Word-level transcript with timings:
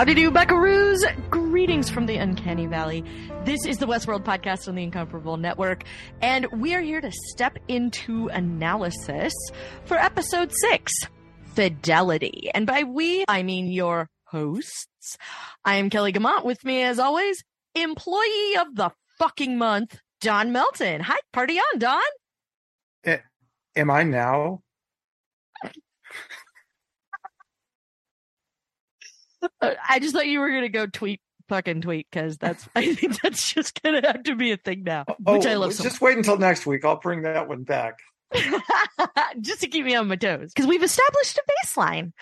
Howdy 0.00 0.14
do, 0.14 0.30
buckaroos! 0.30 1.28
Greetings 1.28 1.90
from 1.90 2.06
the 2.06 2.16
Uncanny 2.16 2.64
Valley. 2.64 3.04
This 3.44 3.66
is 3.66 3.76
the 3.76 3.86
Westworld 3.86 4.24
podcast 4.24 4.66
on 4.66 4.74
the 4.74 4.82
Incomparable 4.82 5.36
Network, 5.36 5.84
and 6.22 6.46
we 6.52 6.72
are 6.72 6.80
here 6.80 7.02
to 7.02 7.12
step 7.12 7.58
into 7.68 8.28
analysis 8.28 9.34
for 9.84 9.98
episode 9.98 10.52
six 10.54 10.90
Fidelity. 11.54 12.50
And 12.54 12.66
by 12.66 12.84
we, 12.84 13.26
I 13.28 13.42
mean 13.42 13.70
your 13.70 14.08
hosts. 14.24 15.18
I 15.66 15.74
am 15.74 15.90
Kelly 15.90 16.14
Guimont. 16.14 16.46
With 16.46 16.64
me, 16.64 16.80
as 16.80 16.98
always, 16.98 17.44
employee 17.74 18.56
of 18.58 18.76
the 18.76 18.92
fucking 19.18 19.58
month, 19.58 20.00
Don 20.22 20.50
Melton. 20.50 21.02
Hi, 21.02 21.18
party 21.30 21.58
on, 21.58 21.78
Don. 21.78 23.18
Am 23.76 23.90
I 23.90 24.04
now? 24.04 24.62
I 29.60 29.98
just 29.98 30.14
thought 30.14 30.26
you 30.26 30.40
were 30.40 30.50
gonna 30.50 30.68
go 30.68 30.86
tweet 30.86 31.20
fucking 31.48 31.82
tweet 31.82 32.06
because 32.10 32.38
that's 32.38 32.68
I 32.76 32.94
think 32.94 33.20
that's 33.20 33.52
just 33.52 33.82
gonna 33.82 34.06
have 34.06 34.22
to 34.24 34.34
be 34.34 34.52
a 34.52 34.56
thing 34.56 34.84
now, 34.84 35.04
which 35.20 35.46
I 35.46 35.54
love 35.54 35.74
so 35.74 35.82
just 35.82 36.00
wait 36.00 36.16
until 36.16 36.38
next 36.38 36.66
week. 36.66 36.84
I'll 36.84 37.00
bring 37.00 37.22
that 37.22 37.48
one 37.48 37.64
back. 37.64 37.98
just 39.40 39.60
to 39.60 39.66
keep 39.66 39.84
me 39.84 39.96
on 39.96 40.06
my 40.06 40.14
toes 40.14 40.52
because 40.54 40.68
we've 40.68 40.84
established 40.84 41.36
a 41.38 41.66
baseline. 41.66 42.12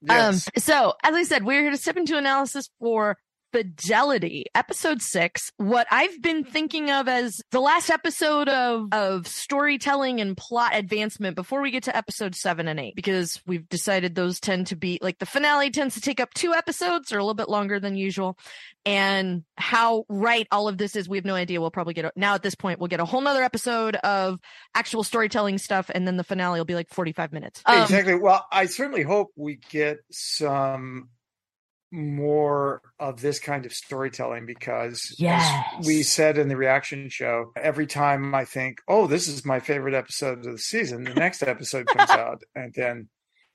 Yes. 0.00 0.48
Um, 0.48 0.52
so 0.56 0.94
as 1.02 1.14
I 1.14 1.24
said, 1.24 1.44
we're 1.44 1.60
here 1.60 1.70
to 1.70 1.76
step 1.76 1.98
into 1.98 2.16
analysis 2.16 2.70
for 2.80 3.18
Fidelity, 3.50 4.44
episode 4.54 5.00
six. 5.00 5.50
What 5.56 5.86
I've 5.90 6.20
been 6.20 6.44
thinking 6.44 6.90
of 6.90 7.08
as 7.08 7.40
the 7.50 7.60
last 7.60 7.88
episode 7.88 8.48
of 8.48 8.88
of 8.92 9.26
storytelling 9.26 10.20
and 10.20 10.36
plot 10.36 10.72
advancement 10.74 11.34
before 11.34 11.62
we 11.62 11.70
get 11.70 11.84
to 11.84 11.96
episode 11.96 12.34
seven 12.34 12.68
and 12.68 12.78
eight, 12.78 12.94
because 12.94 13.40
we've 13.46 13.66
decided 13.68 14.14
those 14.14 14.38
tend 14.38 14.66
to 14.66 14.76
be 14.76 14.98
like 15.00 15.18
the 15.18 15.26
finale 15.26 15.70
tends 15.70 15.94
to 15.94 16.00
take 16.02 16.20
up 16.20 16.34
two 16.34 16.52
episodes 16.52 17.10
or 17.10 17.18
a 17.18 17.22
little 17.22 17.32
bit 17.32 17.48
longer 17.48 17.80
than 17.80 17.96
usual. 17.96 18.38
And 18.84 19.44
how 19.56 20.04
right 20.08 20.46
all 20.50 20.68
of 20.68 20.76
this 20.78 20.94
is, 20.94 21.08
we 21.08 21.16
have 21.16 21.24
no 21.24 21.34
idea. 21.34 21.60
We'll 21.60 21.70
probably 21.70 21.94
get 21.94 22.04
a, 22.04 22.12
now 22.16 22.34
at 22.34 22.42
this 22.42 22.54
point, 22.54 22.78
we'll 22.80 22.88
get 22.88 23.00
a 23.00 23.04
whole 23.04 23.20
nother 23.20 23.42
episode 23.42 23.96
of 23.96 24.40
actual 24.74 25.02
storytelling 25.02 25.58
stuff, 25.58 25.90
and 25.94 26.06
then 26.06 26.16
the 26.16 26.24
finale 26.24 26.60
will 26.60 26.64
be 26.64 26.74
like 26.74 26.90
forty 26.90 27.12
five 27.12 27.32
minutes. 27.32 27.62
Um, 27.64 27.82
exactly. 27.82 28.14
Well, 28.14 28.46
I 28.52 28.66
certainly 28.66 29.02
hope 29.02 29.30
we 29.36 29.56
get 29.70 29.98
some 30.10 31.08
more 31.90 32.82
of 32.98 33.20
this 33.20 33.38
kind 33.40 33.64
of 33.66 33.72
storytelling 33.72 34.46
because 34.46 35.14
Yes. 35.18 35.86
we 35.86 36.02
said 36.02 36.36
in 36.38 36.48
the 36.48 36.56
reaction 36.56 37.08
show 37.08 37.52
every 37.56 37.86
time 37.86 38.34
i 38.34 38.44
think 38.44 38.78
oh 38.88 39.06
this 39.06 39.26
is 39.26 39.44
my 39.44 39.58
favorite 39.60 39.94
episode 39.94 40.38
of 40.38 40.44
the 40.52 40.58
season 40.58 41.04
the 41.04 41.14
next 41.14 41.42
episode 41.42 41.86
comes 41.86 42.10
out 42.10 42.42
and 42.54 42.74
then 42.74 43.08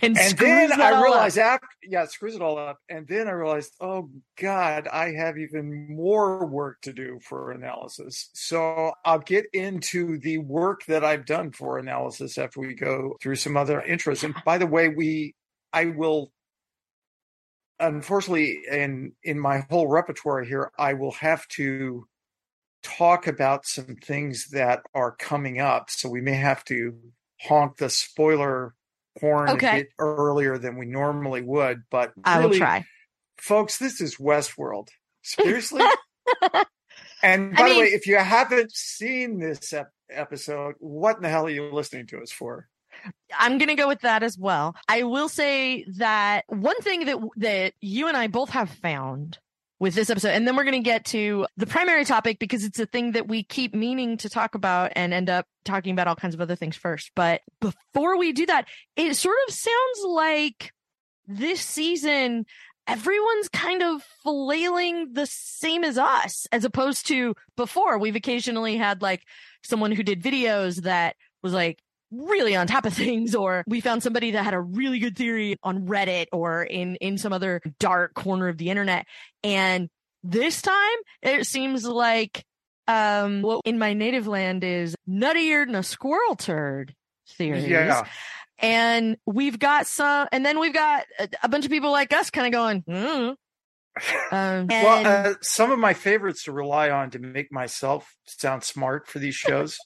and, 0.00 0.16
and 0.16 0.38
then 0.38 0.80
i 0.80 0.92
up. 0.92 1.02
realized 1.02 1.36
after 1.36 1.66
yeah 1.82 2.06
screws 2.06 2.34
it 2.34 2.40
all 2.40 2.56
up 2.58 2.78
and 2.88 3.06
then 3.06 3.28
i 3.28 3.30
realized 3.30 3.72
oh 3.82 4.08
god 4.40 4.88
i 4.88 5.12
have 5.12 5.36
even 5.36 5.94
more 5.94 6.46
work 6.46 6.80
to 6.80 6.94
do 6.94 7.18
for 7.22 7.50
analysis 7.52 8.30
so 8.32 8.92
i'll 9.04 9.18
get 9.18 9.44
into 9.52 10.18
the 10.20 10.38
work 10.38 10.84
that 10.86 11.04
i've 11.04 11.26
done 11.26 11.52
for 11.52 11.78
analysis 11.78 12.38
after 12.38 12.60
we 12.60 12.72
go 12.74 13.16
through 13.22 13.36
some 13.36 13.56
other 13.58 13.84
intros 13.86 14.24
and 14.24 14.34
by 14.46 14.56
the 14.56 14.66
way 14.66 14.88
we 14.88 15.34
i 15.74 15.84
will 15.84 16.32
unfortunately 17.80 18.60
in 18.70 19.12
in 19.22 19.38
my 19.38 19.58
whole 19.70 19.88
repertoire 19.88 20.42
here 20.42 20.70
i 20.78 20.94
will 20.94 21.12
have 21.12 21.46
to 21.48 22.06
talk 22.82 23.26
about 23.26 23.66
some 23.66 23.96
things 23.96 24.48
that 24.50 24.82
are 24.94 25.12
coming 25.16 25.58
up 25.58 25.90
so 25.90 26.08
we 26.08 26.20
may 26.20 26.34
have 26.34 26.64
to 26.64 26.94
honk 27.40 27.76
the 27.78 27.90
spoiler 27.90 28.74
horn 29.20 29.50
Okay. 29.50 29.68
a 29.68 29.80
bit 29.82 29.88
earlier 29.98 30.58
than 30.58 30.76
we 30.76 30.86
normally 30.86 31.40
would 31.40 31.82
but 31.90 32.12
I 32.24 32.44
will 32.44 32.52
try. 32.52 32.84
folks 33.38 33.78
this 33.78 34.00
is 34.00 34.16
westworld 34.16 34.88
seriously 35.22 35.82
and 37.22 37.54
I 37.54 37.62
by 37.62 37.68
the 37.72 37.78
way 37.78 37.86
if 37.86 38.06
you 38.06 38.16
haven't 38.18 38.72
seen 38.72 39.38
this 39.40 39.72
ep- 39.72 39.90
episode 40.10 40.74
what 40.78 41.16
in 41.16 41.22
the 41.22 41.28
hell 41.28 41.46
are 41.46 41.50
you 41.50 41.72
listening 41.72 42.06
to 42.08 42.20
us 42.20 42.30
for 42.30 42.68
I'm 43.36 43.58
going 43.58 43.68
to 43.68 43.74
go 43.74 43.88
with 43.88 44.00
that 44.02 44.22
as 44.22 44.38
well. 44.38 44.76
I 44.88 45.02
will 45.02 45.28
say 45.28 45.84
that 45.96 46.44
one 46.48 46.80
thing 46.80 47.06
that 47.06 47.18
that 47.36 47.74
you 47.80 48.08
and 48.08 48.16
I 48.16 48.26
both 48.26 48.50
have 48.50 48.70
found 48.70 49.38
with 49.80 49.94
this 49.94 50.08
episode, 50.08 50.30
and 50.30 50.46
then 50.46 50.56
we're 50.56 50.64
going 50.64 50.72
to 50.72 50.78
get 50.80 51.04
to 51.06 51.46
the 51.56 51.66
primary 51.66 52.04
topic 52.04 52.38
because 52.38 52.64
it's 52.64 52.78
a 52.78 52.86
thing 52.86 53.12
that 53.12 53.28
we 53.28 53.42
keep 53.42 53.74
meaning 53.74 54.16
to 54.18 54.28
talk 54.28 54.54
about 54.54 54.92
and 54.96 55.12
end 55.12 55.28
up 55.28 55.46
talking 55.64 55.92
about 55.92 56.06
all 56.06 56.16
kinds 56.16 56.34
of 56.34 56.40
other 56.40 56.56
things 56.56 56.76
first. 56.76 57.10
But 57.14 57.42
before 57.60 58.16
we 58.16 58.32
do 58.32 58.46
that, 58.46 58.66
it 58.96 59.14
sort 59.14 59.36
of 59.48 59.54
sounds 59.54 60.04
like 60.06 60.72
this 61.26 61.60
season 61.60 62.46
everyone's 62.86 63.48
kind 63.48 63.82
of 63.82 64.02
flailing 64.22 65.12
the 65.14 65.26
same 65.26 65.84
as 65.84 65.96
us 65.96 66.46
as 66.52 66.64
opposed 66.64 67.06
to 67.08 67.34
before 67.56 67.98
we've 67.98 68.16
occasionally 68.16 68.76
had 68.76 69.00
like 69.00 69.22
someone 69.62 69.92
who 69.92 70.02
did 70.02 70.22
videos 70.22 70.82
that 70.82 71.16
was 71.42 71.52
like 71.52 71.78
really 72.22 72.56
on 72.56 72.66
top 72.66 72.86
of 72.86 72.94
things 72.94 73.34
or 73.34 73.64
we 73.66 73.80
found 73.80 74.02
somebody 74.02 74.32
that 74.32 74.44
had 74.44 74.54
a 74.54 74.60
really 74.60 74.98
good 74.98 75.16
theory 75.16 75.56
on 75.62 75.86
reddit 75.86 76.26
or 76.32 76.62
in 76.62 76.96
in 76.96 77.18
some 77.18 77.32
other 77.32 77.60
dark 77.78 78.14
corner 78.14 78.48
of 78.48 78.58
the 78.58 78.70
internet 78.70 79.06
and 79.42 79.88
this 80.22 80.62
time 80.62 80.96
it 81.22 81.46
seems 81.46 81.84
like 81.84 82.44
um 82.88 83.42
what 83.42 83.60
in 83.64 83.78
my 83.78 83.92
native 83.94 84.26
land 84.26 84.64
is 84.64 84.96
nuttier 85.08 85.66
than 85.66 85.74
a 85.74 85.82
squirrel 85.82 86.36
turd 86.36 86.94
theories 87.28 87.66
yeah 87.66 88.06
and 88.58 89.16
we've 89.26 89.58
got 89.58 89.86
some 89.86 90.28
and 90.32 90.44
then 90.44 90.58
we've 90.58 90.74
got 90.74 91.04
a, 91.18 91.28
a 91.42 91.48
bunch 91.48 91.64
of 91.64 91.70
people 91.70 91.90
like 91.90 92.12
us 92.12 92.30
kind 92.30 92.46
of 92.46 92.52
going 92.52 92.82
mm. 92.82 93.36
um, 94.32 94.66
and, 94.70 94.70
well, 94.70 95.06
uh, 95.06 95.34
some 95.40 95.70
of 95.70 95.78
my 95.78 95.94
favorites 95.94 96.44
to 96.44 96.52
rely 96.52 96.90
on 96.90 97.10
to 97.10 97.20
make 97.20 97.52
myself 97.52 98.16
sound 98.26 98.64
smart 98.64 99.06
for 99.06 99.20
these 99.20 99.36
shows 99.36 99.78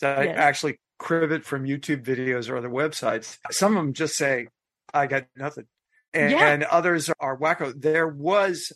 that 0.00 0.18
Yes. 0.24 0.36
I 0.36 0.40
actually 0.40 0.78
crib 1.02 1.32
it 1.32 1.44
from 1.44 1.64
YouTube 1.64 2.04
videos 2.04 2.48
or 2.48 2.56
other 2.56 2.70
websites. 2.70 3.38
Some 3.50 3.76
of 3.76 3.82
them 3.82 3.92
just 3.92 4.16
say, 4.16 4.46
"I 4.94 5.06
got 5.06 5.26
nothing," 5.36 5.66
and, 6.14 6.30
Yeah. 6.30 6.48
and 6.52 6.62
others 6.64 7.10
are 7.20 7.36
wacko. 7.36 7.72
There 7.78 8.06
was, 8.08 8.72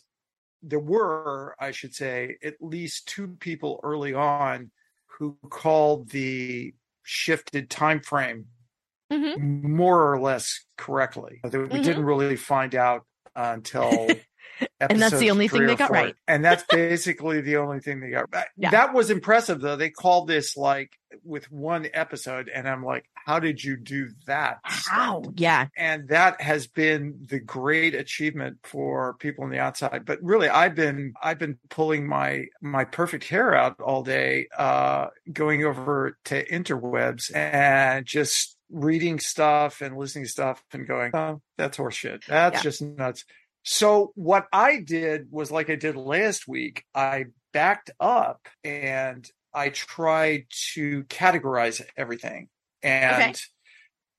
there 0.61 0.79
were, 0.79 1.55
I 1.59 1.71
should 1.71 1.95
say, 1.95 2.37
at 2.43 2.55
least 2.59 3.07
two 3.07 3.37
people 3.39 3.79
early 3.83 4.13
on 4.13 4.71
who 5.17 5.37
called 5.49 6.09
the 6.09 6.73
shifted 7.03 7.69
time 7.69 8.01
frame 8.01 8.47
Mhm. 9.11 9.63
more 9.63 10.11
or 10.11 10.19
less 10.19 10.65
correctly. 10.77 11.39
We 11.43 11.49
Mhm. 11.49 11.83
didn't 11.83 12.03
really 12.05 12.35
find 12.35 12.75
out 12.75 13.05
until 13.35 14.07
And 14.79 14.99
that's 15.01 15.19
the 15.19 15.29
only 15.31 15.47
thing 15.47 15.65
they 15.67 15.75
got 15.75 15.89
four. 15.89 15.95
right. 15.97 16.15
And 16.27 16.43
that's 16.43 16.63
basically 16.63 17.41
the 17.41 17.57
only 17.57 17.79
thing 17.79 17.99
they 17.99 18.09
got 18.09 18.25
right. 18.33 18.47
Yeah. 18.57 18.71
That 18.71 18.93
was 18.93 19.09
impressive 19.11 19.61
though. 19.61 19.75
They 19.75 19.89
called 19.91 20.27
this 20.27 20.57
like 20.57 20.89
with 21.27 21.51
one 21.51 21.87
episode, 21.93 22.49
and 22.49 22.67
I'm 22.67 22.83
like, 22.83 23.05
how 23.13 23.39
did 23.39 23.63
you 23.63 23.75
do 23.77 24.09
that? 24.25 24.59
how 24.63 25.21
yeah 25.35 25.67
And 25.75 26.07
that 26.09 26.39
has 26.41 26.67
been 26.67 27.19
the 27.29 27.39
great 27.39 27.93
achievement 27.93 28.59
for 28.63 29.15
people 29.15 29.43
on 29.43 29.49
the 29.49 29.59
outside. 29.59 30.05
But 30.05 30.19
really, 30.23 30.47
I've 30.49 30.75
been 30.75 31.13
I've 31.21 31.39
been 31.39 31.59
pulling 31.69 32.07
my 32.07 32.45
my 32.61 32.85
perfect 32.85 33.25
hair 33.25 33.53
out 33.53 33.79
all 33.81 34.03
day, 34.03 34.47
uh, 34.57 35.07
going 35.31 35.63
over 35.65 36.17
to 36.25 36.45
interwebs 36.47 37.35
and 37.35 38.05
just 38.05 38.55
reading 38.69 39.19
stuff 39.19 39.81
and 39.81 39.97
listening 39.97 40.25
to 40.25 40.29
stuff 40.31 40.63
and 40.73 40.87
going, 40.87 41.11
oh, 41.13 41.41
that's 41.57 41.77
horseshit. 41.77 42.25
That's 42.27 42.55
Yeah. 42.57 42.61
just 42.61 42.81
nuts. 42.81 43.25
So 43.63 44.11
what 44.15 44.47
I 44.53 44.79
did 44.79 45.27
was 45.31 45.51
like 45.51 45.69
I 45.69 45.75
did 45.75 45.95
last 45.97 46.47
week, 46.47 46.85
I 46.95 47.25
backed 47.53 47.91
up 47.99 48.47
and 48.63 49.29
I 49.57 49.69
tried 49.69 50.45
to 50.73 51.03
categorize 51.05 51.81
everything. 51.97 52.49
And 52.83 53.41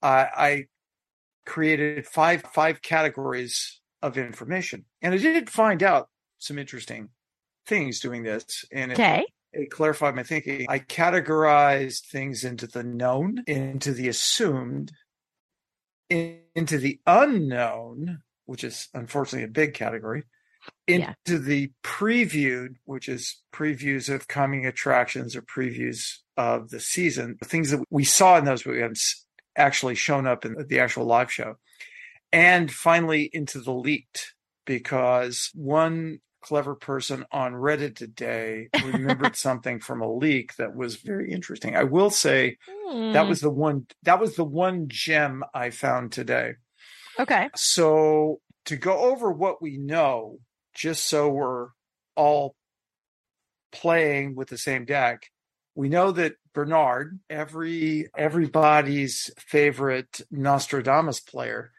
I 0.03 0.09
I 0.09 0.65
created 1.47 2.07
five 2.07 2.43
five 2.53 2.83
categories 2.83 3.81
of 4.03 4.19
information. 4.19 4.85
And 5.01 5.15
I 5.15 5.19
did 5.19 5.49
find 5.49 5.83
out 5.83 6.09
some 6.39 6.59
interesting 6.59 7.11
things 7.67 8.01
doing 8.01 8.23
this. 8.23 8.65
And 8.73 8.93
it, 8.93 8.95
okay 8.95 9.25
it 9.53 9.71
clarified 9.71 10.15
my 10.15 10.23
thinking. 10.23 10.67
I 10.69 10.79
categorized 10.79 12.07
things 12.07 12.45
into 12.45 12.67
the 12.67 12.83
known, 12.83 13.45
into 13.47 13.93
the 13.93 14.09
assumed, 14.09 14.93
in- 16.11 16.41
into 16.55 16.79
the 16.79 17.01
unknown, 17.07 18.19
which 18.45 18.65
is 18.65 18.89
unfortunately 18.95 19.45
a 19.45 19.49
big 19.49 19.75
category, 19.75 20.25
into 20.87 21.07
Yeah. 21.29 21.39
the 21.39 21.73
previewed, 21.83 22.77
which 22.85 23.09
is 23.09 23.43
previews 23.53 24.13
of 24.13 24.29
coming 24.29 24.67
attractions 24.67 25.37
or 25.37 25.43
previews 25.43 26.19
of 26.37 26.71
the 26.71 26.81
season, 26.81 27.37
things 27.45 27.71
that 27.71 27.83
we 27.91 28.05
saw 28.05 28.39
in 28.39 28.45
those, 28.45 28.63
but 28.63 28.73
we 28.73 28.81
haven't 28.81 29.01
actually 29.57 29.95
shown 29.95 30.27
up 30.27 30.45
in 30.45 30.57
the 30.69 30.81
actual 30.81 31.05
live 31.05 31.33
show. 31.33 31.57
And 32.33 32.71
finally, 32.71 33.29
into 33.33 33.61
the 33.61 33.73
leaked, 33.73 34.35
because 34.67 35.51
one 35.55 36.21
clever 36.43 36.75
person 36.75 37.25
on 37.33 37.53
Reddit 37.53 37.97
today 37.97 38.69
remembered 38.85 39.35
something 39.37 39.81
from 39.81 40.01
a 40.03 40.13
leak 40.13 40.55
that 40.57 40.75
was 40.77 40.97
very 40.97 41.33
interesting. 41.33 41.75
I 41.77 41.85
will 41.85 42.11
say 42.11 42.59
that 43.13 43.23
Hmm. 43.23 43.29
was 43.29 43.41
the 43.41 43.51
one 43.51 43.87
that 44.05 44.21
was 44.21 44.37
the 44.37 44.45
one 44.45 44.87
gem 44.89 45.43
I 45.55 45.71
found 45.71 46.13
today. 46.13 46.53
okay 47.19 47.49
So 47.57 48.41
to 48.67 48.77
go 48.77 48.99
over 48.99 49.33
what 49.33 49.61
we 49.63 49.79
know, 49.79 50.39
just 50.79 51.07
so 51.07 51.29
we're 51.29 51.69
all 52.15 52.55
playing 53.73 54.37
with 54.37 54.49
the 54.49 54.57
same 54.57 54.85
deck, 54.85 55.27
we 55.75 55.89
know 55.89 56.13
that 56.13 56.35
Bernard, 56.55 57.19
every 57.29 58.09
everybody's 58.17 59.31
favorite 59.39 60.21
Nostradamus 60.31 61.21
player, 61.21 61.73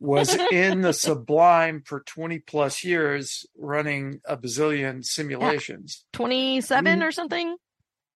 was 0.00 0.34
in 0.52 0.80
the 0.80 0.92
Sublime 0.92 1.82
for 1.84 2.00
20 2.00 2.38
plus 2.40 2.82
years 2.82 3.46
running 3.56 4.20
a 4.26 4.36
bazillion 4.36 5.04
simulations. 5.04 6.04
27 6.14 6.98
mm. 6.98 7.06
or 7.06 7.12
something? 7.12 7.56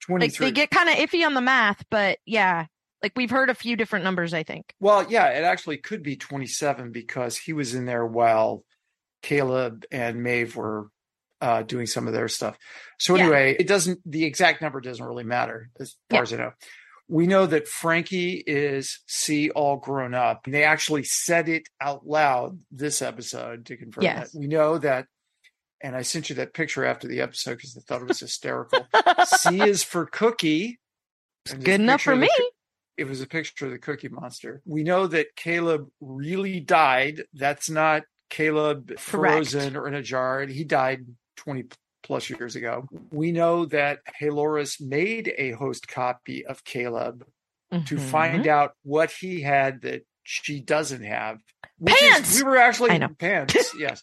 Like 0.09 0.35
they 0.35 0.51
get 0.51 0.71
kind 0.71 0.89
of 0.89 0.97
iffy 0.97 1.27
on 1.27 1.35
the 1.35 1.43
math, 1.43 1.85
but 1.91 2.19
yeah, 2.25 2.67
like 3.03 3.13
we've 3.17 3.31
heard 3.31 3.51
a 3.51 3.55
few 3.55 3.77
different 3.77 4.05
numbers, 4.05 4.33
I 4.33 4.43
think. 4.43 4.75
Well, 4.81 5.07
yeah, 5.11 5.27
it 5.29 5.45
actually 5.45 5.77
could 5.77 6.03
be 6.03 6.17
27 6.17 6.91
because 6.91 7.37
he 7.37 7.53
was 7.53 7.75
in 7.75 7.85
there 7.85 8.07
while 8.07 8.65
Caleb 9.23 9.85
and 9.91 10.23
Maeve 10.23 10.57
were 10.57 10.89
uh, 11.41 11.63
doing 11.63 11.87
some 11.87 12.07
of 12.07 12.13
their 12.13 12.29
stuff. 12.29 12.57
So 12.99 13.15
Yeah. 13.17 13.23
anyway, 13.23 13.57
it 13.59 13.67
doesn't. 13.67 14.01
The 14.05 14.25
exact 14.25 14.61
number 14.61 14.81
doesn't 14.81 15.05
really 15.05 15.25
matter 15.25 15.71
as 15.81 15.97
far 16.11 16.19
Yeah. 16.19 16.23
as 16.23 16.33
I 16.35 16.37
know. 16.37 16.53
We 17.09 17.27
know 17.27 17.47
that 17.47 17.67
Frankie 17.67 18.45
is 18.47 19.01
C 19.07 19.51
all 19.51 19.77
grown 19.79 20.15
up. 20.15 20.43
And 20.45 20.55
they 20.55 20.65
actually 20.65 21.03
said 21.05 21.49
it 21.49 21.65
out 21.81 22.07
loud 22.07 22.61
this 22.71 23.01
episode 23.03 23.67
to 23.67 23.77
confirm 23.77 24.05
Yes. 24.05 24.33
that. 24.33 24.39
We 24.39 24.47
know 24.47 24.79
that, 24.79 25.07
and 25.81 25.97
I 25.97 26.03
sent 26.03 26.29
you 26.29 26.37
that 26.37 26.53
picture 26.55 26.85
after 26.85 27.09
the 27.09 27.21
episode 27.21 27.57
because 27.57 27.77
I 27.77 27.81
thought 27.81 28.03
it 28.03 28.09
was 28.09 28.21
hysterical. 28.21 28.87
C 29.27 29.61
is 29.63 29.83
for 29.83 30.07
cookie. 30.07 30.79
Good 31.49 31.81
enough 31.81 32.03
for 32.03 32.15
the 32.15 32.21
me. 32.21 32.31
it 32.99 33.05
was 33.09 33.23
a 33.23 33.27
picture 33.27 33.65
of 33.65 33.73
the 33.73 33.79
cookie 33.79 34.09
monster. 34.11 34.61
We 34.67 34.83
know 34.83 35.07
that 35.07 35.35
Caleb 35.37 35.89
really 36.03 36.61
died. 36.61 37.23
That's 37.33 37.71
not 37.71 38.03
Caleb 38.31 38.99
frozen 38.99 39.77
or 39.77 39.87
in 39.88 39.94
a 39.94 40.03
jar. 40.03 40.41
And 40.41 40.50
he 40.50 40.65
died 40.65 41.05
20 41.37 41.65
plus 42.03 42.31
years 42.31 42.56
ago. 42.56 42.87
We 43.11 43.32
know 43.32 43.67
that 43.67 43.99
Halores 44.21 44.81
made 44.81 45.32
a 45.37 45.50
host 45.53 45.87
copy 45.88 46.47
of 46.47 46.65
Caleb 46.65 47.25
to 47.71 47.97
Mhm. 47.97 48.00
find 48.00 48.47
out 48.49 48.73
what 48.82 49.11
he 49.11 49.43
had 49.43 49.82
that 49.82 50.03
she 50.23 50.61
doesn't 50.61 51.05
have. 51.05 51.38
which 51.79 51.94
is- 51.94 52.00
Pants! 52.11 52.37
we 52.38 52.43
were 52.44 52.56
actually 52.56 52.99
pants. 53.19 53.75
Yes. 53.79 54.03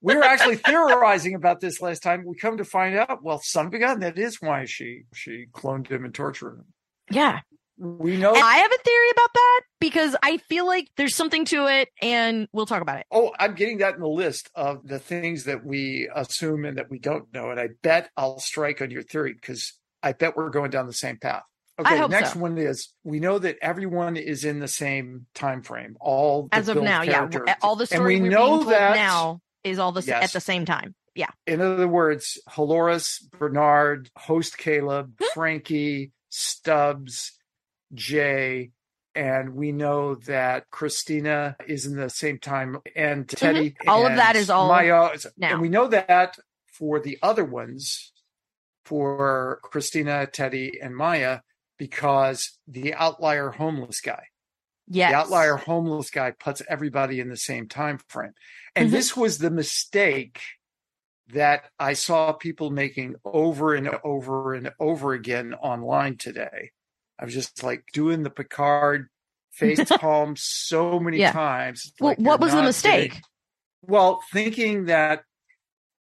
We 0.00 0.14
were 0.16 0.22
actually 0.24 0.56
theorizing 0.56 1.34
about 1.34 1.60
this 1.60 1.80
last 1.80 2.02
time. 2.02 2.24
We 2.26 2.36
come 2.36 2.58
to 2.58 2.64
find 2.64 2.94
out, 2.96 3.22
well, 3.22 3.40
son 3.42 3.66
of 3.66 3.74
a 3.74 3.78
gun, 3.78 4.00
that 4.00 4.18
is 4.18 4.40
why 4.42 4.64
she 4.66 5.04
she 5.14 5.46
cloned 5.52 5.88
him 5.88 6.04
and 6.04 6.12
tortured 6.14 6.58
him. 6.58 6.64
Yeah. 7.10 7.40
We 7.76 8.16
know. 8.16 8.32
I 8.32 8.56
have 8.58 8.70
a 8.72 8.82
theory 8.84 9.10
about 9.10 9.30
that 9.34 9.60
because 9.80 10.16
I 10.22 10.36
feel 10.38 10.66
like 10.66 10.88
there's 10.96 11.14
something 11.16 11.44
to 11.46 11.66
it 11.66 11.88
and 12.00 12.46
we'll 12.52 12.66
talk 12.66 12.82
about 12.82 13.00
it. 13.00 13.06
Oh, 13.10 13.32
I'm 13.38 13.54
getting 13.54 13.78
that 13.78 13.94
in 13.94 14.00
the 14.00 14.08
list 14.08 14.48
of 14.54 14.86
the 14.86 14.98
things 15.00 15.44
that 15.44 15.64
we 15.64 16.08
assume 16.14 16.64
and 16.64 16.78
that 16.78 16.88
we 16.90 16.98
don't 17.00 17.32
know. 17.34 17.50
And 17.50 17.58
I 17.58 17.70
bet 17.82 18.10
I'll 18.16 18.38
strike 18.38 18.80
on 18.80 18.90
your 18.90 19.02
theory 19.02 19.32
because 19.32 19.72
I 20.02 20.12
bet 20.12 20.36
we're 20.36 20.50
going 20.50 20.70
down 20.70 20.86
the 20.86 20.92
same 20.92 21.16
path. 21.16 21.42
Okay, 21.80 22.06
next 22.06 22.34
so. 22.34 22.38
one 22.38 22.56
is 22.56 22.92
we 23.02 23.18
know 23.18 23.40
that 23.40 23.56
everyone 23.60 24.16
is 24.16 24.44
in 24.44 24.60
the 24.60 24.68
same 24.68 25.26
time 25.34 25.60
frame. 25.62 25.96
All 26.00 26.44
the 26.44 26.54
As 26.54 26.68
of 26.68 26.80
now, 26.80 27.02
yeah. 27.02 27.28
All 27.62 27.74
the 27.74 27.86
story 27.86 28.16
we 28.16 28.22
we 28.22 28.28
know 28.28 28.62
that- 28.64 28.94
now 28.94 29.40
is 29.64 29.80
all 29.80 29.90
the 29.90 30.02
Yes. 30.02 30.22
at 30.22 30.32
the 30.32 30.40
same 30.40 30.64
time. 30.64 30.94
Yeah. 31.16 31.30
In 31.48 31.60
other 31.60 31.88
words, 31.88 32.38
Halores, 32.48 33.18
Bernard, 33.38 34.10
host 34.16 34.56
Caleb, 34.58 35.14
Hmm? 35.20 35.26
Frankie, 35.34 36.12
Stubbs, 36.28 37.32
Jay, 37.92 38.70
and 39.14 39.54
we 39.54 39.72
know 39.72 40.14
that 40.14 40.70
Christina 40.70 41.56
is 41.66 41.86
in 41.86 41.96
the 41.96 42.10
same 42.10 42.38
time, 42.38 42.78
and 42.96 43.28
Teddy. 43.28 43.70
Mm-hmm. 43.70 43.88
All 43.88 44.06
of 44.06 44.16
that 44.16 44.36
is 44.36 44.50
all 44.50 44.68
Maya. 44.68 45.10
now. 45.36 45.52
And 45.52 45.60
we 45.60 45.68
know 45.68 45.88
that 45.88 46.38
for 46.66 46.98
the 47.00 47.18
other 47.22 47.44
ones, 47.44 48.12
for 48.84 49.60
Christina, 49.62 50.26
Teddy, 50.26 50.78
and 50.82 50.96
Maya, 50.96 51.40
because 51.78 52.58
the 52.66 52.94
outlier 52.94 53.50
homeless 53.50 54.00
guy. 54.00 54.24
Yes. 54.86 55.12
The 55.12 55.16
outlier 55.16 55.56
homeless 55.56 56.10
guy 56.10 56.32
puts 56.32 56.60
everybody 56.68 57.20
in 57.20 57.30
the 57.30 57.36
same 57.36 57.68
time 57.68 57.98
frame. 58.08 58.34
And 58.76 58.88
Mhm. 58.88 58.92
this 58.92 59.16
was 59.16 59.38
the 59.38 59.50
mistake 59.50 60.40
that 61.28 61.70
I 61.78 61.94
saw 61.94 62.32
people 62.32 62.70
making 62.70 63.14
over 63.24 63.74
and 63.74 63.88
over 64.04 64.52
and 64.52 64.72
over 64.78 65.14
again 65.14 65.54
online 65.54 66.18
today. 66.18 66.72
I 67.18 67.24
was 67.24 67.34
just 67.34 67.62
like 67.62 67.84
doing 67.92 68.22
the 68.22 68.30
Picard 68.30 69.08
face 69.52 69.88
palm 69.98 70.34
so 70.36 70.98
many 70.98 71.18
Yeah. 71.18 71.32
times. 71.32 71.92
Well, 72.00 72.10
like, 72.10 72.18
what 72.18 72.40
was 72.40 72.52
the 72.52 72.62
mistake? 72.62 73.20
well, 73.82 74.22
thinking 74.32 74.86
that 74.86 75.24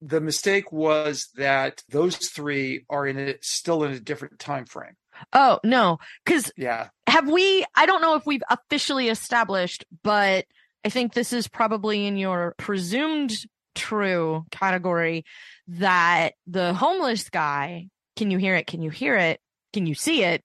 the 0.02 0.22
mistake 0.22 0.72
was 0.72 1.30
that 1.36 1.84
those 1.90 2.16
three 2.16 2.86
are 2.90 3.06
in 3.06 3.18
it 3.18 3.44
still 3.44 3.84
in 3.84 3.92
a 3.92 4.00
different 4.00 4.40
time 4.40 4.66
frame. 4.66 4.96
Oh, 5.34 5.60
no. 5.64 6.00
Because 6.26 6.52
Yeah. 6.56 6.90
have 7.08 7.30
we, 7.30 7.66
I 7.76 7.86
don't 7.86 8.02
know 8.02 8.16
if 8.16 8.26
we've 8.26 8.44
officially 8.50 9.10
established, 9.10 9.86
but 10.04 10.46
I 10.86 10.90
think 10.90 11.14
this 11.14 11.34
is 11.34 11.48
probably 11.50 12.06
in 12.06 12.16
your 12.18 12.56
presumed 12.58 13.34
true 13.76 14.46
category 14.52 15.26
that 15.68 16.34
the 16.48 16.74
homeless 16.74 17.30
guy, 17.30 17.88
can 18.16 18.32
you 18.32 18.38
hear 18.38 18.56
it? 18.56 18.66
Can 18.68 18.82
you 18.82 18.90
hear 18.90 19.18
it? 19.18 19.42
Can 19.74 19.86
you 19.86 19.96
see 19.96 20.24
it? 20.24 20.42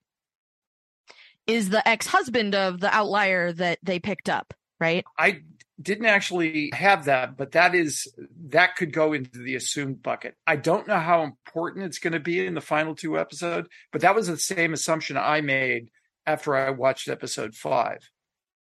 Is 1.47 1.69
the 1.71 1.87
ex 1.87 2.07
husband 2.07 2.55
of 2.55 2.81
the 2.81 2.95
outlier 2.95 3.53
that 3.53 3.79
they 3.83 3.99
picked 3.99 4.29
up, 4.29 4.55
right? 4.81 5.05
I 5.19 5.43
didn't 5.81 6.07
actually 6.07 6.71
have 6.73 7.07
that, 7.07 7.37
but 7.37 7.53
that 7.53 7.75
is 7.75 8.13
that 8.49 8.77
could 8.77 8.93
go 8.93 9.13
into 9.13 9.39
the 9.39 9.57
assumed 9.57 10.03
bucket. 10.03 10.37
I 10.47 10.57
don't 10.57 10.87
know 10.87 10.99
how 10.99 11.23
important 11.23 11.85
it's 11.85 11.99
going 11.99 12.13
to 12.13 12.21
be 12.21 12.47
in 12.47 12.55
the 12.55 12.61
final 12.61 12.95
two 12.95 13.19
episode, 13.19 13.69
but 13.93 14.03
that 14.03 14.15
was 14.15 14.29
the 14.29 14.39
same 14.39 14.73
assumption 14.73 15.17
I 15.17 15.41
made 15.41 15.91
after 16.27 16.55
I 16.55 16.71
watched 16.71 17.09
episode 17.09 17.55
five. 17.55 17.99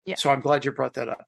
Yeah. 0.05 0.15
So 0.15 0.29
I'm 0.29 0.41
glad 0.41 0.65
you 0.65 0.71
brought 0.71 0.95
that 0.95 1.09
up. 1.09 1.25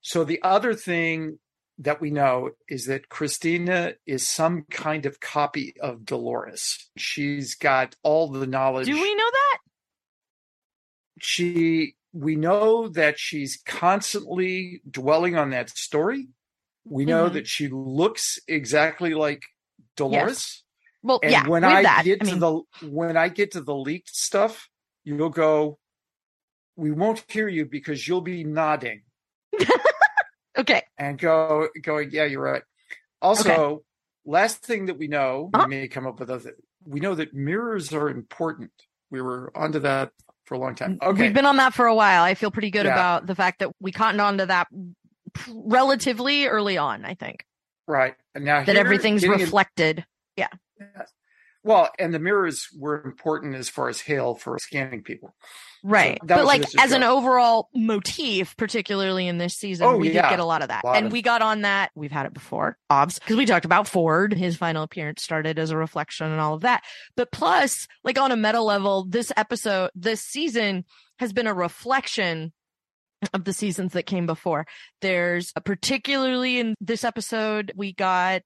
So 0.00 0.24
the 0.24 0.40
other 0.42 0.74
thing 0.74 1.38
that 1.78 2.00
we 2.00 2.10
know 2.10 2.50
is 2.68 2.86
that 2.86 3.08
Christina 3.08 3.94
is 4.06 4.28
some 4.28 4.64
kind 4.70 5.06
of 5.06 5.20
copy 5.20 5.74
of 5.80 6.04
Dolores. 6.04 6.90
She's 6.96 7.54
got 7.54 7.94
all 8.02 8.28
the 8.28 8.46
knowledge 8.46 8.86
Do 8.86 9.00
we 9.00 9.14
know 9.14 9.30
that? 9.30 9.58
She 11.22 11.94
we 12.12 12.36
know 12.36 12.88
that 12.88 13.18
she's 13.18 13.60
constantly 13.66 14.80
dwelling 14.90 15.36
on 15.36 15.50
that 15.50 15.68
story. 15.70 16.28
We 16.84 17.04
know 17.04 17.28
Mhm. 17.28 17.34
that 17.34 17.46
she 17.46 17.68
looks 17.68 18.38
exactly 18.48 19.12
like 19.14 19.42
Dolores. 19.96 20.64
Well, 21.02 21.20
And 21.22 21.32
yeah, 21.32 21.46
when 21.48 21.64
I 21.64 21.82
that, 21.82 22.04
get 22.04 22.22
I 22.22 22.24
to 22.30 22.36
the 22.36 22.62
when 22.88 23.16
I 23.16 23.28
get 23.28 23.52
to 23.52 23.60
the 23.60 23.74
leaked 23.74 24.14
stuff, 24.14 24.68
you'll 25.04 25.30
go, 25.30 25.78
we 26.76 26.90
won't 26.90 27.24
hear 27.28 27.48
you 27.48 27.66
because 27.66 28.06
you'll 28.08 28.20
be 28.22 28.42
nodding 28.44 29.02
okay. 30.58 30.82
and 30.96 31.18
go 31.18 31.68
going, 31.82 32.10
yeah, 32.10 32.24
you're 32.24 32.42
right. 32.42 32.62
Also, 33.20 33.84
last 34.24 34.62
thing 34.64 34.86
that 34.86 34.98
we 34.98 35.08
know, 35.08 35.50
Uh-huh. 35.52 35.66
we 35.66 35.70
may 35.76 35.88
come 35.88 36.06
up 36.06 36.20
with 36.20 36.30
other 36.30 36.54
we 36.84 37.00
know 37.00 37.14
that 37.14 37.34
mirrors 37.34 37.92
are 37.92 38.08
important. 38.08 38.70
We 39.10 39.20
were 39.20 39.52
onto 39.54 39.80
that 39.80 40.12
for 40.48 40.54
a 40.54 40.58
long 40.58 40.74
time. 40.74 40.98
Mm, 40.98 41.06
okay. 41.10 41.22
We've 41.22 41.34
been 41.34 41.46
on 41.46 41.58
that 41.58 41.74
for 41.74 41.86
a 41.86 41.94
while. 41.94 42.24
I 42.24 42.34
feel 42.34 42.50
pretty 42.50 42.70
good 42.70 42.86
Yeah. 42.86 42.92
about 42.94 43.26
the 43.26 43.34
fact 43.34 43.58
that 43.60 43.70
we 43.80 43.92
cottoned 43.92 44.20
on 44.20 44.38
to 44.38 44.46
that 44.46 44.66
relatively 45.48 46.46
early 46.46 46.78
on, 46.78 47.04
I 47.04 47.14
think. 47.14 47.44
right. 47.86 48.14
And 48.34 48.44
now 48.44 48.64
That 48.64 48.76
everything's 48.76 49.26
reflected. 49.26 50.04
in- 50.36 50.44
reflected. 50.46 50.58
Well, 51.64 51.90
and 51.98 52.14
the 52.14 52.18
mirrors 52.18 52.68
were 52.76 53.02
important 53.04 53.54
as 53.56 53.68
far 53.68 53.88
as 53.88 54.00
Hale 54.02 54.34
for 54.36 54.58
scanning 54.58 55.02
people. 55.02 55.34
Right. 55.84 56.18
that 56.24 56.36
but 56.36 56.44
like 56.44 56.64
as 56.78 56.92
an 56.92 57.02
overall 57.02 57.68
motif, 57.74 58.56
particularly 58.56 59.28
in 59.28 59.38
this 59.38 59.54
season, 59.54 59.86
Oh, 59.86 59.96
we 59.96 60.10
yeah. 60.10 60.22
did 60.22 60.30
get 60.30 60.40
a 60.40 60.44
lot 60.44 60.62
of 60.62 60.68
that. 60.68 60.84
Lot 60.84 60.96
and 60.96 61.06
of- 61.06 61.12
we 61.12 61.22
got 61.22 61.42
on 61.42 61.62
that. 61.62 61.90
We've 61.94 62.10
had 62.12 62.26
it 62.26 62.34
before, 62.34 62.76
obs, 62.90 63.18
because 63.18 63.36
we 63.36 63.46
talked 63.46 63.64
about 63.64 63.86
Ford. 63.88 64.32
His 64.34 64.56
final 64.56 64.82
appearance 64.82 65.22
started 65.22 65.58
as 65.58 65.70
a 65.70 65.76
reflection 65.76 66.26
and 66.30 66.40
all 66.40 66.54
of 66.54 66.62
that. 66.62 66.82
But 67.16 67.30
plus, 67.32 67.86
like 68.04 68.18
on 68.18 68.32
a 68.32 68.36
meta 68.36 68.60
level, 68.60 69.04
this 69.08 69.32
episode, 69.36 69.90
this 69.94 70.20
season 70.22 70.84
has 71.18 71.32
been 71.32 71.46
a 71.46 71.54
reflection 71.54 72.52
of 73.34 73.44
the 73.44 73.52
seasons 73.52 73.92
that 73.94 74.04
came 74.06 74.26
before. 74.26 74.64
There's 75.00 75.52
a, 75.56 75.60
particularly 75.60 76.58
in 76.60 76.74
this 76.80 77.02
episode, 77.04 77.72
we 77.74 77.92
got 77.92 78.42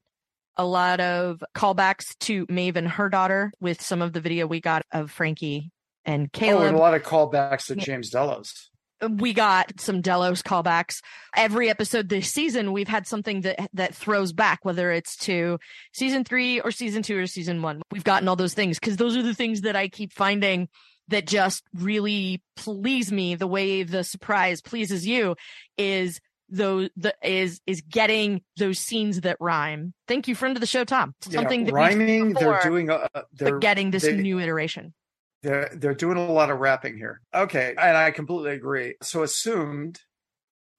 a 0.56 0.64
lot 0.64 1.00
of 1.00 1.42
callbacks 1.54 2.16
to 2.20 2.46
Maeve 2.48 2.76
and 2.76 2.88
her 2.88 3.08
daughter 3.08 3.52
with 3.60 3.80
some 3.82 4.02
of 4.02 4.12
the 4.12 4.20
video 4.20 4.46
we 4.46 4.60
got 4.60 4.82
of 4.92 5.10
Frankie 5.10 5.70
and 6.04 6.30
Oh, 6.32 6.38
Caleb 6.38 6.68
and 6.68 6.76
a 6.76 6.78
lot 6.78 6.94
of 6.94 7.02
callbacks 7.02 7.66
to 7.66 7.76
James 7.76 8.10
Delos. 8.10 8.70
Uh, 9.00 9.08
we 9.08 9.32
got 9.32 9.80
some 9.80 10.00
Delos 10.00 10.42
callbacks. 10.42 11.00
Every 11.36 11.68
episode 11.68 12.08
this 12.08 12.30
season, 12.30 12.72
we've 12.72 12.88
had 12.88 13.06
something 13.06 13.42
that 13.42 13.68
that 13.74 13.94
throws 13.94 14.32
back, 14.32 14.64
whether 14.64 14.90
it's 14.92 15.16
to 15.18 15.58
season 15.92 16.24
three 16.24 16.60
or 16.60 16.70
season 16.70 17.02
two 17.02 17.18
or 17.18 17.26
season 17.26 17.62
one. 17.62 17.82
We've 17.90 18.04
gotten 18.04 18.28
all 18.28 18.36
those 18.36 18.54
things 18.54 18.78
because 18.78 18.96
those 18.96 19.16
are 19.16 19.22
the 19.22 19.34
things 19.34 19.62
that 19.62 19.76
I 19.76 19.88
keep 19.88 20.12
finding 20.12 20.68
that 21.08 21.26
just 21.26 21.64
really 21.74 22.42
please 22.56 23.10
me. 23.10 23.34
The 23.34 23.46
way 23.46 23.82
the 23.82 24.04
surprise 24.04 24.60
pleases 24.60 25.06
you 25.06 25.36
is 25.76 26.20
those 26.48 26.90
the 26.96 27.14
is 27.22 27.60
is 27.66 27.80
getting 27.80 28.42
those 28.56 28.78
scenes 28.78 29.22
that 29.22 29.38
rhyme. 29.40 29.94
Thank 30.06 30.28
you, 30.28 30.34
friend 30.34 30.56
of 30.56 30.60
the 30.60 30.66
show, 30.66 30.84
Tom. 30.84 31.14
Something 31.22 31.60
yeah, 31.60 31.66
that 31.66 31.72
rhyming. 31.72 32.34
before, 32.34 32.60
they're 32.62 32.70
doing. 32.70 32.90
A, 32.90 33.08
they're 33.32 33.58
getting 33.58 33.90
this 33.90 34.02
they, 34.02 34.16
new 34.16 34.38
iteration. 34.38 34.94
They're 35.42 35.70
they're 35.74 35.94
doing 35.94 36.16
a 36.16 36.32
lot 36.32 36.50
of 36.50 36.58
rapping 36.60 36.96
here. 36.96 37.20
Okay, 37.34 37.74
and 37.76 37.96
I 37.96 38.10
completely 38.12 38.52
agree. 38.52 38.94
So 39.02 39.22
assumed. 39.22 40.00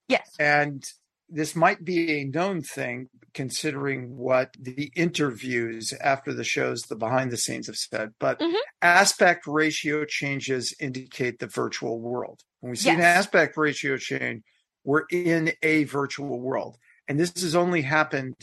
Yes. 0.08 0.30
And 0.40 0.84
this 1.30 1.56
might 1.56 1.84
be 1.84 2.22
a 2.22 2.26
known 2.26 2.62
thing 2.62 3.10
considering 3.34 4.16
what 4.16 4.56
the 4.60 4.92
interviews 4.96 5.94
after 6.02 6.34
the 6.34 6.44
shows, 6.44 6.84
the 6.84 6.96
behind 6.96 7.32
the 7.32 7.38
scenes 7.38 7.68
have 7.68 7.78
said, 7.78 8.14
but 8.20 8.40
Mhm. 8.40 8.56
aspect 8.82 9.48
ratio 9.48 10.06
changes 10.06 10.76
indicate 10.80 11.40
the 11.40 11.48
virtual 11.48 12.00
world. 12.00 12.42
When 12.60 12.70
we 12.72 12.76
see 12.78 12.92
an 12.92 13.02
aspect 13.02 13.58
ratio 13.58 13.98
change, 13.98 14.44
we're 14.84 15.06
in 15.10 15.54
a 15.64 15.86
virtual 15.86 16.40
world. 16.40 16.78
And 17.08 17.20
this 17.20 17.32
has 17.42 17.56
only 17.56 17.82
happened 17.82 18.36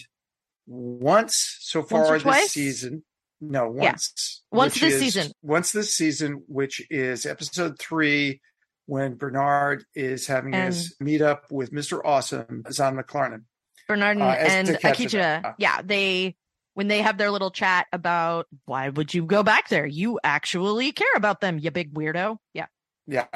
once 0.66 1.56
so 1.60 1.82
Once 1.90 2.08
far 2.08 2.18
this 2.18 2.22
twice? 2.22 2.52
season. 2.52 3.04
No, 3.40 3.74
Yeah. 3.74 3.90
once. 3.92 4.42
Once 4.50 4.74
this 4.80 4.94
is- 4.94 5.00
season. 5.00 5.32
Once 5.42 5.72
this 5.72 5.94
season, 5.94 6.44
which 6.46 6.82
is 6.90 7.24
episode 7.26 7.78
three, 7.78 8.40
when 8.86 9.14
Bernard 9.14 9.84
is 9.94 10.26
having 10.26 10.52
his 10.52 10.96
meetup 11.00 11.42
with 11.50 11.70
Mr. 11.72 12.00
Awesome, 12.04 12.64
Zahn 12.72 12.96
McClarnon. 12.96 13.44
Bernard 13.86 14.18
Uh, 14.18 14.30
and 14.38 14.68
it 14.68 14.80
Akecheta, 14.82 15.54
yeah, 15.58 15.80
they 15.82 16.36
when 16.74 16.86
they 16.88 17.02
have 17.02 17.18
their 17.18 17.30
little 17.30 17.50
chat 17.50 17.86
about 17.92 18.46
why 18.64 18.88
would 18.88 19.12
you 19.12 19.24
go 19.26 19.42
back 19.42 19.68
there? 19.68 19.84
You 19.86 20.18
actually 20.22 20.92
care 20.92 21.12
about 21.16 21.40
them, 21.40 21.58
you 21.58 21.70
big 21.70 21.92
weirdo. 21.94 22.38
Yeah. 22.54 22.66
Yeah. 23.06 23.26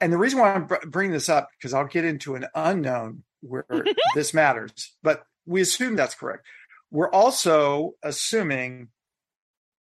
And 0.00 0.12
the 0.12 0.18
reason 0.18 0.38
why 0.38 0.52
I'm 0.54 0.68
bringing 0.88 1.12
this 1.12 1.28
up, 1.28 1.48
because 1.58 1.74
I'll 1.74 1.86
get 1.86 2.04
into 2.04 2.36
an 2.36 2.46
unknown 2.54 3.24
where 3.40 3.64
this 4.14 4.32
matters, 4.32 4.96
but 5.02 5.24
we 5.46 5.60
assume 5.60 5.96
that's 5.96 6.14
correct. 6.14 6.46
We're 6.92 7.10
also 7.10 7.94
assuming 8.04 8.88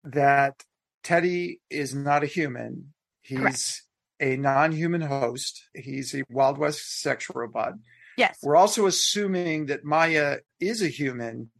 that 0.04 0.64
Teddy 1.02 1.60
is 1.70 1.94
not 1.94 2.22
a 2.22 2.26
human. 2.26 2.92
He's 3.22 3.38
Correct. 3.38 3.82
a 4.20 4.36
non 4.36 4.72
human 4.72 5.00
host, 5.02 5.68
he's 5.74 6.14
a 6.14 6.22
Wild 6.30 6.58
West 6.58 7.00
sex 7.00 7.28
robot. 7.34 7.74
Yes. 8.16 8.38
We're 8.42 8.56
also 8.56 8.86
assuming 8.86 9.66
that 9.66 9.84
Maya 9.84 10.38
is 10.60 10.82
a 10.82 10.88
human 10.88 11.50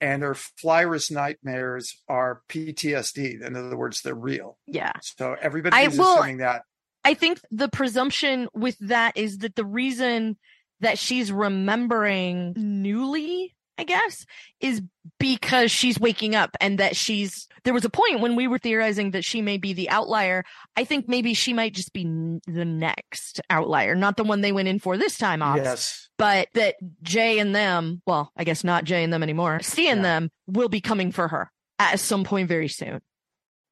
and 0.00 0.22
her 0.22 0.34
flyrus 0.34 1.10
nightmares 1.10 2.02
are 2.08 2.42
PTSD. 2.48 3.42
In 3.44 3.56
other 3.56 3.76
words, 3.76 4.02
they're 4.02 4.14
real. 4.14 4.58
Yeah. 4.66 4.92
So 5.02 5.34
everybody 5.40 5.74
I 5.76 5.82
is 5.88 5.98
will- 5.98 6.14
assuming 6.14 6.38
that. 6.38 6.62
I 7.04 7.14
think 7.14 7.40
the 7.52 7.68
presumption 7.68 8.48
with 8.52 8.76
that 8.80 9.16
is 9.16 9.38
that 9.38 9.54
the 9.54 9.64
reason 9.64 10.36
that 10.80 10.98
she's 10.98 11.30
remembering 11.32 12.52
newly, 12.56 13.54
I 13.78 13.84
guess, 13.84 14.24
is 14.60 14.80
because 15.18 15.70
she's 15.70 16.00
waking 16.00 16.34
up 16.34 16.56
and 16.60 16.78
that 16.78 16.96
she's 16.96 17.46
there 17.64 17.74
was 17.74 17.84
a 17.84 17.90
point 17.90 18.20
when 18.20 18.36
we 18.36 18.46
were 18.46 18.58
theorizing 18.58 19.10
that 19.10 19.24
she 19.24 19.42
may 19.42 19.58
be 19.58 19.72
the 19.72 19.90
outlier. 19.90 20.44
I 20.76 20.84
think 20.84 21.08
maybe 21.08 21.34
she 21.34 21.52
might 21.52 21.74
just 21.74 21.92
be 21.92 22.04
the 22.46 22.64
next 22.64 23.40
outlier, 23.50 23.94
not 23.94 24.16
the 24.16 24.24
one 24.24 24.40
they 24.40 24.52
went 24.52 24.68
in 24.68 24.78
for 24.78 24.96
this 24.96 25.18
time 25.18 25.42
off. 25.42 25.56
Yes. 25.56 26.08
but 26.18 26.48
that 26.54 26.76
Jay 27.02 27.38
and 27.38 27.54
them, 27.54 28.00
well, 28.06 28.32
I 28.36 28.44
guess 28.44 28.64
not 28.64 28.84
Jay 28.84 29.04
and 29.04 29.12
them 29.12 29.22
anymore, 29.22 29.60
C 29.60 29.88
and 29.88 29.98
Yeah. 29.98 30.02
them 30.02 30.30
will 30.46 30.68
be 30.70 30.80
coming 30.80 31.12
for 31.12 31.28
her 31.28 31.50
at 31.78 32.00
some 32.00 32.24
point 32.24 32.48
very 32.48 32.68
soon 32.68 33.02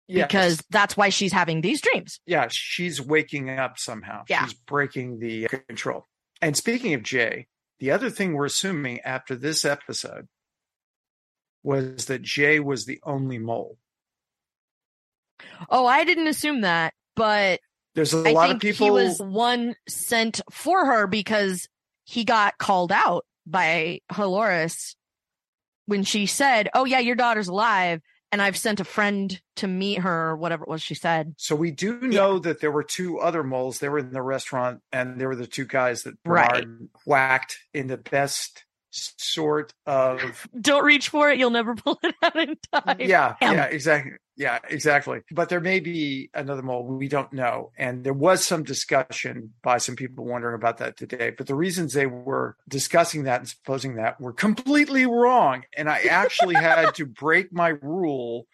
Yes. 0.09 0.27
because 0.27 0.63
that's 0.69 0.95
why 0.97 1.09
she's 1.09 1.33
having 1.33 1.63
these 1.63 1.81
dreams. 1.81 2.21
yeah, 2.27 2.49
she's 2.51 3.01
waking 3.01 3.49
up 3.49 3.79
somehow. 3.79 4.25
Yeah. 4.29 4.45
She's 4.45 4.53
breaking 4.55 5.21
the 5.21 5.47
control. 5.69 6.07
And 6.43 6.55
speaking 6.55 6.93
of 6.93 7.03
Jay, 7.03 7.47
the 7.85 7.91
other 7.91 8.09
thing 8.09 8.33
we're 8.33 8.47
assuming 8.47 8.99
after 9.01 9.37
this 9.37 9.63
episode 9.63 10.27
was 11.63 12.07
that 12.07 12.23
Jay 12.23 12.59
was 12.59 12.87
the 12.87 12.99
only 13.05 13.37
mole. 13.37 13.77
Oh, 15.69 15.85
I 15.85 16.05
didn't 16.05 16.29
assume 16.29 16.63
that, 16.63 16.95
but 17.15 17.61
There's 17.95 18.15
a 18.15 18.27
I 18.27 18.33
lot 18.33 18.51
of 18.53 18.59
people. 18.59 18.87
he 18.87 18.91
was 18.91 19.19
one 19.21 19.75
sent 19.87 20.41
for 20.51 20.87
her 20.87 21.07
because 21.07 21.69
he 22.05 22.25
got 22.25 22.57
called 22.57 22.91
out 22.91 23.27
by 23.47 24.01
Halores 24.11 24.95
when 25.85 26.05
she 26.05 26.25
said, 26.25 26.71
"Oh 26.73 26.87
yeah, 26.87 27.01
your 27.01 27.17
daughter's 27.17 27.49
alive." 27.49 28.01
And 28.35 28.43
I've 28.43 28.57
sent 28.57 28.81
a 28.81 28.85
friend 28.85 29.41
to 29.57 29.69
meet 29.69 30.01
her, 30.01 30.31
or 30.31 30.37
whatever 30.37 30.65
it 30.65 30.69
was 30.69 30.83
she 30.83 30.97
said. 30.97 31.35
so 31.39 31.55
we 31.55 31.71
do 31.71 32.01
know 32.01 32.41
that 32.41 32.61
there 32.61 32.73
were 32.73 32.83
two 32.83 33.21
other 33.21 33.45
moles. 33.45 33.79
They 33.79 33.89
were 33.89 34.01
in 34.01 34.11
the 34.13 34.23
restaurant, 34.23 34.81
and 34.91 35.21
they 35.21 35.27
were 35.27 35.37
the 35.37 35.47
two 35.47 35.67
guys 35.67 36.03
that 36.03 36.21
Bernard 36.25 36.51
Right. 36.53 36.67
whacked 37.07 37.59
in 37.73 37.87
the 37.87 37.97
best 37.97 38.65
sort 38.91 39.73
of 39.87 40.49
Don't 40.61 40.85
reach 40.85 41.11
for 41.11 41.31
it; 41.31 41.39
you'll 41.39 41.51
never 41.51 41.75
pull 41.85 42.01
it 42.03 42.13
out 42.25 42.35
in 42.37 42.57
time. 42.73 42.97
yeah 42.99 43.37
Damn. 43.41 43.55
yeah 43.55 43.65
exactly 43.67 44.13
yeah 44.37 44.59
exactly 44.69 45.21
but 45.31 45.49
there 45.49 45.61
may 45.61 45.81
be 45.81 46.31
another 46.35 46.63
mole 46.63 46.85
we 46.85 47.09
don't 47.09 47.33
know 47.33 47.71
and 47.79 48.05
there 48.05 48.13
was 48.13 48.45
some 48.45 48.63
discussion 48.65 49.53
by 49.63 49.79
some 49.79 49.97
people 49.97 50.25
wondering 50.25 50.55
about 50.55 50.79
that 50.79 50.97
today 50.97 51.31
but 51.31 51.47
the 51.47 51.55
reasons 51.55 51.93
they 51.93 52.07
were 52.07 52.57
discussing 52.69 53.25
that 53.25 53.41
and 53.41 53.49
supposing 53.49 53.97
that 53.97 54.21
were 54.21 54.33
completely 54.33 55.07
wrong 55.07 55.63
and 55.77 55.89
i 55.89 56.01
actually 56.11 56.55
had 56.55 56.95
to 56.95 57.07
break 57.07 57.53
my 57.53 57.69
rule 57.81 58.47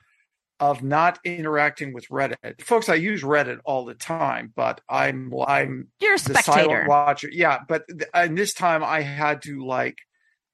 of 0.59 0.83
not 0.83 1.19
interacting 1.25 1.95
with 1.95 2.07
reddit 2.09 2.61
folks 2.61 2.91
i 2.91 2.95
use 2.95 3.23
reddit 3.23 3.57
all 3.65 3.87
the 3.87 3.95
time 3.95 4.53
but 4.55 4.83
i'm 4.91 5.33
i'm 5.47 5.89
You're 6.01 6.15
a 6.15 6.19
the 6.19 6.35
spectator. 6.35 6.69
silent 6.69 6.89
watcher. 6.89 7.31
Yeah, 7.33 7.61
but 7.67 7.85
th- 7.89 8.11
and 8.13 8.37
this 8.37 8.53
time 8.53 8.85
I 8.85 9.01
had 9.01 9.41
to 9.43 9.65
like 9.65 9.97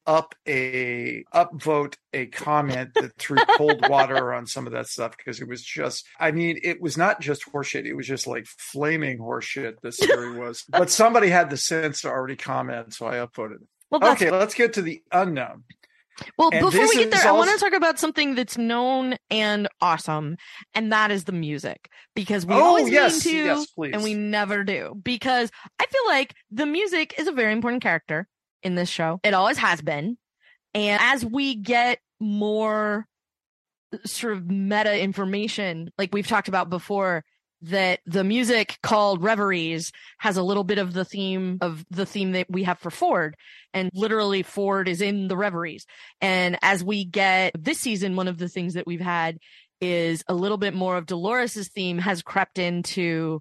up 0.06 0.34
a 0.46 1.25
upvote 1.34 1.94
a 2.12 2.26
comment 2.26 2.90
that 2.94 3.16
threw 3.18 3.38
cold 3.56 3.88
water 3.88 4.32
on 4.32 4.46
some 4.46 4.66
of 4.66 4.72
that 4.72 4.86
stuff 4.86 5.16
because 5.16 5.40
it 5.40 5.48
was 5.48 5.62
just 5.62 6.06
I 6.20 6.30
mean 6.30 6.58
it 6.62 6.80
was 6.80 6.96
not 6.96 7.20
just 7.20 7.44
horseshit 7.52 7.84
it 7.84 7.94
was 7.94 8.06
just 8.06 8.26
like 8.26 8.46
flaming 8.46 9.18
horseshit 9.18 9.75
this 9.82 9.98
story 9.98 10.38
was 10.38 10.64
but 10.68 10.90
somebody 10.90 11.28
had 11.28 11.50
the 11.50 11.56
sense 11.56 12.02
to 12.02 12.08
already 12.08 12.36
comment 12.36 12.94
so 12.94 13.06
I 13.06 13.16
upvoted 13.16 13.56
it. 13.56 13.68
Well, 13.90 14.12
Okay, 14.12 14.30
let's 14.30 14.54
get 14.54 14.72
to 14.75 14.82
the 14.82 15.02
unknown. 15.12 15.64
Well, 16.38 16.50
And 16.52 16.64
before 16.64 16.88
we 16.88 16.96
get 16.96 17.10
there, 17.10 17.20
is 17.20 17.26
I 17.26 17.32
want 17.32 17.50
to 17.50 17.58
talk 17.58 17.75
about 17.75 17.98
something 17.98 18.34
that's 18.34 18.56
known 18.56 19.16
and 19.30 19.68
awesome, 19.80 20.36
and 20.75 20.92
that 20.92 21.10
is 21.10 21.25
the 21.25 21.32
music. 21.32 21.90
Because 22.14 22.46
we 22.46 22.54
oh 22.54 22.62
always 22.62 22.88
yes, 22.88 23.25
mean 23.25 23.34
to, 23.34 23.44
yes, 23.44 23.66
and 23.92 24.02
we 24.02 24.14
never 24.14 24.64
do. 24.64 24.98
Because 25.02 25.50
I 25.78 25.86
feel 25.86 26.06
like 26.06 26.34
the 26.50 26.66
music 26.66 27.14
is 27.18 27.28
a 27.28 27.32
very 27.32 27.52
important 27.52 27.82
character 27.82 28.26
in 28.66 28.75
this 28.75 28.88
show. 28.88 29.20
It 29.23 29.32
always 29.32 29.58
has 29.58 29.80
been. 29.80 30.18
And 30.75 31.00
as 31.00 31.25
we 31.25 31.54
get 31.54 32.00
more 32.20 33.06
sort 34.04 34.35
of 34.35 34.50
meta 34.50 35.00
information, 35.00 35.90
like 35.96 36.12
we've 36.12 36.26
talked 36.26 36.49
about 36.49 36.68
before, 36.68 37.25
that 37.62 38.00
the 38.04 38.25
music 38.25 38.78
called 38.82 39.23
Reveries 39.23 39.90
has 40.18 40.37
a 40.37 40.42
little 40.42 40.64
bit 40.64 40.76
of 40.78 40.92
the 40.92 41.04
theme 41.06 41.56
of 41.62 41.87
the 41.90 42.04
theme 42.04 42.32
that 42.32 42.50
we 42.50 42.64
have 42.64 42.78
for 42.78 42.90
Ford. 42.90 43.35
And 43.73 43.90
literally 43.94 44.42
Ford 44.42 44.88
is 44.88 45.00
in 45.00 45.28
the 45.28 45.37
Reveries. 45.37 45.87
And 46.20 46.58
as 46.61 46.85
we 46.85 47.04
get 47.06 47.52
this 47.58 47.78
season, 47.80 48.16
one 48.16 48.28
of 48.28 48.37
the 48.37 48.49
things 48.49 48.75
that 48.75 48.87
we've 48.87 49.00
had 49.00 49.38
is 49.80 50.23
a 50.28 50.35
little 50.35 50.58
bit 50.58 50.75
more 50.75 50.96
of 50.96 51.06
Dolores's 51.06 51.68
theme 51.68 51.99
has 51.99 52.23
crept 52.23 52.58
into 52.58 53.40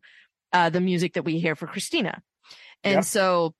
uh, 0.53 0.69
the 0.69 0.81
music 0.81 1.13
that 1.13 1.25
we 1.25 1.39
hear 1.39 1.55
for 1.55 1.67
Christina. 1.67 2.21
And 2.83 2.95
Yep. 2.95 3.03
so 3.03 3.53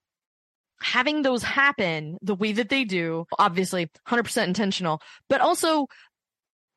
having 0.85 1.23
those 1.23 1.41
happen 1.41 2.17
the 2.21 2.35
way 2.35 2.51
that 2.51 2.69
they 2.69 2.83
do, 2.83 3.25
obviously 3.39 3.89
100% 4.07 4.43
intentional, 4.43 5.01
but 5.27 5.41
also 5.41 5.87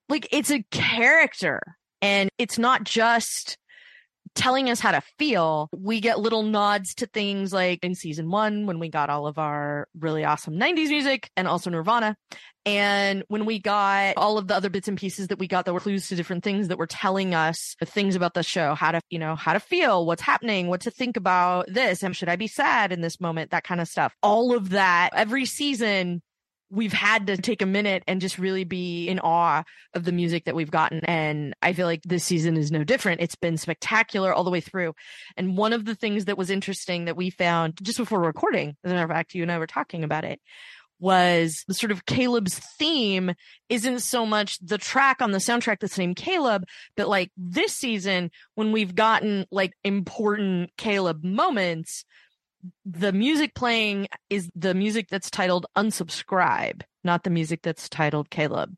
like 0.09 0.27
it's 0.33 0.51
a 0.51 0.65
character 0.71 1.61
and 2.01 2.31
it's 2.39 2.59
not 2.59 2.85
just 2.85 3.59
telling 4.35 4.71
us 4.71 4.81
how 4.81 4.93
to 4.93 5.03
feel. 5.19 5.69
We 5.77 6.01
get 6.01 6.21
little 6.21 6.43
nods 6.43 6.95
to 6.97 7.07
things 7.07 7.53
like 7.53 7.81
in 7.83 7.95
season 7.95 8.31
one 8.31 8.65
when 8.65 8.79
we 8.79 8.89
got 8.89 9.11
all 9.11 9.27
of 9.27 9.37
our 9.37 9.87
really 9.99 10.25
awesome 10.25 10.55
90s 10.55 10.89
music 10.89 11.31
and 11.37 11.47
also 11.47 11.69
Nirvana. 11.69 12.17
And 12.67 13.25
when 13.29 13.47
we 13.47 13.59
got 13.59 14.17
all 14.17 14.37
of 14.37 14.49
the 14.49 14.55
other 14.55 14.69
bits 14.69 14.89
and 14.89 14.99
pieces 14.99 15.29
that 15.29 15.39
we 15.39 15.47
got 15.47 15.65
that 15.65 15.73
were 15.73 15.81
clues 15.81 16.09
to 16.09 16.17
different 16.17 16.45
things 16.45 16.69
that 16.69 16.79
were 16.79 16.87
telling 16.87 17.35
us 17.35 17.77
the 17.81 17.87
things 17.87 18.15
about 18.15 18.35
the 18.35 18.43
show, 18.43 18.75
how 18.75 18.93
to, 18.93 19.01
you 19.09 19.19
know, 19.19 19.37
how 19.37 19.55
to 19.55 19.61
feel, 19.61 20.05
what's 20.05 20.23
happening, 20.23 20.69
what 20.69 20.83
to 20.83 20.91
think 20.91 21.17
about 21.17 21.67
this, 21.69 22.03
and 22.03 22.15
should 22.15 22.29
I 22.29 22.37
be 22.37 22.47
sad 22.47 22.93
in 22.93 23.01
this 23.01 23.21
moment, 23.21 23.53
that 23.53 23.65
kind 23.65 23.81
of 23.81 23.89
stuff. 23.89 24.15
All 24.23 24.55
of 24.55 24.71
that 24.71 25.11
every 25.15 25.47
season 25.47 26.21
we've 26.71 26.93
had 26.93 27.29
to 27.29 27.37
take 27.37 27.63
a 27.63 27.67
minute 27.67 28.03
and 28.07 28.21
just 28.21 28.39
really 28.39 28.65
be 28.65 29.09
in 29.09 29.19
awe 29.21 29.63
of 29.95 30.05
the 30.05 30.13
music 30.13 30.45
that 30.45 30.55
we've 30.55 30.71
gotten. 30.71 31.03
And 31.07 31.55
I 31.63 31.73
feel 31.73 31.87
like 31.87 32.03
this 32.03 32.25
season 32.25 32.57
is 32.57 32.71
no 32.71 32.85
different. 32.85 33.23
It's 33.23 33.37
been 33.37 33.57
spectacular 33.57 34.35
all 34.35 34.45
the 34.45 34.51
way 34.51 34.61
through. 34.61 34.95
And 35.37 35.57
one 35.57 35.73
of 35.73 35.87
the 35.87 35.95
things 35.95 36.27
that 36.27 36.37
was 36.37 36.51
interesting 36.51 37.07
that 37.07 37.17
we 37.17 37.31
found 37.31 37.79
just 37.83 37.97
before 37.97 38.21
recording, 38.21 38.77
as 38.85 38.91
a 38.91 38.95
matter 38.95 39.05
of 39.05 39.11
fact, 39.11 39.35
you 39.35 39.43
and 39.43 39.51
I 39.51 39.59
were 39.59 39.67
talking 39.67 40.05
about 40.05 40.25
it, 40.25 40.41
was 41.01 41.65
the 41.69 41.75
sort 41.75 41.93
of 41.93 42.07
Caleb's 42.07 42.59
theme 42.79 43.35
isn't 43.69 44.01
so 44.01 44.27
much 44.27 44.59
the 44.59 44.79
track 44.79 45.23
on 45.23 45.31
the 45.31 45.39
soundtrack 45.39 45.81
that's 45.81 45.99
named 45.99 46.17
Caleb, 46.17 46.65
but 46.97 47.09
like 47.09 47.31
this 47.37 47.73
season, 47.75 48.31
when 48.55 48.73
we've 48.73 48.95
gotten 48.95 49.47
like 49.51 49.73
important 49.85 50.71
Caleb 50.77 51.23
moments, 51.25 52.05
the 52.85 53.13
music 53.13 53.55
playing 53.55 54.09
is 54.29 54.51
the 54.57 54.75
music 54.75 55.09
that's 55.09 55.31
titled 55.31 55.67
unsubscribe, 55.77 56.83
not 57.05 57.23
the 57.23 57.31
music 57.31 57.61
that's 57.63 57.89
titled 57.89 58.31
Caleb. 58.31 58.75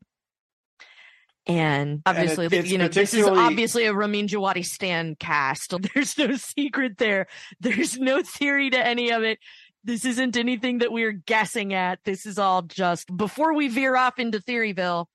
And 1.47 2.03
obviously, 2.05 2.45
And 2.45 2.53
it- 2.53 2.65
you 2.67 2.77
know, 2.77 2.87
this 2.87 3.13
is 3.15 3.25
obviously 3.39 3.85
a 3.85 3.93
Ramin 3.93 4.27
Djawadi 4.27 4.63
stand 4.63 5.17
cast. 5.17 5.73
There's 5.93 6.15
no 6.17 6.35
secret 6.35 6.97
there. 6.99 7.27
There's 7.59 7.97
no 7.97 8.21
theory 8.21 8.69
to 8.69 8.77
any 8.85 9.11
of 9.11 9.23
it. 9.23 9.39
This 9.83 10.05
isn't 10.05 10.37
anything 10.37 10.79
that 10.79 10.91
we're 10.91 11.11
guessing 11.11 11.73
at. 11.73 11.99
This 12.03 12.25
is 12.25 12.37
all 12.37 12.61
just 12.61 13.15
before 13.15 13.53
we 13.53 13.67
veer 13.67 13.95
off 13.95 14.19
into 14.19 14.39
Theoryville 14.39 15.07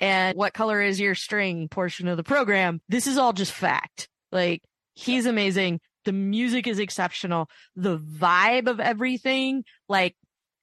and 0.00 0.36
what 0.36 0.54
color 0.54 0.80
is 0.80 0.98
your 0.98 1.14
string 1.14 1.68
portion 1.68 2.08
of 2.08 2.16
the 2.16 2.24
program. 2.24 2.80
This 2.88 3.06
is 3.06 3.18
all 3.18 3.32
just 3.32 3.52
fact. 3.52 4.08
Like 4.32 4.62
he's 4.94 5.26
amazing. 5.26 5.80
The 6.04 6.12
music 6.12 6.66
is 6.66 6.78
exceptional. 6.78 7.48
The 7.76 7.98
vibe 7.98 8.68
of 8.68 8.80
everything, 8.80 9.64
like 9.88 10.16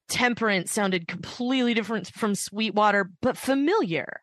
Temperance 0.10 0.72
sounded 0.72 1.08
completely 1.08 1.74
different 1.74 2.08
from 2.08 2.34
Sweetwater, 2.34 3.12
but 3.22 3.38
familiar. 3.38 4.22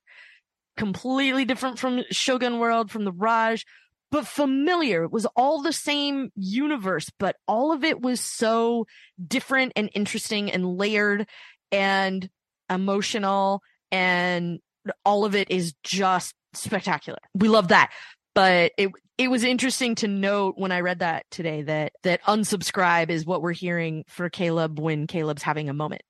Completely 0.76 1.44
different 1.44 1.78
from 1.78 2.02
Shogun 2.10 2.58
World, 2.58 2.90
from 2.90 3.04
the 3.04 3.12
Raj, 3.12 3.64
but 4.10 4.26
familiar. 4.26 5.04
It 5.04 5.12
was 5.12 5.26
all 5.36 5.62
the 5.62 5.72
same 5.72 6.30
universe, 6.36 7.10
but 7.18 7.36
all 7.48 7.72
of 7.72 7.84
it 7.84 8.00
was 8.00 8.20
so 8.20 8.86
different 9.26 9.72
and 9.76 9.90
interesting 9.94 10.50
and 10.50 10.76
layered 10.76 11.26
and 11.72 12.28
emotional 12.70 13.62
and 13.90 14.60
all 15.04 15.24
of 15.24 15.34
it 15.34 15.50
is 15.50 15.74
just 15.82 16.34
spectacular. 16.52 17.18
We 17.34 17.48
love 17.48 17.68
that. 17.68 17.92
But 18.34 18.72
it 18.76 18.90
it 19.16 19.28
was 19.28 19.44
interesting 19.44 19.94
to 19.96 20.08
note 20.08 20.54
when 20.56 20.72
I 20.72 20.80
read 20.80 20.98
that 20.98 21.24
today 21.30 21.62
that 21.62 21.92
that 22.02 22.22
unsubscribe 22.24 23.10
is 23.10 23.24
what 23.24 23.42
we're 23.42 23.52
hearing 23.52 24.04
for 24.08 24.28
Caleb 24.28 24.80
when 24.80 25.06
Caleb's 25.06 25.42
having 25.42 25.68
a 25.68 25.74
moment. 25.74 26.02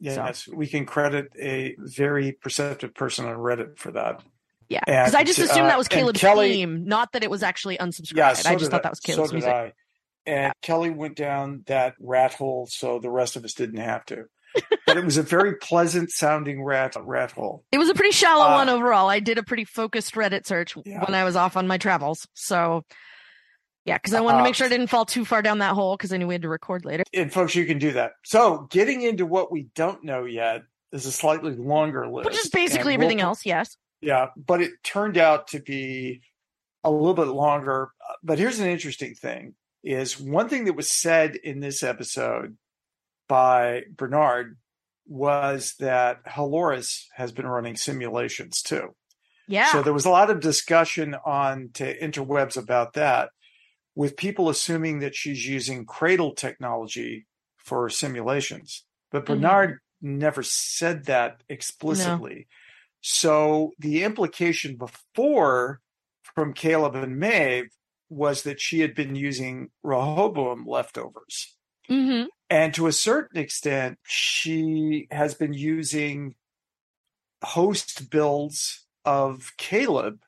Yes, 0.00 0.46
we 0.46 0.66
can 0.68 0.86
credit 0.86 1.32
a 1.40 1.74
very 1.78 2.32
perceptive 2.32 2.94
person 2.94 3.26
on 3.26 3.36
Reddit 3.36 3.78
for 3.78 3.90
that. 3.92 4.22
Yeah. 4.68 4.80
Because 4.86 5.14
I 5.14 5.24
just 5.24 5.38
assumed 5.38 5.66
uh, 5.66 5.68
that 5.68 5.78
was 5.78 5.88
Caleb's 5.88 6.20
Kelly- 6.20 6.50
theme, 6.50 6.84
not 6.84 7.12
that 7.12 7.22
it 7.24 7.30
was 7.30 7.42
actually 7.42 7.78
unsubscribed. 7.78 8.16
Yeah, 8.16 8.32
so 8.34 8.50
I 8.50 8.54
just 8.56 8.70
thought 8.70 8.82
that 8.82 8.92
was 8.92 9.00
Caleb's 9.00 9.30
so 9.30 9.32
did 9.36 9.44
music. 9.44 9.50
I. 9.52 9.72
And 10.26 10.52
Kelly 10.60 10.90
went 10.90 11.16
down 11.16 11.62
that 11.68 11.94
rat 12.00 12.34
hole, 12.34 12.66
so 12.70 12.98
the 12.98 13.08
rest 13.10 13.36
of 13.36 13.44
us 13.46 13.54
didn't 13.54 13.78
have 13.78 14.04
to. 14.06 14.24
but 14.86 14.96
it 14.98 15.04
was 15.04 15.16
a 15.16 15.22
very 15.22 15.56
pleasant 15.62 16.10
sounding 16.10 16.62
rat 16.62 16.96
rat 17.00 17.32
hole. 17.32 17.64
It 17.72 17.78
was 17.78 17.88
a 17.88 17.94
pretty 17.94 18.12
shallow 18.12 18.44
Uh, 18.44 18.56
one 18.56 18.68
overall. 18.68 19.08
I 19.08 19.20
did 19.20 19.38
a 19.38 19.42
pretty 19.42 19.64
focused 19.64 20.14
Reddit 20.14 20.46
search 20.46 20.74
Yeah. 20.84 21.04
when 21.04 21.14
I 21.14 21.24
was 21.24 21.34
off 21.36 21.56
on 21.56 21.66
my 21.66 21.78
travels. 21.78 22.26
So 22.34 22.84
yeah, 23.86 23.96
because 23.96 24.12
I 24.12 24.20
wanted 24.20 24.38
to 24.38 24.40
Uh, 24.42 24.44
make 24.44 24.54
sure 24.54 24.66
I 24.66 24.70
didn't 24.70 24.88
fall 24.88 25.06
too 25.06 25.24
far 25.24 25.40
down 25.40 25.58
that 25.58 25.72
hole 25.74 25.96
because 25.96 26.12
I 26.12 26.18
knew 26.18 26.26
we 26.26 26.34
had 26.34 26.42
to 26.42 26.48
record 26.50 26.84
later. 26.84 27.04
And 27.14 27.32
folks, 27.32 27.54
you 27.54 27.64
can 27.64 27.78
do 27.78 27.92
that. 27.92 28.12
So 28.24 28.66
getting 28.70 29.00
into 29.00 29.24
what 29.24 29.50
we 29.50 29.68
don't 29.74 30.04
know 30.04 30.24
yet 30.26 30.62
is 30.92 31.06
a 31.06 31.12
slightly 31.12 31.54
longer 31.56 32.06
list. 32.06 32.26
Which 32.26 32.38
is 32.38 32.50
basically 32.50 32.94
and 32.94 33.00
we'll 33.00 33.06
everything 33.06 33.20
else, 33.22 33.46
yes. 33.46 33.76
Yeah, 34.00 34.28
but 34.36 34.62
it 34.62 34.72
turned 34.82 35.18
out 35.18 35.48
to 35.48 35.60
be 35.60 36.22
a 36.84 36.90
little 36.90 37.14
bit 37.14 37.26
longer. 37.26 37.90
But 38.22 38.38
here's 38.38 38.60
an 38.60 38.68
interesting 38.68 39.14
thing 39.14 39.54
is 39.82 40.18
one 40.18 40.48
thing 40.48 40.64
that 40.64 40.76
was 40.76 40.90
said 40.90 41.36
in 41.36 41.60
this 41.60 41.82
episode 41.82 42.56
by 43.28 43.82
Bernard 43.90 44.56
was 45.06 45.74
that 45.78 46.24
Halores 46.24 47.04
has 47.14 47.32
been 47.32 47.46
running 47.46 47.76
simulations 47.76 48.60
too. 48.62 48.94
Yeah. 49.46 49.72
So 49.72 49.82
there 49.82 49.92
was 49.92 50.04
a 50.04 50.10
lot 50.10 50.30
of 50.30 50.40
discussion 50.40 51.16
on 51.24 51.70
to 51.74 51.98
interwebs 51.98 52.56
about 52.56 52.92
that, 52.94 53.30
with 53.94 54.16
people 54.16 54.48
assuming 54.48 54.98
that 55.00 55.14
she's 55.14 55.46
using 55.46 55.86
cradle 55.86 56.34
technology 56.34 57.26
for 57.56 57.88
simulations. 57.88 58.84
But 59.10 59.24
Mhm. 59.24 59.26
Bernard 59.26 59.78
never 60.00 60.42
said 60.42 61.06
that 61.06 61.42
explicitly. 61.48 62.46
So 63.00 63.72
the 63.78 64.04
implication 64.04 64.76
before 64.76 65.80
from 66.34 66.52
Caleb 66.52 66.94
and 66.94 67.18
Maeve 67.18 67.70
was 68.08 68.42
that 68.42 68.60
she 68.60 68.80
had 68.80 68.94
been 68.94 69.14
using 69.14 69.70
Rehoboam 69.82 70.66
leftovers. 70.66 71.56
hmm 71.88 72.24
And 72.50 72.72
to 72.74 72.86
a 72.86 72.92
certain 72.92 73.38
extent, 73.38 73.98
she 74.04 75.06
has 75.10 75.34
been 75.34 75.52
using 75.52 76.34
host 77.42 78.10
builds 78.10 78.86
of 79.04 79.52
Caleb 79.56 80.20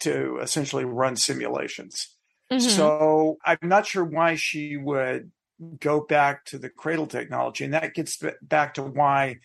to 0.00 0.38
essentially 0.40 0.84
run 0.84 1.16
simulations. 1.16 2.16
hmm 2.50 2.58
So 2.58 3.38
I'm 3.44 3.58
not 3.62 3.86
sure 3.86 4.04
why 4.04 4.34
she 4.34 4.76
would 4.76 5.30
go 5.78 6.00
back 6.00 6.44
to 6.46 6.58
the 6.58 6.68
cradle 6.68 7.06
technology. 7.06 7.64
And 7.64 7.74
that 7.74 7.94
gets 7.94 8.20
back 8.42 8.74
to 8.74 8.82
why 8.82 9.38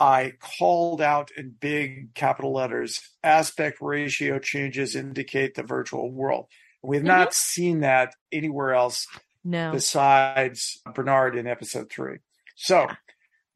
I 0.00 0.34
called 0.58 1.00
out 1.02 1.30
in 1.36 1.54
big 1.58 2.14
capital 2.14 2.52
letters 2.52 3.00
aspect 3.22 3.78
ratio 3.80 4.38
changes 4.38 4.94
indicate 4.94 5.54
the 5.54 5.62
virtual 5.62 6.10
world. 6.10 6.46
We 6.82 6.96
have 6.96 7.04
not 7.04 7.28
mm-hmm. 7.28 7.32
seen 7.32 7.80
that 7.80 8.14
anywhere 8.30 8.74
else 8.74 9.06
no. 9.44 9.72
besides 9.72 10.80
Bernard 10.94 11.36
in 11.36 11.46
episode 11.46 11.90
three. 11.90 12.18
So 12.54 12.86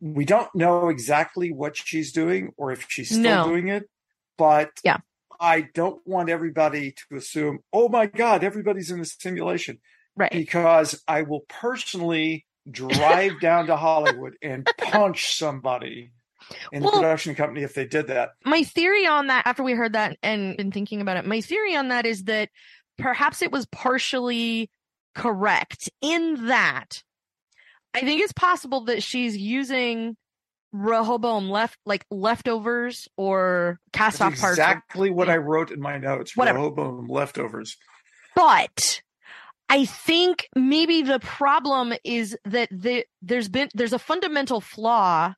we 0.00 0.24
don't 0.24 0.52
know 0.54 0.88
exactly 0.88 1.52
what 1.52 1.76
she's 1.76 2.12
doing 2.12 2.52
or 2.56 2.72
if 2.72 2.86
she's 2.88 3.08
still 3.08 3.22
No. 3.22 3.44
doing 3.48 3.68
it, 3.68 3.88
but 4.36 4.70
Yeah. 4.82 4.98
I 5.38 5.68
don't 5.74 6.00
want 6.06 6.28
everybody 6.28 6.92
to 6.92 7.16
assume, 7.16 7.60
oh 7.72 7.88
my 7.88 8.06
God, 8.06 8.44
everybody's 8.44 8.90
in 8.90 9.00
a 9.00 9.04
simulation 9.04 9.80
Right. 10.16 10.30
because 10.30 11.02
I 11.06 11.22
will 11.22 11.44
personally 11.48 12.46
drive 12.70 13.40
down 13.40 13.66
to 13.66 13.76
Hollywood 13.76 14.34
and 14.42 14.68
punch 14.78 15.34
somebody 15.34 16.12
in 16.72 16.82
the 16.82 16.90
production 16.90 17.34
company 17.34 17.62
if 17.62 17.74
they 17.74 17.86
did 17.86 18.08
that. 18.08 18.30
my 18.44 18.62
theory 18.62 19.06
on 19.06 19.28
that 19.28 19.46
after 19.46 19.62
we 19.62 19.72
heard 19.72 19.92
that 19.92 20.16
and 20.22 20.56
been 20.56 20.72
thinking 20.72 21.00
about 21.00 21.16
it 21.16 21.26
my 21.26 21.40
theory 21.40 21.76
on 21.76 21.88
that 21.88 22.06
is 22.06 22.24
that 22.24 22.48
perhaps 22.98 23.42
it 23.42 23.52
was 23.52 23.66
partially 23.66 24.70
correct 25.14 25.90
in 26.00 26.46
that 26.46 27.02
i 27.94 28.00
think 28.00 28.20
it's 28.22 28.32
possible 28.32 28.84
that 28.84 29.02
she's 29.02 29.36
using 29.36 30.16
rehoboam 30.72 31.50
left 31.50 31.78
like 31.84 32.04
leftovers 32.10 33.08
or 33.16 33.78
cast 33.92 34.18
That's 34.18 34.34
off 34.34 34.40
parts 34.40 34.58
exactly 34.58 35.10
what 35.10 35.28
I 35.28 35.36
wrote 35.36 35.70
in 35.70 35.80
my 35.80 35.98
notes. 35.98 36.36
Whatever. 36.36 36.58
Rehoboam 36.58 37.08
leftovers. 37.08 37.76
but 38.34 39.02
I 39.68 39.84
think 39.84 40.48
maybe 40.54 41.02
the 41.02 41.18
problem 41.18 41.92
is 42.04 42.36
that 42.44 42.68
the, 42.70 43.04
there's 43.20 43.48
been 43.48 43.68
there's 43.74 43.92
a 43.92 43.98
fundamental 43.98 44.60
flaw 44.60 45.34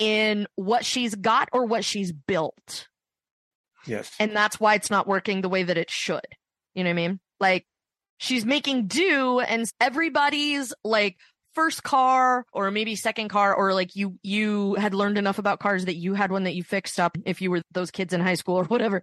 in 0.00 0.48
what 0.56 0.84
she's 0.84 1.14
got 1.14 1.48
or 1.52 1.66
what 1.66 1.84
she's 1.84 2.10
built. 2.10 2.88
Yes. 3.86 4.12
and 4.20 4.36
that's 4.36 4.60
why 4.60 4.74
it's 4.74 4.90
not 4.90 5.06
working 5.06 5.40
the 5.40 5.48
way 5.48 5.62
that 5.62 5.78
it 5.78 5.90
should. 5.90 6.26
You 6.74 6.84
know 6.84 6.90
what 6.90 6.94
I 7.00 7.08
mean? 7.08 7.20
Like 7.38 7.66
she's 8.18 8.44
making 8.44 8.86
do 8.86 9.40
and 9.40 9.70
everybody's 9.80 10.74
like 10.84 11.16
first 11.54 11.82
car 11.82 12.44
or 12.52 12.70
maybe 12.70 12.94
second 12.94 13.28
car 13.28 13.54
or 13.54 13.74
like 13.74 13.96
you 13.96 14.18
you 14.22 14.74
had 14.74 14.94
learned 14.94 15.18
enough 15.18 15.38
about 15.38 15.60
cars 15.60 15.86
that 15.86 15.96
you 15.96 16.14
had 16.14 16.30
one 16.30 16.44
that 16.44 16.54
you 16.54 16.62
fixed 16.62 17.00
up 17.00 17.16
if 17.24 17.40
you 17.42 17.50
were 17.50 17.62
those 17.72 17.90
kids 17.90 18.12
in 18.12 18.20
high 18.20 18.34
school 18.34 18.56
or 18.56 18.64
whatever. 18.64 19.02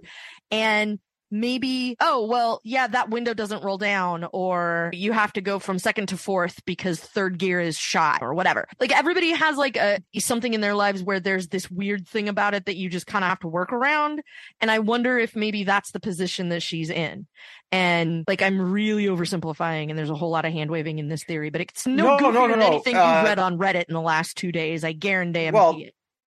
And 0.52 1.00
maybe 1.30 1.96
oh 2.00 2.26
well 2.26 2.62
yeah 2.64 2.88
that 2.88 3.10
window 3.10 3.34
doesn't 3.34 3.64
roll 3.64 3.78
down 3.78 4.26
or 4.34 4.90
you 4.94 5.12
have 5.12 5.34
to 5.34 5.42
go 5.42 5.60
from 5.60 5.78
second 5.80 6.08
to 6.08 6.18
fourth 6.18 6.64
because 6.66 7.00
third 7.00 7.38
gear 7.38 7.60
is 7.60 7.78
shot 7.78 8.20
or 8.22 8.34
whatever 8.34 8.68
like 8.80 8.96
everybody 8.98 9.32
has 9.32 9.58
like 9.58 9.76
a 9.78 10.00
something 10.20 10.54
in 10.54 10.62
their 10.62 10.76
lives 10.76 11.04
where 11.04 11.20
there's 11.20 11.48
this 11.50 11.70
weird 11.70 12.08
thing 12.08 12.30
about 12.30 12.54
it 12.54 12.66
that 12.66 12.76
you 12.78 12.90
just 12.90 13.08
kind 13.08 13.26
of 13.26 13.30
have 13.30 13.40
to 13.40 13.48
work 13.48 13.74
around 13.74 14.22
and 14.62 14.70
I 14.72 14.80
wonder 14.80 15.18
if 15.18 15.36
maybe 15.36 15.64
that's 15.64 15.92
the 15.92 16.00
position 16.00 16.50
that 16.50 16.62
she's 16.62 16.90
in. 16.90 17.28
And 17.72 18.24
like, 18.28 18.42
I'm 18.42 18.72
really 18.72 19.06
oversimplifying, 19.06 19.90
and 19.90 19.98
there's 20.00 20.10
a 20.10 20.16
whole 20.16 20.30
lot 20.30 20.46
of 20.46 20.54
hand 20.54 20.72
waving 20.72 21.00
in 21.00 21.10
this 21.10 21.24
theory, 21.24 21.50
but 21.50 21.62
it's 21.62 21.86
no, 21.86 22.18
No, 22.18 22.18
no, 22.18 22.32
no, 22.32 22.48
than 22.48 22.60
no. 22.60 22.66
anything 22.68 22.96
Uh, 22.96 23.00
you've 23.18 23.26
read 23.26 23.40
on 23.40 23.58
Reddit 23.58 23.86
in 23.90 23.94
the 23.94 24.02
last 24.02 24.38
two 24.38 24.52
days. 24.52 24.84
I 24.84 24.94
guarantee 24.94 25.46
I'm 25.48 25.54
Well, 25.54 25.78
it. 25.78 25.94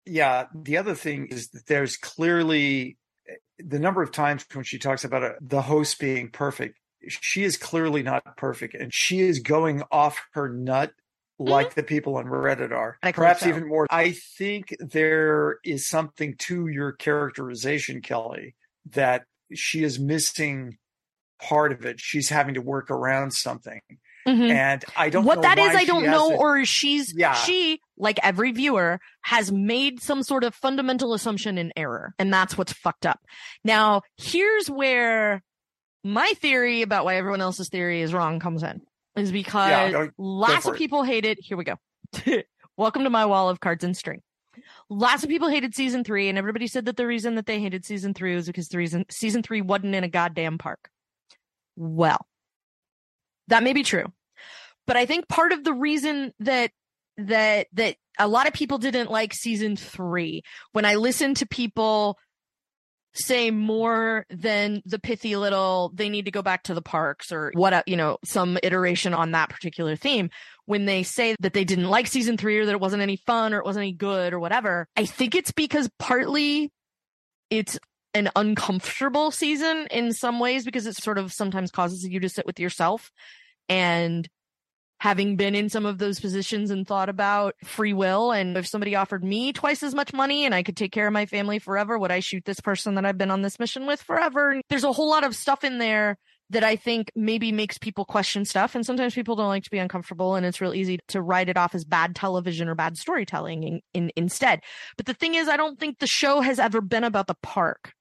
yeah 0.07 0.47
the 0.55 0.79
other 0.79 0.95
thing 0.95 1.27
is 1.27 1.49
that 1.51 1.67
there's 1.67 1.97
clearly 1.97 2.98
the 3.59 3.79
number 3.79 4.03
of 4.03 4.13
times 4.13 4.45
when 4.53 4.65
she 4.65 4.79
talks 4.79 5.05
about 5.05 5.23
uh 5.23 5.33
the 5.41 5.63
host 5.63 5.99
being 5.99 6.31
perfect 6.31 6.79
she 7.09 7.45
is 7.45 7.57
clearly 7.57 8.03
not 8.03 8.37
perfect 8.37 8.75
and 8.75 8.93
she 8.93 9.21
is 9.21 9.39
going 9.41 9.83
off 9.91 10.19
her 10.33 10.49
nut 10.49 10.93
like 11.39 11.75
the 11.75 11.83
people 11.83 12.17
on 12.17 12.25
reddit 12.27 12.73
are 12.73 12.99
perhaps 13.15 13.41
so. 13.43 13.49
even 13.49 13.69
more 13.69 13.87
i 13.91 14.11
think 14.37 14.75
there 14.81 15.59
is 15.65 15.87
something 15.87 16.35
to 16.39 16.67
your 16.69 16.93
characterization 16.93 18.01
kelly 18.01 18.55
that 18.91 19.25
she 19.55 19.83
is 19.85 19.99
missing 19.99 20.77
part 21.41 21.71
of 21.73 21.85
it 21.85 22.01
she's 22.01 22.29
having 22.29 22.55
to 22.55 22.61
work 22.61 22.91
around 22.91 23.33
something 23.33 23.81
Mhm. 24.27 24.51
and 24.51 24.85
i 24.97 25.09
don't 25.09 25.25
know 25.25 25.29
What 25.29 25.43
that 25.43 25.59
is, 25.59 25.75
I 25.75 25.85
don't 25.85 26.05
know, 26.05 26.25
hasn't- 26.31 26.41
or 26.41 26.65
she's 26.65 27.15
Yeah. 27.17 27.33
she, 27.35 27.81
like 27.99 28.19
every 28.23 28.53
viewer, 28.53 29.01
has 29.23 29.51
made 29.53 30.01
some 30.01 30.23
sort 30.23 30.45
of 30.45 30.55
fundamental 30.55 31.15
assumption 31.15 31.59
in 31.59 31.73
error, 31.77 32.15
and 32.19 32.33
that's 32.33 32.57
what's 32.57 32.73
fucked 32.73 33.05
up. 33.07 33.21
Now, 33.65 34.03
here's 34.17 34.71
where 34.71 35.43
my 36.05 36.33
theory 36.37 36.83
about 36.83 37.05
why 37.05 37.17
everyone 37.17 37.41
else's 37.41 37.69
theory 37.69 38.01
is 38.03 38.15
wrong 38.15 38.39
comes 38.41 38.63
in. 38.63 38.81
is 39.17 39.33
because 39.33 39.71
Yeah, 39.71 39.91
go- 39.91 40.11
lots 40.17 40.67
of 40.67 40.75
it. 40.75 40.79
people 40.79 41.03
hated. 41.03 41.39
Here 41.41 41.57
we 41.57 41.65
go. 41.65 41.77
Welcome 42.77 43.05
to 43.05 43.11
my 43.11 43.27
wall 43.27 43.49
of 43.49 43.59
cards 43.61 43.83
and 43.85 43.97
string. 43.97 44.23
Lots 44.89 45.23
of 45.25 45.29
people 45.29 45.49
hated 45.49 45.75
season 45.75 46.05
three, 46.05 46.29
and 46.29 46.39
everybody 46.39 46.67
said 46.67 46.85
that 46.87 46.97
the 46.97 47.07
reason 47.07 47.35
that 47.35 47.47
they 47.47 47.61
hated 47.61 47.85
season 47.85 48.15
three 48.15 48.35
was 48.35 48.47
because 48.47 48.69
the 48.69 48.79
reason 48.79 49.05
season 49.11 49.43
three 49.43 49.61
wasn't 49.61 49.95
in 49.95 50.05
a 50.05 50.09
goddamn 50.09 50.59
park. 50.59 50.89
Well, 51.77 52.27
that 53.49 53.63
may 53.63 53.73
be 53.73 53.83
true, 53.83 54.07
but 54.87 54.97
I 54.97 55.07
think 55.07 55.29
part 55.29 55.53
of 55.53 55.65
the 55.65 55.73
reason 55.73 56.33
that 56.41 56.71
that 57.19 57.67
that 57.75 57.97
a 58.19 58.29
lot 58.29 58.47
of 58.47 58.53
people 58.53 58.79
didn't 58.79 59.11
like 59.11 59.35
season 59.35 59.77
three. 59.77 60.43
When 60.73 60.85
I 60.85 60.95
listened 60.95 61.37
to 61.39 61.47
people 61.47 62.19
say 63.15 63.51
more 63.51 64.25
than 64.31 64.83
the 64.85 64.99
pithy 64.99 65.35
little 65.37 65.91
they 65.95 66.09
need 66.09 66.27
to 66.27 66.31
go 66.31 66.43
back 66.43 66.63
to 66.63 66.75
the 66.75 66.83
parks 66.83 67.33
or 67.33 67.51
what 67.55 67.83
you 67.89 67.97
know 67.97 68.19
some 68.25 68.59
iteration 68.63 69.15
on 69.15 69.33
that 69.33 69.49
particular 69.49 69.97
theme 69.97 70.31
when 70.67 70.85
they 70.85 71.03
say 71.03 71.35
that 71.41 71.53
they 71.53 71.65
didn't 71.65 71.89
like 71.89 72.07
season 72.07 72.37
3 72.37 72.59
or 72.59 72.67
that 72.67 72.73
it 72.73 72.81
wasn't 72.81 73.03
any 73.03 73.17
fun 73.17 73.55
or 73.55 73.59
it 73.59 73.65
wasn't 73.65 73.83
any 73.83 73.93
good 73.93 74.33
or 74.33 74.39
whatever 74.39 74.87
i 74.95 75.05
think 75.05 75.35
it's 75.35 75.51
because 75.51 75.91
partly 75.99 76.71
it's 77.51 77.79
an 78.15 78.31
uncomfortable 78.37 79.31
season 79.31 79.87
in 79.91 80.13
some 80.13 80.39
ways 80.39 80.65
because 80.65 80.87
it 80.87 80.97
sort 80.97 81.19
of 81.19 81.33
sometimes 81.33 81.71
causes 81.71 82.05
you 82.05 82.21
to 82.21 82.29
sit 82.29 82.47
with 82.47 82.61
yourself 82.61 83.11
and 83.69 84.29
having 85.01 85.37
been 85.37 85.55
in 85.55 85.69
some 85.69 85.87
of 85.87 85.99
those 85.99 86.19
positions 86.19 86.71
and 86.71 86.87
thought 86.87 87.09
about 87.09 87.55
free 87.65 87.93
will 87.93 88.33
and 88.33 88.57
if 88.57 88.67
somebody 88.67 88.97
offered 88.97 89.23
me 89.23 89.53
twice 89.53 89.83
as 89.83 89.95
much 89.95 90.13
money 90.13 90.45
and 90.45 90.55
I 90.55 90.63
could 90.63 90.77
take 90.77 90.93
care 90.93 91.07
of 91.07 91.13
my 91.13 91.27
family 91.27 91.59
forever, 91.59 91.99
would 91.99 92.11
I 92.11 92.21
shoot 92.21 92.45
this 92.45 92.61
person 92.61 92.97
that 92.97 93.05
I've 93.05 93.19
been 93.19 93.31
on 93.31 93.43
this 93.43 93.59
mission 93.61 93.87
with 93.87 94.03
forever? 94.03 94.61
There's 94.69 94.85
a 94.85 94.93
whole 94.93 95.09
lot 95.09 95.25
of 95.25 95.37
stuff 95.37 95.63
in 95.63 95.79
there 95.79 96.19
that 96.51 96.65
I 96.65 96.77
think 96.77 97.13
maybe 97.15 97.53
makes 97.53 97.79
people 97.79 98.05
question 98.05 98.45
stuff. 98.45 98.75
And 98.75 98.85
sometimes 98.85 99.15
people 99.15 99.37
don't 99.37 99.49
like 99.49 99.65
to 99.65 99.71
be 99.71 99.79
uncomfortable 99.79 100.35
and 100.35 100.47
it's 100.47 100.61
real 100.61 100.75
easy 100.75 100.99
to 101.09 101.21
write 101.21 101.49
it 101.49 101.59
off 101.59 101.75
as 101.75 101.85
bad 101.85 102.17
television 102.17 102.69
or 102.69 102.75
bad 102.75 102.97
storytelling 102.97 103.63
in, 103.63 103.81
in, 103.93 104.11
instead. 104.17 104.63
But 104.97 105.07
the 105.07 105.15
thing 105.15 105.35
is, 105.35 105.49
I 105.49 105.57
don't 105.57 105.79
think 105.79 105.99
the 105.99 106.07
show 106.07 106.41
has 106.41 106.59
ever 106.59 106.81
been 106.81 107.05
about 107.05 107.27
the 107.27 107.37
park. 107.43 107.93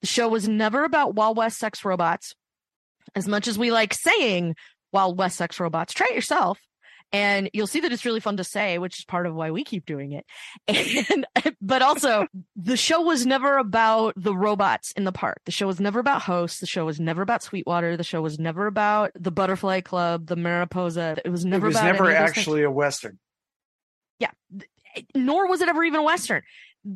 The 0.00 0.06
show 0.06 0.28
was 0.28 0.48
never 0.48 0.84
about 0.84 1.14
Wild 1.14 1.36
West 1.36 1.58
sex 1.58 1.84
robots. 1.84 2.34
As 3.14 3.26
much 3.26 3.48
as 3.48 3.58
we 3.58 3.70
like 3.70 3.94
saying 3.94 4.56
Wild 4.92 5.18
West 5.18 5.36
sex 5.36 5.60
robots, 5.60 5.92
try 5.92 6.08
it 6.10 6.14
yourself. 6.14 6.58
And 7.12 7.48
you'll 7.52 7.68
see 7.68 7.80
that 7.80 7.92
it's 7.92 8.04
really 8.04 8.18
fun 8.20 8.36
to 8.38 8.44
say, 8.44 8.78
which 8.78 8.98
is 8.98 9.04
part 9.04 9.26
of 9.26 9.34
why 9.34 9.52
we 9.52 9.62
keep 9.62 9.86
doing 9.86 10.12
it. 10.12 10.26
And, 11.12 11.26
but 11.60 11.80
also 11.80 12.26
the 12.56 12.76
show 12.76 13.00
was 13.00 13.24
never 13.24 13.58
about 13.58 14.14
the 14.16 14.34
robots 14.34 14.92
in 14.92 15.04
the 15.04 15.12
park. 15.12 15.40
The 15.44 15.52
show 15.52 15.68
was 15.68 15.78
never 15.78 16.00
about 16.00 16.22
hosts. 16.22 16.58
The 16.58 16.66
show 16.66 16.84
was 16.84 16.98
never 16.98 17.22
about 17.22 17.42
Sweetwater. 17.44 17.96
The 17.96 18.04
show 18.04 18.20
was 18.22 18.38
never 18.38 18.66
about 18.66 19.12
the 19.14 19.30
Butterfly 19.30 19.82
Club, 19.82 20.26
the 20.26 20.36
Mariposa. 20.36 21.18
It 21.24 21.30
was 21.30 21.44
never. 21.44 21.56
It 21.56 21.58
never 21.58 21.66
was 21.68 21.76
about 21.76 21.84
never 21.84 22.10
any 22.10 22.26
things. 22.26 22.38
actually 22.38 22.62
a 22.64 22.70
Western. 22.70 23.18
Yeah. 24.18 24.30
Nor 25.14 25.48
was 25.48 25.60
it 25.60 25.68
ever 25.68 25.84
even 25.84 26.00
a 26.00 26.04
Western. 26.04 26.42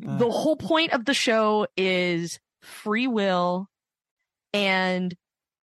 Uh. 0.05 0.17
The 0.17 0.29
whole 0.29 0.57
point 0.57 0.91
of 0.91 1.05
the 1.05 1.13
show 1.13 1.67
is 1.77 2.39
free 2.61 3.07
will 3.07 3.69
and 4.53 5.15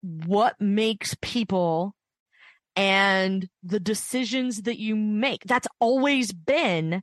what 0.03 0.61
makes 0.61 1.17
people 1.21 1.95
and 2.79 3.49
the 3.64 3.81
decisions 3.81 4.62
that 4.62 4.79
you 4.79 4.95
make. 4.95 5.43
That's 5.45 5.67
always 5.81 6.33
been 6.33 7.03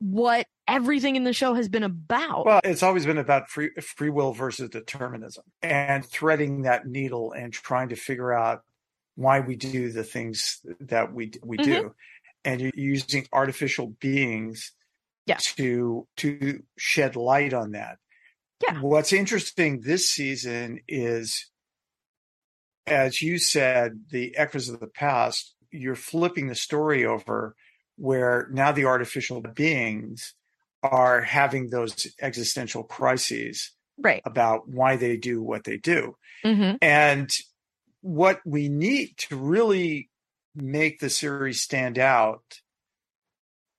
what 0.00 0.46
everything 0.68 1.16
in 1.16 1.24
the 1.24 1.32
show 1.32 1.54
has 1.54 1.68
been 1.68 1.82
about. 1.82 2.44
Well, 2.44 2.60
it's 2.64 2.82
always 2.82 3.06
been 3.06 3.18
about 3.18 3.48
free 3.48 3.70
free 3.80 4.10
will 4.10 4.32
versus 4.32 4.68
determinism 4.70 5.44
and 5.62 6.04
threading 6.04 6.62
that 6.62 6.86
needle 6.86 7.32
and 7.32 7.52
trying 7.52 7.88
to 7.90 7.96
figure 7.96 8.32
out 8.32 8.62
why 9.14 9.40
we 9.40 9.56
do 9.56 9.90
the 9.92 10.04
things 10.04 10.60
that 10.80 11.12
we 11.12 11.32
we 11.42 11.56
Mm-hmm. 11.58 11.70
do. 11.70 11.94
And 12.44 12.60
you're 12.60 12.72
using 12.74 13.26
artificial 13.32 13.94
beings 14.00 14.72
Yeah. 15.26 15.38
to 15.56 16.06
to 16.18 16.62
shed 16.76 17.16
light 17.16 17.54
on 17.54 17.72
that. 17.72 17.98
Yeah. 18.62 18.80
What's 18.80 19.12
interesting 19.12 19.80
this 19.80 20.08
season 20.08 20.80
is 20.88 21.48
as 22.86 23.22
you 23.22 23.38
said, 23.38 24.00
the 24.10 24.36
echoes 24.36 24.68
of 24.68 24.80
the 24.80 24.86
past, 24.86 25.54
you're 25.70 25.94
flipping 25.94 26.48
the 26.48 26.54
story 26.54 27.04
over 27.04 27.54
where 27.96 28.48
now 28.52 28.72
the 28.72 28.84
artificial 28.84 29.40
beings 29.40 30.34
are 30.82 31.20
having 31.20 31.70
those 31.70 32.06
existential 32.20 32.82
crises 32.82 33.72
right. 33.98 34.22
about 34.24 34.68
why 34.68 34.96
they 34.96 35.16
do 35.16 35.42
what 35.42 35.64
they 35.64 35.76
do. 35.76 36.16
hmm 36.42 36.72
And 36.80 37.30
what 38.00 38.40
we 38.44 38.68
need 38.68 39.16
to 39.28 39.36
really 39.36 40.10
make 40.54 40.98
the 40.98 41.10
series 41.10 41.62
stand 41.62 41.98
out, 41.98 42.60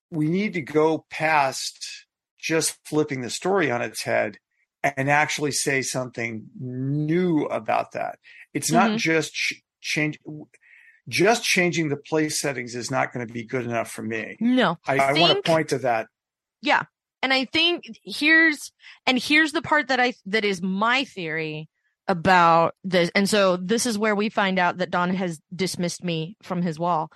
we 0.10 0.28
need 0.30 0.54
to 0.54 0.62
go 0.62 1.06
past 1.10 2.06
just 2.40 2.78
flipping 2.86 3.22
the 3.22 3.30
story 3.30 3.70
on 3.70 3.82
its 3.82 4.04
head 4.04 4.38
and 4.84 5.10
actually 5.10 5.52
say 5.52 5.82
something 5.82 6.46
new 6.60 7.46
about 7.46 7.94
that. 7.94 8.20
It's 8.54 8.72
not 8.72 8.92
Mhm. 8.92 8.98
just 8.98 9.34
ch- 9.34 9.62
change. 9.82 10.20
Just 11.10 11.44
changing 11.44 11.90
the 11.90 11.98
place 11.98 12.40
settings 12.40 12.76
is 12.76 12.90
not 12.90 13.12
going 13.12 13.28
to 13.28 13.34
be 13.34 13.44
good 13.44 13.66
enough 13.66 13.92
for 13.92 14.04
me. 14.04 14.38
No. 14.40 14.78
I, 14.88 14.98
I 14.98 15.10
I 15.10 15.14
want 15.20 15.44
to 15.44 15.52
point 15.52 15.70
to 15.70 15.80
that. 15.80 16.08
Yeah. 16.62 16.84
And 17.22 17.34
I 17.34 17.44
think 17.46 17.84
here's 18.06 18.72
and 19.06 19.20
here's 19.20 19.52
the 19.52 19.62
part 19.62 19.90
that 19.90 20.00
I 20.00 20.14
that 20.28 20.46
is 20.46 20.62
my 20.62 21.04
theory 21.04 21.68
about 22.08 22.76
this. 22.86 23.12
And 23.16 23.30
so 23.30 23.58
this 23.58 23.86
is 23.86 23.98
where 23.98 24.16
we 24.16 24.30
find 24.30 24.60
out 24.60 24.78
that 24.78 24.92
Don 24.92 25.14
has 25.16 25.42
dismissed 25.54 26.04
me 26.04 26.38
from 26.42 26.62
his 26.62 26.80
wall. 26.80 27.12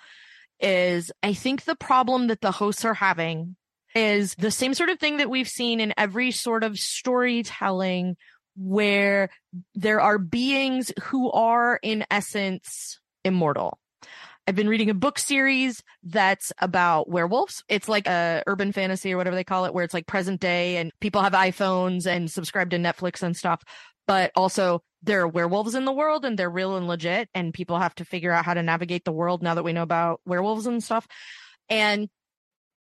Is 0.60 1.10
I 1.22 1.32
think 1.32 1.64
the 1.64 1.76
problem 1.76 2.26
that 2.26 2.40
the 2.42 2.52
hosts 2.52 2.84
are 2.84 2.94
having 2.94 3.56
is 3.94 4.34
the 4.34 4.50
same 4.50 4.74
sort 4.74 4.90
of 4.90 4.98
thing 4.98 5.16
that 5.16 5.30
we've 5.30 5.48
seen 5.48 5.80
in 5.80 5.94
every 5.96 6.30
sort 6.30 6.62
of 6.62 6.78
storytelling 6.78 8.16
where 8.58 9.30
there 9.74 10.00
are 10.00 10.18
beings 10.18 10.92
who 11.04 11.30
are 11.30 11.78
in 11.82 12.04
essence 12.10 12.98
immortal. 13.24 13.78
I've 14.46 14.54
been 14.54 14.68
reading 14.68 14.88
a 14.88 14.94
book 14.94 15.18
series 15.18 15.82
that's 16.02 16.52
about 16.58 17.08
werewolves. 17.10 17.62
It's 17.68 17.88
like 17.88 18.06
a 18.06 18.42
urban 18.46 18.72
fantasy 18.72 19.12
or 19.12 19.18
whatever 19.18 19.36
they 19.36 19.44
call 19.44 19.66
it, 19.66 19.74
where 19.74 19.84
it's 19.84 19.92
like 19.92 20.06
present 20.06 20.40
day 20.40 20.78
and 20.78 20.90
people 21.00 21.22
have 21.22 21.34
iPhones 21.34 22.06
and 22.06 22.30
subscribe 22.30 22.70
to 22.70 22.78
Netflix 22.78 23.22
and 23.22 23.36
stuff. 23.36 23.62
But 24.06 24.32
also 24.34 24.80
there 25.02 25.20
are 25.20 25.28
werewolves 25.28 25.74
in 25.74 25.84
the 25.84 25.92
world 25.92 26.24
and 26.24 26.38
they're 26.38 26.50
real 26.50 26.78
and 26.78 26.88
legit 26.88 27.28
and 27.34 27.52
people 27.52 27.78
have 27.78 27.94
to 27.96 28.06
figure 28.06 28.32
out 28.32 28.46
how 28.46 28.54
to 28.54 28.62
navigate 28.62 29.04
the 29.04 29.12
world 29.12 29.42
now 29.42 29.54
that 29.54 29.64
we 29.64 29.74
know 29.74 29.82
about 29.82 30.20
werewolves 30.24 30.66
and 30.66 30.82
stuff. 30.82 31.06
And 31.68 32.08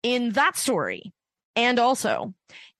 in 0.02 0.32
that 0.32 0.58
story, 0.58 1.14
and 1.56 1.78
also 1.78 2.34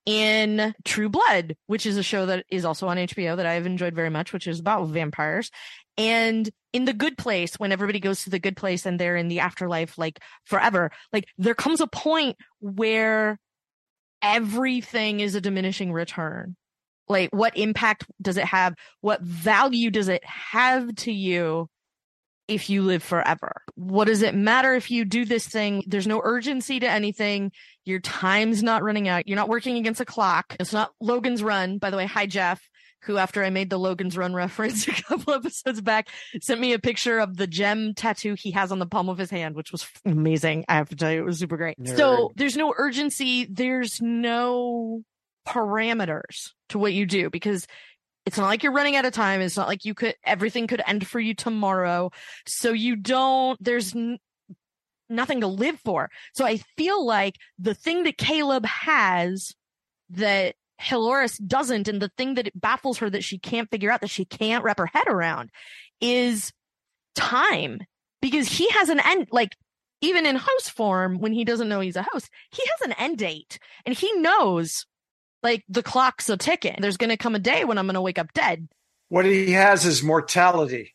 in 0.05 0.75
True 0.83 1.09
Blood, 1.09 1.55
which 1.67 1.85
is 1.85 1.97
a 1.97 2.03
show 2.03 2.27
that 2.27 2.45
is 2.49 2.65
also 2.65 2.87
on 2.87 2.97
HBO 2.97 3.37
that 3.37 3.45
I've 3.45 3.65
enjoyed 3.65 3.95
very 3.95 4.09
much, 4.09 4.33
which 4.33 4.47
is 4.47 4.59
about 4.59 4.87
vampires. 4.87 5.49
And 5.97 6.49
in 6.73 6.85
the 6.85 6.93
good 6.93 7.17
place, 7.17 7.55
when 7.55 7.71
everybody 7.71 7.99
goes 7.99 8.23
to 8.23 8.29
the 8.29 8.39
good 8.39 8.57
place 8.57 8.85
and 8.85 8.99
they're 8.99 9.15
in 9.15 9.29
the 9.29 9.39
afterlife, 9.39 9.97
like 9.97 10.19
forever, 10.45 10.91
like 11.11 11.25
there 11.37 11.55
comes 11.55 11.81
a 11.81 11.87
point 11.87 12.37
where 12.59 13.39
everything 14.21 15.19
is 15.21 15.35
a 15.35 15.41
diminishing 15.41 15.91
return. 15.91 16.55
Like, 17.07 17.29
what 17.31 17.55
impact 17.57 18.05
does 18.21 18.37
it 18.37 18.45
have? 18.45 18.73
What 19.01 19.21
value 19.21 19.91
does 19.91 20.07
it 20.07 20.23
have 20.25 20.93
to 20.95 21.11
you 21.11 21.69
if 22.47 22.69
you 22.69 22.81
live 22.81 23.03
forever? 23.03 23.61
What 23.75 24.05
does 24.05 24.21
it 24.21 24.35
matter 24.35 24.73
if 24.75 24.91
you 24.91 25.05
do 25.05 25.25
this 25.25 25.47
thing? 25.47 25.83
There's 25.87 26.07
no 26.07 26.21
urgency 26.23 26.79
to 26.79 26.89
anything. 26.89 27.51
Your 27.85 27.99
time's 27.99 28.63
not 28.63 28.83
running 28.83 29.07
out. 29.07 29.27
You're 29.27 29.35
not 29.35 29.49
working 29.49 29.77
against 29.77 30.01
a 30.01 30.05
clock. 30.05 30.55
It's 30.59 30.73
not 30.73 30.91
Logan's 30.99 31.43
Run. 31.43 31.77
By 31.77 31.89
the 31.89 31.97
way, 31.97 32.05
hi, 32.05 32.25
Jeff, 32.25 32.61
who, 33.03 33.17
after 33.17 33.43
I 33.43 33.49
made 33.49 33.69
the 33.69 33.79
Logan's 33.79 34.17
Run 34.17 34.33
reference 34.35 34.87
a 34.87 34.91
couple 34.91 35.33
episodes 35.33 35.81
back, 35.81 36.09
sent 36.41 36.59
me 36.59 36.73
a 36.73 36.79
picture 36.79 37.19
of 37.19 37.37
the 37.37 37.47
gem 37.47 37.93
tattoo 37.93 38.35
he 38.37 38.51
has 38.51 38.71
on 38.71 38.79
the 38.79 38.85
palm 38.85 39.09
of 39.09 39.17
his 39.17 39.29
hand, 39.29 39.55
which 39.55 39.71
was 39.71 39.87
amazing. 40.05 40.65
I 40.67 40.75
have 40.75 40.89
to 40.89 40.95
tell 40.95 41.11
you, 41.11 41.19
it 41.19 41.25
was 41.25 41.39
super 41.39 41.57
great. 41.57 41.79
Nerd. 41.79 41.97
So 41.97 42.31
there's 42.35 42.57
no 42.57 42.73
urgency. 42.75 43.47
There's 43.49 44.01
no 44.01 45.03
parameters 45.47 46.53
to 46.69 46.79
what 46.79 46.93
you 46.93 47.05
do 47.05 47.29
because 47.29 47.67
it's 48.25 48.37
not 48.37 48.47
like 48.47 48.63
you're 48.63 48.71
running 48.71 48.95
out 48.95 49.05
of 49.05 49.13
time. 49.13 49.41
It's 49.41 49.57
not 49.57 49.67
like 49.67 49.85
you 49.85 49.93
could, 49.93 50.15
everything 50.23 50.67
could 50.67 50.81
end 50.85 51.07
for 51.07 51.19
you 51.19 51.33
tomorrow. 51.33 52.11
So 52.47 52.71
you 52.71 52.95
don't, 52.95 53.63
there's 53.63 53.95
n- 53.95 54.17
nothing 55.09 55.41
to 55.41 55.47
live 55.47 55.79
for. 55.85 56.09
So 56.33 56.45
I 56.45 56.57
feel 56.77 57.05
like 57.05 57.35
the 57.59 57.75
thing 57.75 58.03
that 58.03 58.17
Caleb 58.17 58.65
has 58.65 59.53
that 60.09 60.55
Halores 60.81 61.39
doesn't, 61.45 61.87
and 61.87 62.01
the 62.01 62.11
thing 62.17 62.33
that 62.33 62.47
it 62.47 62.59
baffles 62.59 62.97
her 62.97 63.09
that 63.09 63.23
she 63.23 63.37
can't 63.37 63.69
figure 63.69 63.91
out, 63.91 64.01
that 64.01 64.09
she 64.09 64.25
can't 64.25 64.63
wrap 64.63 64.79
her 64.79 64.87
head 64.87 65.07
around, 65.07 65.49
is 66.01 66.51
time. 67.15 67.79
Because 68.21 68.47
he 68.47 68.67
has 68.71 68.89
an 68.89 68.99
end, 68.99 69.27
like, 69.31 69.55
even 70.01 70.25
in 70.25 70.35
host 70.35 70.71
form, 70.71 71.19
when 71.19 71.31
he 71.31 71.45
doesn't 71.45 71.69
know 71.69 71.79
he's 71.79 71.95
a 71.95 72.07
host, 72.11 72.29
he 72.51 72.63
has 72.65 72.89
an 72.89 72.95
end 72.97 73.19
date 73.19 73.59
and 73.85 73.95
he 73.95 74.11
knows, 74.13 74.85
like, 75.45 75.63
the 75.69 75.83
clock's 75.83 76.29
a 76.29 76.35
ticking. 76.35 76.75
There's 76.81 76.97
going 76.97 77.11
to 77.11 77.17
come 77.17 77.35
a 77.35 77.39
day 77.39 77.63
when 77.63 77.77
I'm 77.77 77.85
going 77.85 77.93
to 77.95 78.01
wake 78.01 78.19
up 78.19 78.33
dead. 78.33 78.67
What 79.07 79.25
he 79.25 79.51
has 79.53 79.85
is 79.85 80.03
mortality. 80.03 80.93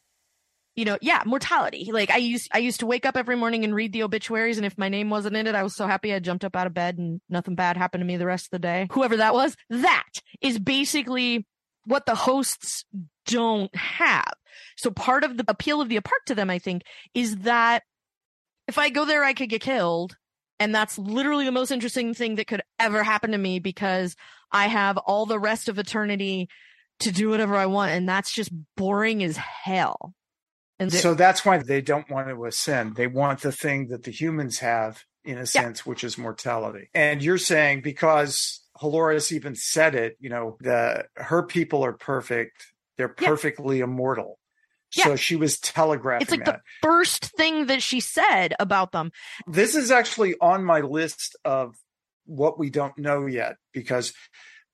you 0.77 0.85
know, 0.85 0.99
yeah, 1.03 1.23
mortality. 1.27 1.91
Like 1.93 2.11
I 2.11 2.17
used, 2.17 2.49
I 2.53 2.59
used 2.59 2.81
to 2.81 2.87
wake 2.87 3.05
up 3.05 3.17
every 3.17 3.37
morning 3.37 3.65
and 3.65 3.75
read 3.75 3.93
the 3.93 4.03
obituaries. 4.03 4.57
And 4.57 4.65
if 4.65 4.79
my 4.79 4.89
name 4.89 5.11
wasn't 5.11 5.37
in 5.37 5.47
it, 5.47 5.55
I 5.55 5.63
was 5.63 5.77
so 5.77 5.87
happy 5.87 6.15
I 6.15 6.21
jumped 6.21 6.45
up 6.45 6.57
out 6.57 6.67
of 6.67 6.75
bed 6.75 6.97
and 6.97 7.21
nothing 7.29 7.55
bad 7.55 7.77
happened 7.77 8.01
to 8.01 8.07
me 8.07 8.17
the 8.17 8.27
rest 8.27 8.47
of 8.47 8.51
the 8.51 8.61
day. 8.61 8.89
Whoever 8.93 9.19
that 9.19 9.35
was, 9.35 9.57
that 9.69 10.09
is 10.41 10.59
basically 10.59 11.47
what 11.85 12.07
the 12.07 12.15
hosts 12.15 12.85
don't 13.27 13.75
have. 13.75 14.33
So 14.77 14.91
part 14.91 15.25
of 15.25 15.37
the 15.37 15.45
appeal 15.49 15.81
of 15.81 15.89
the 15.89 15.97
apart 15.97 16.23
to 16.27 16.35
them, 16.35 16.51
I 16.51 16.59
think, 16.59 16.83
is 17.15 17.37
that 17.39 17.83
if 18.69 18.79
I 18.79 18.91
go 18.91 19.05
there, 19.05 19.25
I 19.25 19.35
could 19.35 19.51
get 19.51 19.61
killed. 19.61 20.17
And 20.61 20.75
that's 20.75 20.99
literally 20.99 21.47
the 21.47 21.53
most 21.53 21.71
interesting 21.71 22.13
thing 22.15 22.37
that 22.37 22.47
could 22.47 22.63
ever 22.79 23.03
happen 23.03 23.33
to 23.33 23.39
me 23.39 23.59
because 23.59 24.15
I 24.53 24.67
have 24.67 24.99
all 24.99 25.27
the 25.27 25.39
rest 25.39 25.69
of 25.69 25.79
eternity 25.79 26.49
to 27.01 27.11
do 27.11 27.31
whatever 27.31 27.57
I 27.57 27.67
want. 27.67 27.93
And 27.93 28.09
that's 28.09 28.31
just 28.31 28.51
boring 28.77 29.25
as 29.25 29.39
hell. 29.39 30.15
And 30.79 30.93
so 30.93 31.15
that's 31.15 31.45
why 31.45 31.59
they 31.59 31.81
don't 31.81 32.09
want 32.11 32.29
to 32.29 32.45
ascend. 32.45 32.97
They 32.97 33.07
want 33.07 33.41
the 33.41 33.53
thing 33.53 33.89
that 33.89 34.05
the 34.05 34.11
humans 34.11 34.59
have 34.61 35.05
in 35.25 35.39
a 35.39 35.47
sense, 35.47 35.81
yeah. 35.81 35.91
which 35.91 36.05
is 36.05 36.17
mortality. 36.17 36.89
And 36.95 37.23
you're 37.23 37.39
saying 37.39 37.83
because 37.83 38.61
Halores 38.81 39.31
even 39.31 39.55
said 39.55 39.95
it, 39.95 40.17
you 40.21 40.31
know, 40.31 40.57
the 40.61 41.05
her 41.17 41.43
people 41.43 41.85
are 41.85 41.93
perfect. 41.93 42.73
They're 42.97 43.09
perfectly 43.09 43.79
yeah. 43.79 43.85
immortal. 43.85 44.39
Yeah. 44.97 45.05
So 45.05 45.17
she 45.17 45.37
was 45.37 45.59
telegraphing. 45.59 46.23
It's 46.23 46.31
like 46.31 46.45
that. 46.45 46.61
the 46.83 46.89
first 46.89 47.27
thing 47.37 47.67
that 47.67 47.83
she 47.83 48.01
said 48.01 48.55
about 48.59 48.93
them. 48.93 49.13
This 49.47 49.75
is 49.75 49.91
actually 49.91 50.35
on 50.41 50.65
my 50.65 50.81
list 50.81 51.37
of 51.45 51.77
what 52.27 52.59
we 52.59 52.71
don't 52.71 52.97
know 52.99 53.27
yet, 53.27 53.57
because 53.73 54.13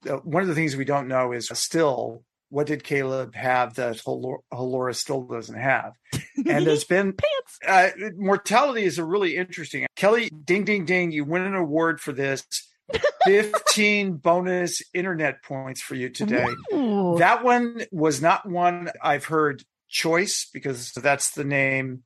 uh, 0.09 0.16
one 0.16 0.42
of 0.42 0.48
the 0.48 0.55
things 0.55 0.76
we 0.76 0.85
don't 0.85 1.09
know 1.09 1.33
is 1.33 1.48
still 1.55 2.22
what 2.48 2.66
did 2.66 2.85
Caleb 2.85 3.35
have 3.35 3.74
that 3.74 3.96
Halora 3.96 4.94
still 4.94 5.22
doesn't 5.22 5.59
have? 5.59 5.92
And 6.48 6.64
there's 6.64 6.85
been 6.85 7.12
pants. 7.12 7.59
Uh, 7.66 8.11
mortality 8.16 8.85
is 8.85 8.98
a 8.98 9.05
really 9.05 9.37
interesting. 9.37 9.87
Kelly, 9.96 10.31
ding, 10.44 10.64
ding, 10.64 10.85
ding! 10.85 11.11
You 11.11 11.24
win 11.24 11.42
an 11.42 11.57
award 11.57 11.98
for 11.98 12.12
this. 12.12 12.44
15 13.24 14.18
bonus 14.18 14.81
internet 14.94 15.42
points 15.42 15.81
for 15.81 15.96
you 15.96 16.09
today. 16.09 16.46
Ooh. 16.72 17.16
That 17.18 17.42
one 17.42 17.83
was 17.90 18.22
not 18.22 18.48
one 18.48 18.90
I've 19.02 19.24
heard 19.24 19.64
choice 19.88 20.49
because 20.53 20.92
that's 20.92 21.33
the 21.33 21.44
name 21.44 22.03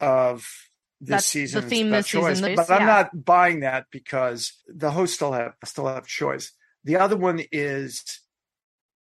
of 0.00 0.46
this 1.00 1.08
that's 1.08 1.26
season. 1.26 1.62
The 1.62 1.68
theme 1.68 1.90
this 1.90 2.06
choice. 2.06 2.38
season. 2.38 2.56
But 2.56 2.70
I'm 2.70 2.86
not 2.86 3.24
buying 3.24 3.60
that 3.60 3.86
because 3.90 4.52
the 4.66 4.90
hosts 4.90 5.16
still 5.16 5.32
have 5.32 5.54
still 5.64 5.86
have 5.86 6.06
choice. 6.06 6.52
The 6.84 6.96
other 6.96 7.16
one 7.16 7.40
is 7.52 8.20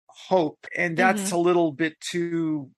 hope, 0.07 0.65
and 0.75 0.97
that's 0.97 1.23
mm-hmm. 1.23 1.35
a 1.35 1.39
little 1.39 1.71
bit 1.71 1.99
too. 1.99 2.71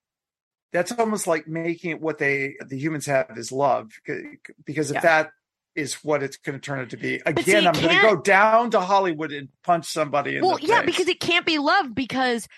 That's 0.72 0.92
almost 0.92 1.26
like 1.26 1.48
making 1.48 1.92
it 1.92 2.00
what 2.00 2.18
they 2.18 2.56
the 2.66 2.78
humans 2.78 3.06
have 3.06 3.36
is 3.36 3.50
love 3.50 3.90
because 4.64 4.90
if 4.90 4.96
yeah. 4.96 5.00
that 5.00 5.30
is 5.74 5.94
what 6.04 6.22
it's 6.22 6.36
going 6.36 6.58
to 6.58 6.60
turn 6.60 6.80
out 6.80 6.90
to 6.90 6.96
be. 6.96 7.22
Again, 7.24 7.44
see, 7.44 7.56
I'm 7.56 7.72
going 7.72 7.96
to 7.96 8.02
go 8.02 8.16
down 8.16 8.70
to 8.72 8.80
Hollywood 8.80 9.32
and 9.32 9.48
punch 9.62 9.86
somebody 9.86 10.36
in 10.36 10.44
well, 10.44 10.58
yeah, 10.60 10.82
because 10.82 11.08
it 11.08 11.20
can't 11.20 11.46
be 11.46 11.58
love 11.58 11.94
because, 11.94 12.48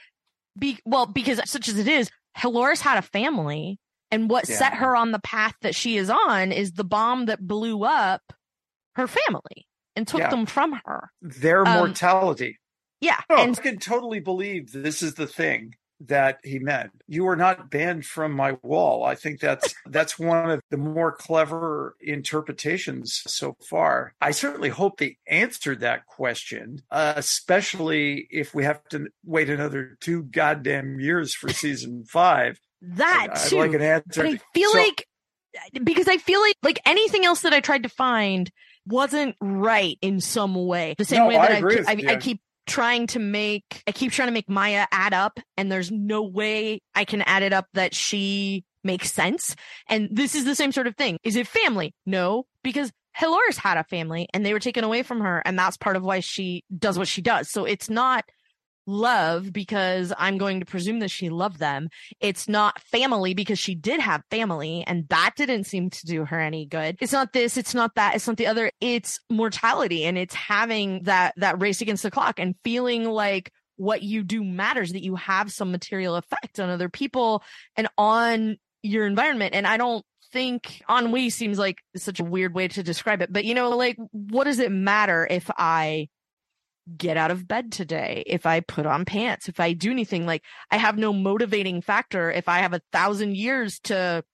be 0.58 0.78
well, 0.84 1.06
because 1.06 1.40
such 1.48 1.68
as 1.68 1.78
it 1.78 1.86
is, 1.86 2.10
Halores 2.40 2.80
had 2.80 2.98
a 2.98 3.02
family, 3.02 3.78
and 4.10 4.30
what 4.30 4.48
yeah. 4.48 4.56
set 4.56 4.74
her 4.74 4.96
on 4.96 5.12
the 5.12 5.18
path 5.18 5.54
that 5.62 5.74
she 5.74 5.96
is 5.96 6.10
on 6.10 6.52
is 6.52 6.72
the 6.72 6.84
bomb 6.84 7.26
that 7.26 7.46
blew 7.46 7.84
up 7.84 8.22
her 8.96 9.06
family 9.06 9.66
and 9.94 10.06
took 10.06 10.20
yeah. 10.20 10.30
them 10.30 10.46
from 10.46 10.80
her. 10.84 11.10
Their 11.20 11.66
um, 11.66 11.78
mortality. 11.78 12.58
Yeah, 13.00 13.18
oh, 13.30 13.42
and 13.42 13.58
I 13.58 13.62
can 13.62 13.78
totally 13.78 14.20
believe 14.20 14.72
this 14.72 15.02
is 15.02 15.14
the 15.14 15.26
thing 15.26 15.74
that 16.00 16.40
he 16.42 16.58
meant. 16.58 16.92
You 17.06 17.28
are 17.28 17.36
not 17.36 17.70
banned 17.70 18.06
from 18.06 18.32
my 18.32 18.56
wall. 18.62 19.04
I 19.04 19.14
think 19.14 19.40
that's 19.40 19.74
that's 19.86 20.18
one 20.18 20.50
of 20.50 20.60
the 20.70 20.76
more 20.76 21.12
clever 21.12 21.96
interpretations 22.00 23.22
so 23.26 23.56
far. 23.60 24.14
I 24.20 24.30
certainly 24.30 24.70
hope 24.70 24.98
they 24.98 25.18
answered 25.26 25.80
that 25.80 26.06
question, 26.06 26.82
uh, 26.90 27.14
especially 27.16 28.26
if 28.30 28.54
we 28.54 28.64
have 28.64 28.82
to 28.88 29.08
wait 29.24 29.50
another 29.50 29.98
two 30.00 30.22
goddamn 30.24 31.00
years 31.00 31.34
for 31.34 31.52
season 31.52 32.04
five. 32.04 32.58
That 32.82 33.28
I'd 33.32 33.48
too. 33.48 33.58
like 33.58 33.74
an 33.74 33.82
answer. 33.82 34.22
But 34.22 34.26
I 34.26 34.40
feel 34.54 34.70
so, 34.70 34.78
like 34.78 35.06
because 35.82 36.08
I 36.08 36.16
feel 36.16 36.40
like 36.40 36.56
like 36.62 36.80
anything 36.86 37.24
else 37.24 37.42
that 37.42 37.52
I 37.52 37.60
tried 37.60 37.82
to 37.82 37.88
find 37.88 38.50
wasn't 38.86 39.36
right 39.40 39.98
in 40.00 40.20
some 40.20 40.54
way. 40.54 40.94
The 40.96 41.04
same 41.04 41.20
no, 41.20 41.28
way 41.28 41.36
that 41.36 41.50
I, 41.50 41.92
I, 41.92 42.12
I, 42.12 42.14
I 42.14 42.16
keep 42.16 42.40
trying 42.70 43.08
to 43.08 43.18
make 43.18 43.82
I 43.86 43.92
keep 43.92 44.12
trying 44.12 44.28
to 44.28 44.32
make 44.32 44.48
Maya 44.48 44.86
add 44.92 45.12
up 45.12 45.40
and 45.56 45.70
there's 45.70 45.90
no 45.90 46.22
way 46.22 46.80
I 46.94 47.04
can 47.04 47.22
add 47.22 47.42
it 47.42 47.52
up 47.52 47.66
that 47.74 47.94
she 47.94 48.64
makes 48.84 49.12
sense. 49.12 49.56
And 49.88 50.08
this 50.10 50.34
is 50.34 50.44
the 50.44 50.54
same 50.54 50.72
sort 50.72 50.86
of 50.86 50.96
thing. 50.96 51.18
Is 51.24 51.36
it 51.36 51.46
family? 51.46 51.94
No, 52.06 52.44
because 52.62 52.92
Halores 53.18 53.56
had 53.56 53.76
a 53.76 53.84
family 53.84 54.28
and 54.32 54.46
they 54.46 54.52
were 54.52 54.60
taken 54.60 54.84
away 54.84 55.02
from 55.02 55.20
her 55.20 55.42
and 55.44 55.58
that's 55.58 55.76
part 55.76 55.96
of 55.96 56.04
why 56.04 56.20
she 56.20 56.64
does 56.76 56.96
what 56.96 57.08
she 57.08 57.20
does. 57.20 57.50
So 57.50 57.64
it's 57.64 57.90
not 57.90 58.24
love 58.90 59.52
because 59.52 60.12
I'm 60.18 60.36
going 60.36 60.60
to 60.60 60.66
presume 60.66 60.98
that 61.00 61.10
she 61.10 61.30
loved 61.30 61.58
them. 61.58 61.88
It's 62.20 62.48
not 62.48 62.80
family 62.82 63.34
because 63.34 63.58
she 63.58 63.74
did 63.74 64.00
have 64.00 64.22
family 64.30 64.84
and 64.86 65.08
that 65.08 65.34
didn't 65.36 65.64
seem 65.64 65.90
to 65.90 66.06
do 66.06 66.24
her 66.24 66.40
any 66.40 66.66
good. 66.66 66.96
It's 67.00 67.12
not 67.12 67.32
this, 67.32 67.56
it's 67.56 67.74
not 67.74 67.94
that, 67.94 68.16
it's 68.16 68.26
not 68.26 68.36
the 68.36 68.48
other. 68.48 68.70
It's 68.80 69.20
mortality 69.30 70.04
and 70.04 70.18
it's 70.18 70.34
having 70.34 71.04
that 71.04 71.34
that 71.36 71.60
race 71.60 71.80
against 71.80 72.02
the 72.02 72.10
clock 72.10 72.38
and 72.38 72.54
feeling 72.64 73.04
like 73.04 73.52
what 73.76 74.02
you 74.02 74.22
do 74.22 74.44
matters 74.44 74.92
that 74.92 75.04
you 75.04 75.16
have 75.16 75.50
some 75.52 75.70
material 75.70 76.16
effect 76.16 76.60
on 76.60 76.68
other 76.68 76.88
people 76.88 77.42
and 77.76 77.88
on 77.96 78.58
your 78.82 79.06
environment 79.06 79.54
and 79.54 79.66
I 79.66 79.76
don't 79.76 80.04
think 80.32 80.82
ennui 80.88 81.28
seems 81.30 81.58
like 81.58 81.78
such 81.96 82.20
a 82.20 82.24
weird 82.24 82.54
way 82.54 82.68
to 82.68 82.82
describe 82.82 83.20
it 83.20 83.32
but 83.32 83.44
you 83.44 83.54
know 83.54 83.70
like 83.70 83.96
what 84.12 84.44
does 84.44 84.60
it 84.60 84.70
matter 84.70 85.26
if 85.28 85.50
I 85.56 86.08
get 86.96 87.16
out 87.16 87.30
of 87.30 87.46
bed 87.46 87.72
today, 87.72 88.22
if 88.26 88.46
I 88.46 88.60
put 88.60 88.86
on 88.86 89.04
pants, 89.04 89.48
if 89.48 89.60
I 89.60 89.72
do 89.72 89.90
anything, 89.90 90.26
like 90.26 90.42
I 90.70 90.76
have 90.76 90.98
no 90.98 91.12
motivating 91.12 91.82
factor. 91.82 92.30
If 92.30 92.48
I 92.48 92.58
have 92.58 92.72
a 92.72 92.82
thousand 92.92 93.36
years 93.36 93.78
to 93.84 94.24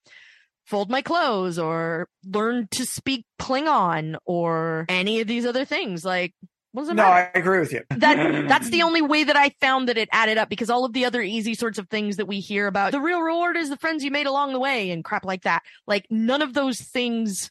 fold 0.64 0.90
my 0.90 1.02
clothes 1.02 1.58
or 1.58 2.08
learn 2.24 2.68
to 2.72 2.84
speak 2.84 3.24
Klingon 3.40 4.16
or 4.24 4.86
any 4.88 5.20
of 5.20 5.28
these 5.28 5.46
other 5.46 5.64
things, 5.64 6.04
like 6.04 6.34
no, 6.74 7.02
matter? 7.04 7.30
I 7.34 7.38
agree 7.38 7.58
with 7.58 7.72
you. 7.72 7.82
that 7.90 8.48
that's 8.48 8.68
the 8.68 8.82
only 8.82 9.00
way 9.00 9.24
that 9.24 9.36
I 9.36 9.50
found 9.60 9.88
that 9.88 9.96
it 9.96 10.10
added 10.12 10.36
up 10.36 10.50
because 10.50 10.68
all 10.68 10.84
of 10.84 10.92
the 10.92 11.06
other 11.06 11.22
easy 11.22 11.54
sorts 11.54 11.78
of 11.78 11.88
things 11.88 12.16
that 12.16 12.26
we 12.26 12.40
hear 12.40 12.66
about 12.66 12.92
the 12.92 13.00
real 13.00 13.20
reward 13.20 13.56
is 13.56 13.70
the 13.70 13.78
friends 13.78 14.04
you 14.04 14.10
made 14.10 14.26
along 14.26 14.52
the 14.52 14.60
way 14.60 14.90
and 14.90 15.02
crap 15.02 15.24
like 15.24 15.42
that. 15.42 15.62
Like 15.86 16.06
none 16.10 16.42
of 16.42 16.52
those 16.52 16.78
things 16.78 17.50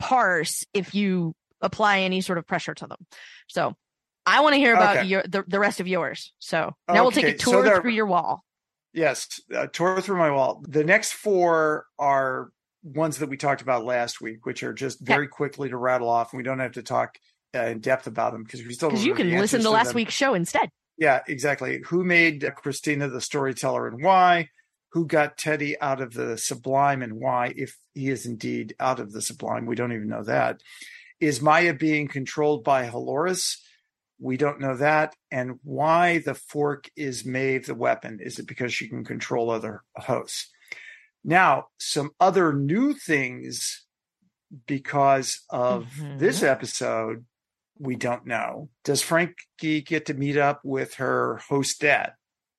parse 0.00 0.64
if 0.74 0.94
you 0.94 1.34
apply 1.60 2.00
any 2.00 2.20
sort 2.20 2.38
of 2.38 2.46
pressure 2.46 2.74
to 2.74 2.86
them. 2.88 3.06
So 3.48 3.76
I 4.24 4.40
want 4.40 4.54
to 4.54 4.58
hear 4.58 4.74
about 4.74 4.98
okay. 4.98 5.06
your 5.06 5.22
the, 5.22 5.44
the 5.46 5.58
rest 5.58 5.80
of 5.80 5.88
yours. 5.88 6.32
So 6.38 6.74
now 6.88 6.94
okay. 6.94 7.00
we'll 7.00 7.10
take 7.10 7.24
a 7.26 7.36
tour 7.36 7.54
so 7.54 7.62
there, 7.62 7.80
through 7.80 7.92
your 7.92 8.06
wall. 8.06 8.44
Yes, 8.92 9.40
a 9.50 9.68
tour 9.68 10.00
through 10.00 10.18
my 10.18 10.30
wall. 10.30 10.62
The 10.68 10.84
next 10.84 11.12
four 11.12 11.86
are 11.98 12.50
ones 12.82 13.18
that 13.18 13.28
we 13.28 13.36
talked 13.36 13.62
about 13.62 13.84
last 13.84 14.20
week, 14.20 14.44
which 14.44 14.62
are 14.62 14.72
just 14.72 15.00
very 15.00 15.28
quickly 15.28 15.68
to 15.68 15.76
rattle 15.76 16.08
off, 16.08 16.32
and 16.32 16.38
we 16.38 16.44
don't 16.44 16.58
have 16.58 16.72
to 16.72 16.82
talk 16.82 17.18
uh, 17.54 17.62
in 17.62 17.80
depth 17.80 18.06
about 18.06 18.32
them 18.32 18.42
because 18.44 18.62
we 18.62 18.72
still 18.74 18.90
because 18.90 19.04
you 19.04 19.14
can 19.14 19.30
listen 19.30 19.60
to, 19.60 19.64
to 19.64 19.70
last 19.70 19.88
them. 19.88 19.96
week's 19.96 20.14
show 20.14 20.34
instead. 20.34 20.68
Yeah, 20.98 21.20
exactly. 21.26 21.82
Who 21.86 22.04
made 22.04 22.48
Christina 22.56 23.08
the 23.08 23.20
storyteller 23.20 23.88
and 23.88 24.02
why? 24.02 24.50
Who 24.92 25.06
got 25.06 25.38
Teddy 25.38 25.80
out 25.80 26.00
of 26.00 26.12
the 26.12 26.36
sublime 26.36 27.02
and 27.02 27.14
why? 27.14 27.54
If 27.56 27.76
he 27.94 28.10
is 28.10 28.26
indeed 28.26 28.74
out 28.78 29.00
of 29.00 29.12
the 29.12 29.22
sublime, 29.22 29.64
we 29.64 29.74
don't 29.74 29.92
even 29.92 30.08
know 30.08 30.22
that. 30.24 30.60
Is 31.18 31.40
Maya 31.40 31.72
being 31.72 32.08
controlled 32.08 32.62
by 32.62 32.88
Halores? 32.88 33.56
We 34.22 34.36
don't 34.36 34.60
know 34.60 34.76
that. 34.76 35.14
And 35.30 35.58
why 35.64 36.18
the 36.18 36.34
fork 36.34 36.88
is 36.96 37.26
Maeve 37.26 37.66
the 37.66 37.74
weapon. 37.74 38.20
Is 38.22 38.38
it 38.38 38.46
because 38.46 38.72
she 38.72 38.88
can 38.88 39.04
control 39.04 39.50
other 39.50 39.82
hosts? 39.96 40.50
Now, 41.24 41.66
some 41.78 42.10
other 42.20 42.52
new 42.52 42.94
things 42.94 43.84
because 44.66 45.42
of 45.50 45.86
mm-hmm. 45.86 46.18
this 46.18 46.42
episode, 46.42 47.24
we 47.78 47.96
don't 47.96 48.26
know. 48.26 48.68
Does 48.84 49.02
Frankie 49.02 49.82
get 49.82 50.06
to 50.06 50.14
meet 50.14 50.36
up 50.36 50.60
with 50.64 50.94
her 50.94 51.40
host 51.48 51.80
dad? 51.80 52.12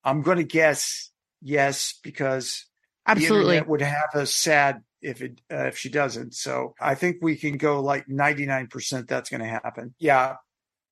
I'm 0.04 0.22
going 0.22 0.38
to 0.38 0.44
guess 0.44 1.10
yes, 1.40 1.98
because 2.02 2.66
absolutely 3.06 3.56
it 3.56 3.68
would 3.68 3.80
have 3.80 4.10
a 4.14 4.26
sad 4.26 4.82
if 5.00 5.22
it 5.22 5.40
uh, 5.52 5.66
if 5.66 5.78
she 5.78 5.88
doesn't. 5.88 6.34
So 6.34 6.74
I 6.80 6.94
think 6.94 7.18
we 7.20 7.36
can 7.36 7.56
go 7.56 7.80
like 7.80 8.06
99% 8.06 9.06
that's 9.06 9.30
going 9.30 9.42
to 9.42 9.46
happen. 9.46 9.94
Yeah, 9.98 10.36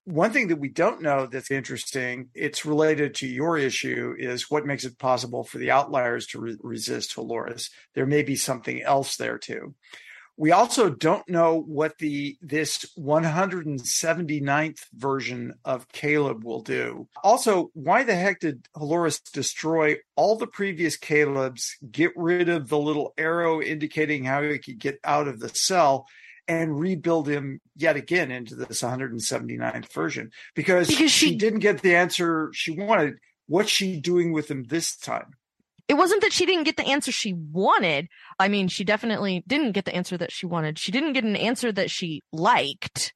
one 0.04 0.32
thing 0.32 0.48
that 0.48 0.58
we 0.58 0.68
don't 0.68 1.02
know 1.02 1.26
that's 1.26 1.50
interesting, 1.50 2.28
it's 2.34 2.64
related 2.64 3.14
to 3.16 3.26
your 3.26 3.56
issue, 3.56 4.14
is 4.18 4.50
what 4.50 4.66
makes 4.66 4.84
it 4.84 4.98
possible 4.98 5.44
for 5.44 5.58
the 5.58 5.70
outliers 5.70 6.26
to 6.28 6.40
re- 6.40 6.56
resist 6.60 7.14
Halores. 7.14 7.70
There 7.94 8.06
may 8.06 8.22
be 8.22 8.36
something 8.36 8.82
else 8.82 9.16
there 9.16 9.38
too. 9.38 9.74
We 10.36 10.50
also 10.50 10.88
don't 10.88 11.28
know 11.28 11.60
what 11.60 11.98
the 11.98 12.38
this 12.40 12.86
179th 12.98 14.80
version 14.94 15.54
of 15.64 15.88
Caleb 15.92 16.42
will 16.42 16.62
do. 16.62 17.06
Also, 17.22 17.70
why 17.74 18.02
the 18.02 18.14
heck 18.14 18.40
did 18.40 18.66
Halores 18.74 19.20
destroy 19.30 19.96
all 20.16 20.36
the 20.36 20.46
previous 20.46 20.96
Calebs, 20.96 21.72
get 21.90 22.12
rid 22.16 22.48
of 22.48 22.68
the 22.68 22.78
little 22.78 23.12
arrow 23.18 23.60
indicating 23.60 24.24
how 24.24 24.42
he 24.42 24.58
could 24.58 24.78
get 24.78 24.98
out 25.04 25.28
of 25.28 25.38
the 25.38 25.50
cell, 25.50 26.06
and 26.48 26.78
rebuild 26.78 27.28
him 27.28 27.60
yet 27.76 27.96
again 27.96 28.30
into 28.30 28.54
this 28.54 28.82
179th 28.82 29.92
version? 29.92 30.30
Because, 30.54 30.88
Because 30.88 31.10
she, 31.10 31.30
she- 31.30 31.36
didn't 31.36 31.60
get 31.60 31.82
the 31.82 31.94
answer 31.94 32.50
she 32.54 32.72
wanted. 32.72 33.14
What's 33.46 33.70
she 33.70 34.00
doing 34.00 34.32
with 34.32 34.50
him 34.50 34.64
this 34.64 34.96
time? 34.96 35.32
It 35.88 35.94
wasn't 35.94 36.22
that 36.22 36.32
she 36.32 36.46
didn't 36.46 36.64
get 36.64 36.76
the 36.76 36.86
answer 36.86 37.12
she 37.12 37.32
wanted. 37.34 38.08
I 38.38 38.48
mean, 38.48 38.68
she 38.68 38.84
definitely 38.84 39.42
didn't 39.46 39.72
get 39.72 39.84
the 39.84 39.94
answer 39.94 40.16
that 40.16 40.32
she 40.32 40.46
wanted. 40.46 40.78
She 40.78 40.92
didn't 40.92 41.12
get 41.12 41.24
an 41.24 41.36
answer 41.36 41.70
that 41.72 41.90
she 41.90 42.22
liked. 42.32 43.12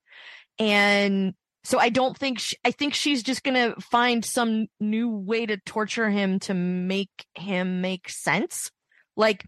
And 0.59 1.35
so 1.65 1.79
I 1.79 1.89
don't 1.89 2.17
think, 2.19 2.39
she, 2.41 2.57
I 2.65 2.71
think 2.73 2.93
she's 2.95 3.23
just 3.23 3.45
going 3.45 3.55
to 3.55 3.81
find 3.81 4.25
some 4.25 4.67
new 4.81 5.09
way 5.09 5.47
to 5.47 5.57
torture 5.59 6.11
him 6.11 6.39
to 6.41 6.55
make 6.55 7.27
him 7.35 7.81
make 7.81 8.09
sense. 8.09 8.71
Like 9.17 9.45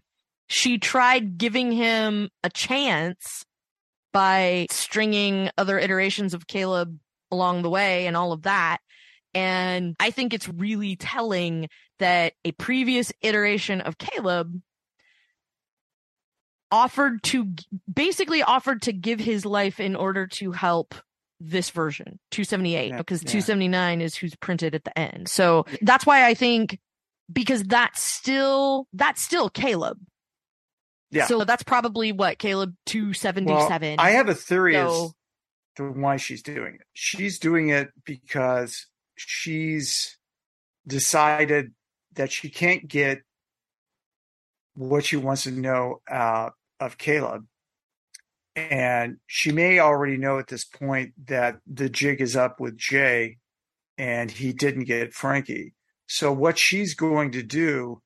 she 0.47 0.77
tried 0.79 1.37
giving 1.37 1.71
him 1.71 2.29
a 2.43 2.49
chance 2.49 3.45
by 4.11 4.67
stringing 4.71 5.49
other 5.57 5.77
iterations 5.77 6.33
of 6.33 6.47
Caleb 6.47 6.97
along 7.31 7.61
the 7.61 7.69
way 7.69 8.07
and 8.07 8.17
all 8.17 8.31
of 8.31 8.43
that. 8.43 8.79
And 9.33 9.95
I 9.99 10.11
think 10.11 10.33
it's 10.33 10.47
really 10.49 10.95
telling 10.95 11.69
that 11.99 12.33
a 12.43 12.51
previous 12.53 13.11
iteration 13.21 13.81
of 13.81 13.97
Caleb 13.97 14.61
offered 16.71 17.21
to 17.23 17.53
basically 17.91 18.43
offered 18.43 18.81
to 18.83 18.93
give 18.93 19.19
his 19.19 19.45
life 19.45 19.79
in 19.79 19.95
order 19.95 20.27
to 20.27 20.51
help 20.51 20.95
this 21.39 21.69
version 21.69 22.19
278 22.31 22.89
Yeah, 22.89 22.97
because 22.97 23.23
yeah. 23.23 23.29
279 23.31 24.01
is 24.01 24.15
who's 24.15 24.35
printed 24.35 24.75
at 24.75 24.83
the 24.83 24.97
end. 24.97 25.29
So 25.29 25.65
that's 25.81 26.05
why 26.05 26.25
I 26.25 26.33
think 26.33 26.79
because 27.31 27.63
that's 27.63 28.01
still 28.01 28.87
that's 28.93 29.21
still 29.21 29.49
Caleb. 29.49 29.97
Yeah. 31.11 31.25
So 31.25 31.43
that's 31.43 31.63
probably 31.63 32.11
what 32.11 32.37
Caleb 32.37 32.75
277. 32.85 33.95
I 33.99 34.11
have 34.11 34.29
a 34.29 34.35
theory 34.35 34.75
as 34.75 35.11
to 35.75 35.91
why 35.91 36.17
she's 36.17 36.43
doing 36.43 36.75
it. 36.75 36.87
She's 36.93 37.39
doing 37.39 37.69
it 37.69 37.89
because 38.05 38.87
she's 39.15 40.17
decided 40.85 41.73
that 42.13 42.31
she 42.31 42.49
can't 42.49 42.87
get 42.87 43.21
what 44.75 45.05
she 45.05 45.17
wants 45.17 45.43
to 45.43 45.51
know 45.51 46.01
out 46.09 46.53
of 46.79 46.97
Caleb. 46.97 47.45
And 48.55 49.17
she 49.25 49.51
may 49.51 49.79
already 49.79 50.17
know 50.17 50.37
at 50.39 50.47
this 50.47 50.65
point 50.65 51.13
that 51.27 51.59
the 51.65 51.89
jig 51.89 52.21
is 52.21 52.35
up 52.35 52.59
with 52.59 52.77
Jay 52.77 53.37
and 53.97 54.29
he 54.29 54.53
didn't 54.53 54.85
get 54.85 55.13
Frankie. 55.13 55.73
So 56.07 56.31
what 56.31 56.57
she's 56.57 56.93
going 56.93 57.31
to 57.31 57.43
do 57.43 58.01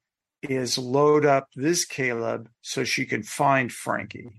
is 0.50 0.78
load 0.78 1.26
up 1.26 1.48
this 1.56 1.86
Caleb 1.86 2.50
so 2.62 2.84
she 2.84 3.06
can 3.06 3.24
find 3.24 3.72
Frankie. 3.72 4.30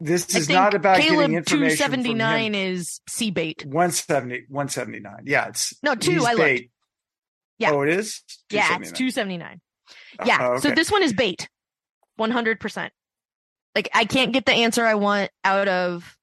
This 0.00 0.34
I 0.34 0.38
is 0.38 0.48
not 0.48 0.74
about 0.74 0.98
Caleb 0.98 1.30
getting 1.30 1.36
information 1.36 1.76
from 1.90 2.02
279 2.02 2.54
him. 2.54 2.72
is 2.72 3.00
C 3.08 3.30
bait. 3.30 3.64
170, 3.64 4.46
179. 4.48 5.22
Yeah, 5.24 5.48
it's 5.48 5.74
No, 5.82 5.94
two, 5.94 6.24
I 6.26 6.32
looked. 6.34 6.62
Yeah. 7.58 7.70
Oh, 7.72 7.82
it 7.82 7.90
is? 7.90 8.22
Yeah, 8.50 8.76
it's 8.80 8.92
279. 8.92 9.60
279. 9.60 9.60
Uh, 10.18 10.24
yeah. 10.26 10.48
Oh, 10.48 10.58
So 10.58 10.70
this 10.72 10.90
one 10.90 11.02
is 11.02 11.12
bait. 11.12 11.48
100%. 12.18 12.90
Like 13.74 13.88
I 13.94 14.04
can't 14.04 14.32
get 14.32 14.46
the 14.46 14.52
answer 14.52 14.84
I 14.84 14.94
want 14.94 15.30
out 15.44 15.68
of 15.68 16.16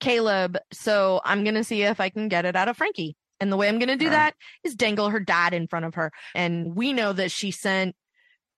Caleb, 0.00 0.58
so 0.72 1.20
I'm 1.24 1.44
going 1.44 1.54
to 1.54 1.64
see 1.64 1.82
if 1.82 2.00
I 2.00 2.08
can 2.08 2.28
get 2.28 2.44
it 2.44 2.56
out 2.56 2.68
of 2.68 2.76
Frankie. 2.76 3.16
And 3.40 3.50
the 3.50 3.56
way 3.56 3.68
I'm 3.68 3.78
going 3.78 3.88
to 3.88 3.96
do 3.96 4.10
that 4.10 4.34
is 4.62 4.76
dangle 4.76 5.10
her 5.10 5.18
dad 5.18 5.52
in 5.52 5.66
front 5.66 5.84
of 5.84 5.94
her. 5.94 6.12
And 6.34 6.76
we 6.76 6.92
know 6.92 7.12
that 7.12 7.32
she 7.32 7.50
sent 7.50 7.96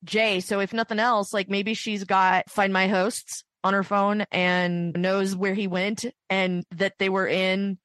Jay, 0.04 0.40
so 0.40 0.60
if 0.60 0.72
nothing 0.72 0.98
else, 1.00 1.32
like 1.32 1.48
maybe 1.48 1.74
she's 1.74 2.04
got 2.04 2.50
Find 2.50 2.72
My 2.72 2.88
Hosts 2.88 3.42
on 3.62 3.72
her 3.74 3.82
phone 3.82 4.24
and 4.30 4.92
knows 4.94 5.34
where 5.34 5.54
he 5.54 5.66
went 5.66 6.04
and 6.28 6.64
that 6.72 6.94
they 6.98 7.08
were 7.08 7.26
in 7.26 7.78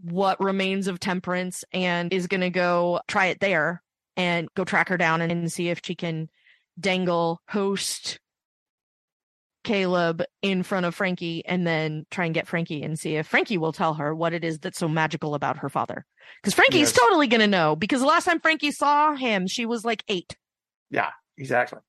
what 0.00 0.40
remains 0.40 0.88
of 0.88 0.98
Temperance 1.00 1.64
and 1.72 2.12
is 2.12 2.26
going 2.26 2.40
to 2.40 2.50
go 2.50 3.00
try 3.08 3.26
it 3.26 3.40
there 3.40 3.82
and 4.16 4.48
go 4.54 4.64
track 4.64 4.88
her 4.88 4.96
down 4.96 5.20
and, 5.20 5.30
and 5.30 5.52
see 5.52 5.68
if 5.68 5.80
she 5.84 5.94
can 5.94 6.28
dangle 6.78 7.40
host 7.48 8.18
Caleb 9.64 10.22
in 10.42 10.62
front 10.62 10.86
of 10.86 10.94
Frankie 10.94 11.44
and 11.44 11.66
then 11.66 12.06
try 12.10 12.24
and 12.26 12.34
get 12.34 12.46
Frankie 12.46 12.82
and 12.82 12.98
see 12.98 13.16
if 13.16 13.26
Frankie 13.26 13.58
will 13.58 13.72
tell 13.72 13.94
her 13.94 14.14
what 14.14 14.32
it 14.32 14.44
is 14.44 14.58
that's 14.58 14.78
so 14.78 14.88
magical 14.88 15.34
about 15.34 15.58
her 15.58 15.68
father. 15.68 16.04
Because 16.42 16.54
Frankie's 16.54 16.90
Yes. 16.90 16.92
totally 16.92 17.26
going 17.26 17.40
to 17.40 17.46
know 17.46 17.74
because 17.74 18.00
the 18.00 18.06
last 18.06 18.24
time 18.24 18.40
Frankie 18.40 18.70
saw 18.70 19.14
him, 19.16 19.46
she 19.46 19.66
was 19.66 19.84
like 19.84 20.04
eight. 20.08 20.36
Exactly. 21.38 21.80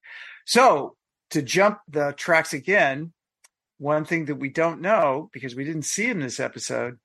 So 0.46 0.96
to 1.32 1.42
jump 1.42 1.80
the 1.88 2.14
tracks 2.18 2.54
again, 2.54 3.14
one 3.78 4.06
thing 4.06 4.26
that 4.26 4.36
we 4.36 4.50
don't 4.50 4.82
know 4.82 5.30
because 5.34 5.56
we 5.56 5.64
didn't 5.64 5.84
see 5.84 6.10
in 6.10 6.20
this 6.20 6.40
episode 6.40 6.98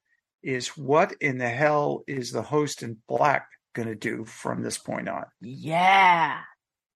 is 0.42 0.68
what 0.68 1.12
in 1.20 1.38
the 1.38 1.48
hell 1.48 2.02
is 2.06 2.32
the 2.32 2.42
host 2.42 2.82
in 2.82 2.96
black 3.08 3.46
going 3.74 3.88
to 3.88 3.94
do 3.94 4.24
from 4.24 4.62
this 4.62 4.78
point 4.78 5.08
on? 5.08 5.24
Yeah. 5.40 6.40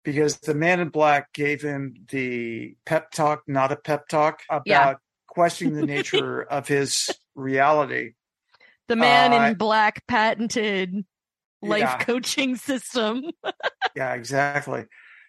Because 0.04 0.38
the 0.38 0.54
man 0.54 0.80
in 0.80 0.90
black 0.90 1.34
gave 1.34 1.62
him 1.62 1.96
the 2.10 2.76
pep 2.86 3.12
talk, 3.12 3.44
not 3.48 3.72
a 3.72 3.76
pep 3.76 4.08
talk 4.08 4.42
about 4.50 4.66
Yeah. 4.66 4.94
questioning 5.28 5.74
the 5.76 5.86
nature 5.96 6.42
of 6.44 6.68
his 6.68 7.10
reality. 7.36 8.12
The 8.88 8.96
man 8.96 9.34
Uh, 9.34 9.48
in 9.48 9.54
black 9.56 10.06
patented 10.08 11.06
life 11.62 11.80
Yeah. 11.82 11.98
coaching 12.04 12.56
system. 12.56 13.24
Yeah, 13.96 14.14
exactly. 14.14 14.84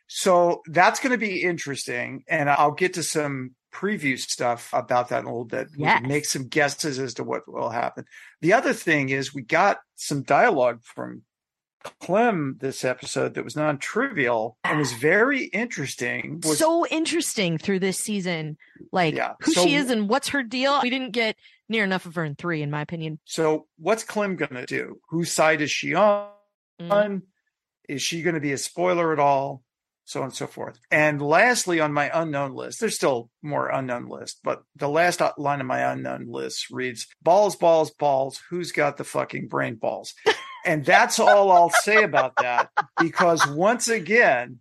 So 0.07 0.63
that's 0.67 1.01
going 1.01 1.13
to 1.13 1.19
be 1.19 1.43
interesting. 1.43 2.25
And 2.29 2.49
I'll 2.49 2.73
get 2.73 2.95
to 2.95 3.03
some 3.03 3.55
preview 3.73 4.19
stuff 4.19 4.71
about 4.73 5.09
that 5.11 5.21
in 5.21 5.25
a 5.27 5.29
little 5.29 5.45
bit. 5.45 5.69
Yes. 5.77 6.03
make 6.07 6.25
some 6.25 6.49
guesses 6.49 6.99
as 6.99 7.15
to 7.15 7.25
what 7.25 7.43
will 7.51 7.71
happen. 7.71 8.05
The 8.41 8.53
other 8.53 8.73
thing 8.73 9.09
is 9.11 9.35
we 9.35 9.43
got 9.43 9.79
some 9.97 10.23
dialogue 10.23 10.81
from 10.83 11.23
Clem 12.01 12.57
this 12.61 12.85
episode 12.85 13.35
that 13.35 13.45
was 13.45 13.55
non 13.57 13.79
trivial 13.79 14.57
and 14.65 14.79
was 14.79 14.93
very 15.01 15.45
interesting. 15.45 16.41
Was, 16.45 16.59
so 16.59 16.87
interesting 16.87 17.59
through 17.59 17.81
this 17.81 17.99
season. 17.99 18.57
Like 18.93 19.15
Yeah. 19.15 19.35
who 19.41 19.53
So- 19.53 19.65
she 19.65 19.75
is 19.75 19.91
and 19.91 20.09
what's 20.09 20.29
her 20.29 20.43
deal. 20.43 20.81
We 20.83 20.91
didn't 20.91 21.13
get 21.13 21.37
near 21.69 21.85
enough 21.85 22.07
of 22.07 22.15
her 22.15 22.25
in 22.25 22.35
three, 22.37 22.63
in 22.63 22.71
my 22.71 22.81
opinion. 22.81 23.19
so 23.25 23.67
what's 23.79 24.05
Clem 24.05 24.37
going 24.37 24.55
to 24.55 24.67
do? 24.67 25.01
Whose 25.11 25.33
side 25.33 25.61
is 25.61 25.71
she 25.71 25.95
on? 25.95 26.29
Mm. 26.81 27.23
Is 27.89 28.03
she 28.03 28.23
going 28.23 28.35
to 28.35 28.41
be 28.41 28.53
a 28.53 28.59
spoiler 28.59 29.13
at 29.13 29.19
all? 29.19 29.63
So 30.07 30.21
on 30.21 30.27
and 30.27 30.35
so 30.35 30.47
forth. 30.47 30.79
And 30.89 31.21
lastly, 31.21 31.81
on 31.81 31.93
my 31.93 32.11
unknown 32.15 32.55
list, 32.55 32.79
there's 32.79 32.95
still 32.95 33.29
more 33.43 33.69
unknown 33.69 34.07
list, 34.07 34.39
but 34.45 34.63
the 34.77 34.89
last 34.89 35.21
line 35.37 35.61
of 35.61 35.67
my 35.67 35.81
unknown 35.81 36.29
list 36.29 36.71
reads 36.71 37.09
balls, 37.21 37.57
balls, 37.57 37.91
balls. 37.91 38.41
Who's 38.49 38.71
got 38.71 38.99
the 38.99 39.05
fucking 39.05 39.49
brain 39.49 39.75
balls? 39.75 40.15
And 40.67 40.85
that's 40.85 41.21
all 41.21 41.53
I'll 41.53 41.71
say 41.71 42.03
about 42.03 42.35
that 42.41 42.71
because 42.99 43.47
once 43.47 43.87
again, 43.87 44.59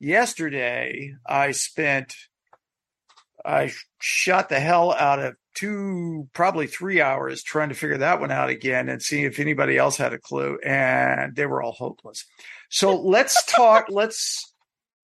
yesterday 0.00 1.14
I 1.24 1.52
spent, 1.52 2.16
I 3.44 3.72
shot 4.00 4.48
the 4.48 4.58
hell 4.58 4.92
out 4.92 5.20
of 5.20 5.36
two, 5.54 6.28
probably 6.32 6.66
three 6.66 7.00
hours 7.00 7.44
trying 7.44 7.68
to 7.68 7.76
figure 7.76 7.98
that 7.98 8.18
one 8.18 8.32
out 8.32 8.48
again 8.48 8.88
and 8.88 9.00
see 9.00 9.22
if 9.22 9.38
anybody 9.38 9.78
else 9.78 9.96
had 9.96 10.12
a 10.12 10.18
clue. 10.18 10.58
And 10.64 11.36
they 11.36 11.46
were 11.46 11.62
all 11.62 11.70
hopeless. 11.70 12.24
So 12.68 13.00
let's 13.00 13.44
talk, 13.46 13.86
let's 13.88 14.52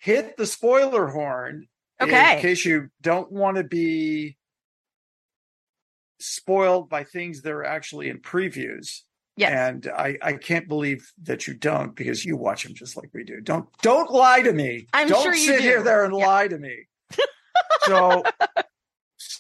hit 0.03 0.37
the 0.37 0.47
spoiler 0.47 1.07
horn. 1.07 1.69
Okay. 2.01 2.35
In 2.37 2.43
case 2.43 2.65
you 2.65 2.91
don't 3.01 3.31
want 3.31 3.57
to 3.57 3.62
be 3.62 4.37
spoiled 6.19 6.88
by 6.88 7.05
things 7.05 7.42
that 7.42 7.53
are 7.53 7.65
actually 7.65 8.09
in 8.09 8.19
previews. 8.19 9.03
Yes. 9.37 9.53
And 9.53 9.87
I, 9.96 10.19
I 10.21 10.33
can't 10.35 10.67
believe 10.69 11.11
that 11.23 11.46
you 11.46 11.55
don't 11.55 11.94
because 11.94 12.25
you 12.25 12.37
watch 12.37 12.65
them 12.65 12.75
just 12.75 12.96
like 12.96 13.11
we 13.15 13.23
do. 13.25 13.40
Don't 13.40 13.67
don't 13.81 14.11
lie 14.11 14.42
to 14.42 14.53
me. 14.53 14.88
I'm 14.92 15.07
don't 15.09 15.23
sure 15.23 15.35
you 15.35 15.46
sit 15.46 15.59
do. 15.59 15.63
here 15.63 15.83
there 15.83 16.05
and 16.05 16.19
Yeah. 16.19 16.27
lie 16.27 16.48
to 16.48 16.59
me. 16.59 16.87
so 17.85 18.25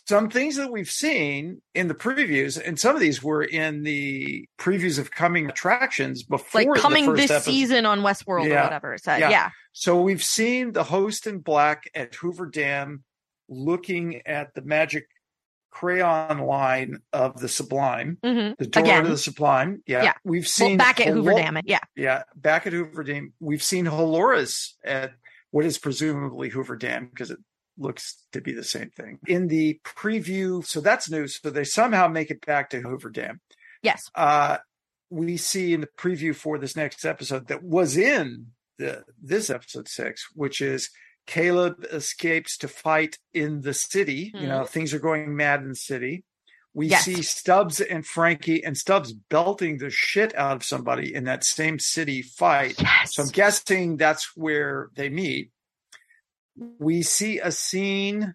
some 0.08 0.28
things 0.30 0.56
that 0.56 0.70
we've 0.70 0.90
seen 0.90 1.62
in 1.74 1.88
the 1.88 1.94
previews, 1.94 2.60
and 2.64 2.78
some 2.78 2.94
of 2.94 3.00
these 3.00 3.22
were 3.22 3.42
in 3.42 3.82
the 3.82 4.48
previews 4.58 4.98
of 4.98 5.10
coming 5.10 5.48
attractions 5.48 6.22
before 6.22 6.62
like 6.74 6.80
coming 6.80 7.04
the 7.06 7.10
first 7.12 7.22
this 7.22 7.30
episode. 7.30 7.50
season 7.50 7.86
on 7.86 8.00
Westworld 8.00 8.46
or 8.46 8.48
Yeah. 8.48 8.64
whatever. 8.64 8.98
So 8.98 9.16
Yeah. 9.16 9.30
yeah. 9.30 9.50
So 9.72 10.00
we've 10.00 10.22
seen 10.22 10.72
the 10.72 10.84
host 10.84 11.26
in 11.26 11.38
black 11.38 11.90
at 11.94 12.14
Hoover 12.16 12.46
Dam 12.46 13.04
looking 13.48 14.22
at 14.26 14.54
the 14.54 14.62
magic 14.62 15.06
crayon 15.70 16.38
line 16.40 16.98
of 17.14 17.40
the 17.40 17.48
Sublime, 17.48 18.18
hmm 18.22 18.50
the 18.58 18.66
door 18.66 18.82
Again. 18.82 19.04
to 19.04 19.10
the 19.10 19.16
Sublime. 19.18 19.82
Yeah. 19.86 20.02
Yeah. 20.04 20.12
We've 20.24 20.42
Well, 20.42 20.48
seen 20.48 20.76
back 20.76 21.00
at 21.00 21.08
Hoover 21.08 21.32
Dam. 21.32 21.58
Yeah. 21.64 21.78
Yeah, 21.96 22.22
back 22.36 22.66
at 22.66 22.72
Hoover 22.74 23.02
Dam. 23.02 23.32
We've 23.40 23.62
seen 23.62 23.86
Halores 23.86 24.72
at 24.84 25.12
what 25.50 25.64
is 25.64 25.78
presumably 25.78 26.50
Hoover 26.50 26.76
Dam 26.76 27.06
because 27.06 27.30
it 27.30 27.38
looks 27.78 28.24
to 28.32 28.40
be 28.40 28.52
the 28.52 28.64
same 28.64 28.90
thing. 28.90 29.18
In 29.26 29.48
the 29.48 29.80
preview, 29.84 30.64
so 30.64 30.80
that's 30.80 31.10
new. 31.10 31.26
So 31.26 31.50
they 31.50 31.64
somehow 31.64 32.08
make 32.08 32.30
it 32.30 32.44
back 32.44 32.70
to 32.70 32.80
Hoover 32.80 33.10
Dam. 33.10 33.40
Yes. 33.82 34.10
Uh, 34.14 34.58
we 35.10 35.36
see 35.36 35.74
in 35.74 35.80
the 35.82 35.88
preview 35.98 36.34
for 36.34 36.58
this 36.58 36.76
next 36.76 37.04
episode 37.04 37.48
that 37.48 37.62
was 37.62 37.96
in 37.96 38.48
the 38.78 39.04
this 39.22 39.50
episode 39.50 39.88
six, 39.88 40.26
which 40.34 40.60
is 40.60 40.90
Caleb 41.26 41.84
escapes 41.92 42.56
to 42.58 42.68
fight 42.68 43.18
in 43.32 43.60
the 43.60 43.74
city. 43.74 44.32
You 44.34 44.46
know, 44.46 44.64
things 44.64 44.92
are 44.94 44.98
going 44.98 45.36
mad 45.36 45.62
in 45.62 45.68
the 45.70 45.74
city. 45.76 46.24
We 46.74 46.86
Yes. 46.86 47.04
see 47.04 47.20
Stubbs 47.20 47.80
and 47.82 48.06
Frankie 48.06 48.64
and 48.64 48.78
Stubbs 48.78 49.12
belting 49.12 49.76
the 49.76 49.90
shit 49.90 50.34
out 50.34 50.56
of 50.56 50.64
somebody 50.64 51.14
in 51.14 51.24
that 51.24 51.44
same 51.44 51.78
city 51.78 52.22
fight. 52.22 52.80
Yes. 52.80 53.14
So 53.14 53.22
I'm 53.24 53.28
guessing 53.28 53.98
that's 53.98 54.34
where 54.34 54.88
they 54.96 55.10
meet. 55.10 55.50
We 56.56 57.02
see 57.02 57.38
a 57.38 57.50
scene 57.52 58.34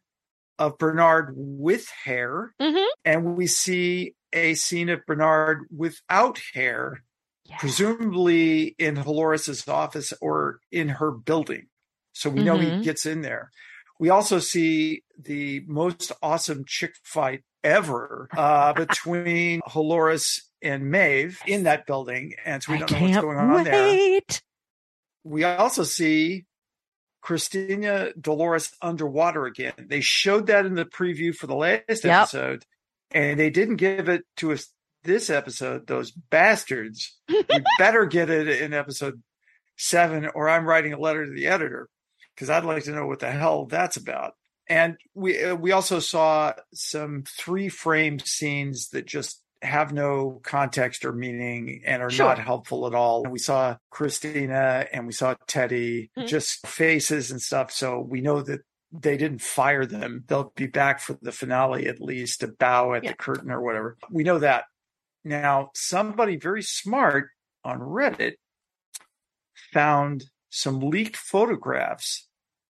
of 0.60 0.78
Bernard 0.78 1.34
with 1.36 1.88
hair, 2.04 2.54
Mhm. 2.60 2.88
and 3.06 3.36
we 3.38 3.46
see 3.48 4.16
a 4.34 4.56
scene 4.56 4.90
of 4.90 5.06
Bernard 5.06 5.68
without 5.76 6.40
hair, 6.54 7.04
Yeah. 7.46 7.58
presumably 7.60 8.76
in 8.80 8.96
Halores's 8.96 9.68
office 9.68 10.14
or 10.20 10.60
in 10.72 10.90
her 10.90 11.12
building. 11.12 11.68
So 12.14 12.30
we 12.32 12.42
know 12.44 12.58
Mhm. 12.58 12.80
he 12.80 12.84
gets 12.84 13.06
in 13.06 13.22
there. 13.22 13.52
We 14.00 14.10
also 14.10 14.40
see 14.40 15.04
the 15.18 15.62
most 15.68 16.12
awesome 16.22 16.66
chick 16.66 16.96
fight 17.04 17.44
ever 17.64 18.28
uh, 18.36 18.74
between 18.74 19.62
Holoris 19.68 20.42
and 20.62 20.90
Maeve 20.90 21.40
in 21.46 21.64
that 21.64 21.86
building. 21.86 22.34
And 22.44 22.64
so 22.64 22.72
we 22.72 22.80
don't 22.80 22.92
know 22.92 23.02
what's 23.02 23.18
going 23.22 23.38
on 23.38 23.64
there 23.64 23.74
wait. 23.92 24.42
we 25.24 25.44
also 25.44 25.84
see 25.84 26.46
Christina 27.28 28.14
Dolores 28.14 28.72
underwater 28.82 29.46
again. 29.48 29.74
They 29.78 30.00
showed 30.00 30.48
that 30.48 30.66
in 30.66 30.76
the 30.76 30.86
preview 30.86 31.36
for 31.36 31.46
the 31.46 31.56
last 31.58 31.82
Yep. 31.90 32.06
episode, 32.06 32.64
and 33.12 33.38
they 33.38 33.50
didn't 33.50 33.76
give 33.76 34.08
it 34.08 34.24
to 34.38 34.54
us 34.54 34.70
this 35.04 35.30
episode. 35.30 35.88
Those 35.88 36.12
bastards. 36.12 37.18
we 37.28 37.44
better 37.80 38.06
get 38.06 38.30
it 38.30 38.48
in 38.62 38.74
episode 38.74 39.22
seven, 39.76 40.30
or 40.36 40.48
I'm 40.48 40.64
writing 40.64 40.94
a 40.94 40.98
letter 40.98 41.26
to 41.26 41.32
the 41.34 41.48
editor 41.48 41.90
because 42.34 42.50
I'd 42.50 42.64
like 42.64 42.86
to 42.86 42.92
know 42.92 43.08
what 43.08 43.20
the 43.20 43.30
hell 43.30 43.66
that's 43.66 43.98
about. 43.98 44.36
And 44.70 44.96
we 45.14 45.44
uh, 45.44 45.54
we 45.56 45.74
also 45.74 46.00
saw 46.00 46.54
some 46.74 47.26
three 47.38 47.68
frame 47.68 48.20
scenes 48.20 48.88
that 48.94 49.06
just 49.06 49.42
have 49.62 49.92
no 49.92 50.40
context 50.44 51.04
or 51.04 51.12
meaning 51.14 51.82
and 51.86 52.04
are 52.04 52.10
Sure. 52.10 52.28
not 52.28 52.40
helpful 52.40 52.86
at 52.88 52.94
all. 52.94 53.24
And 53.24 53.32
We 53.32 53.40
saw 53.40 53.78
Christina 53.90 54.88
and 54.92 55.08
we 55.08 55.14
saw 55.14 55.36
Teddy, 55.48 56.12
Mhm. 56.18 56.28
just 56.28 56.66
faces 56.68 57.32
and 57.32 57.42
stuff. 57.42 57.72
So 57.72 58.00
we 58.00 58.22
know 58.22 58.42
that 58.42 58.62
they 58.92 59.18
didn't 59.18 59.42
fire 59.42 59.86
them. 59.86 60.24
They'll 60.28 60.52
be 60.56 60.68
back 60.68 61.00
for 61.00 61.18
the 61.22 61.32
finale 61.32 61.88
at 61.88 62.00
least 62.00 62.42
to 62.42 62.48
bow 62.48 62.94
at 62.94 63.04
Yeah. 63.04 63.12
the 63.12 63.18
curtain 63.18 63.52
or 63.52 63.62
whatever. 63.62 63.98
We 64.12 64.24
know 64.24 64.40
that. 64.40 64.66
Now, 65.24 65.72
somebody 65.74 66.38
very 66.38 66.62
smart 66.64 67.30
on 67.64 67.80
Reddit 67.80 68.36
found 69.74 70.26
some 70.50 70.80
leaked 70.80 71.18
photographs 71.18 72.28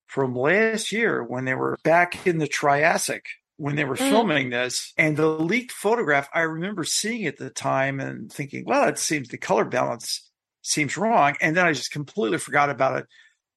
from 0.08 0.34
last 0.34 0.92
year 0.92 1.22
when 1.24 1.46
they 1.46 1.54
were 1.54 1.78
back 1.84 2.26
in 2.26 2.38
the 2.40 2.48
Triassic 2.48 3.26
when 3.58 3.76
they 3.76 3.84
were 3.86 3.96
Mhm. 3.96 4.10
filming 4.10 4.50
this. 4.52 4.94
And 4.98 5.18
the 5.18 5.28
leaked 5.28 5.72
photograph, 5.72 6.30
I 6.34 6.42
remember 6.42 6.84
seeing 6.84 7.26
at 7.26 7.38
the 7.38 7.50
time 7.50 8.00
and 8.00 8.32
thinking, 8.32 8.64
well, 8.66 8.88
it 8.88 8.98
seems 9.00 9.28
the 9.30 9.38
color 9.38 9.66
balance 9.66 10.30
seems 10.62 10.96
wrong. 10.98 11.36
And 11.42 11.58
then 11.58 11.66
I 11.66 11.74
just 11.74 11.92
completely 11.92 12.38
forgot 12.38 12.70
about 12.70 12.98
it 13.00 13.08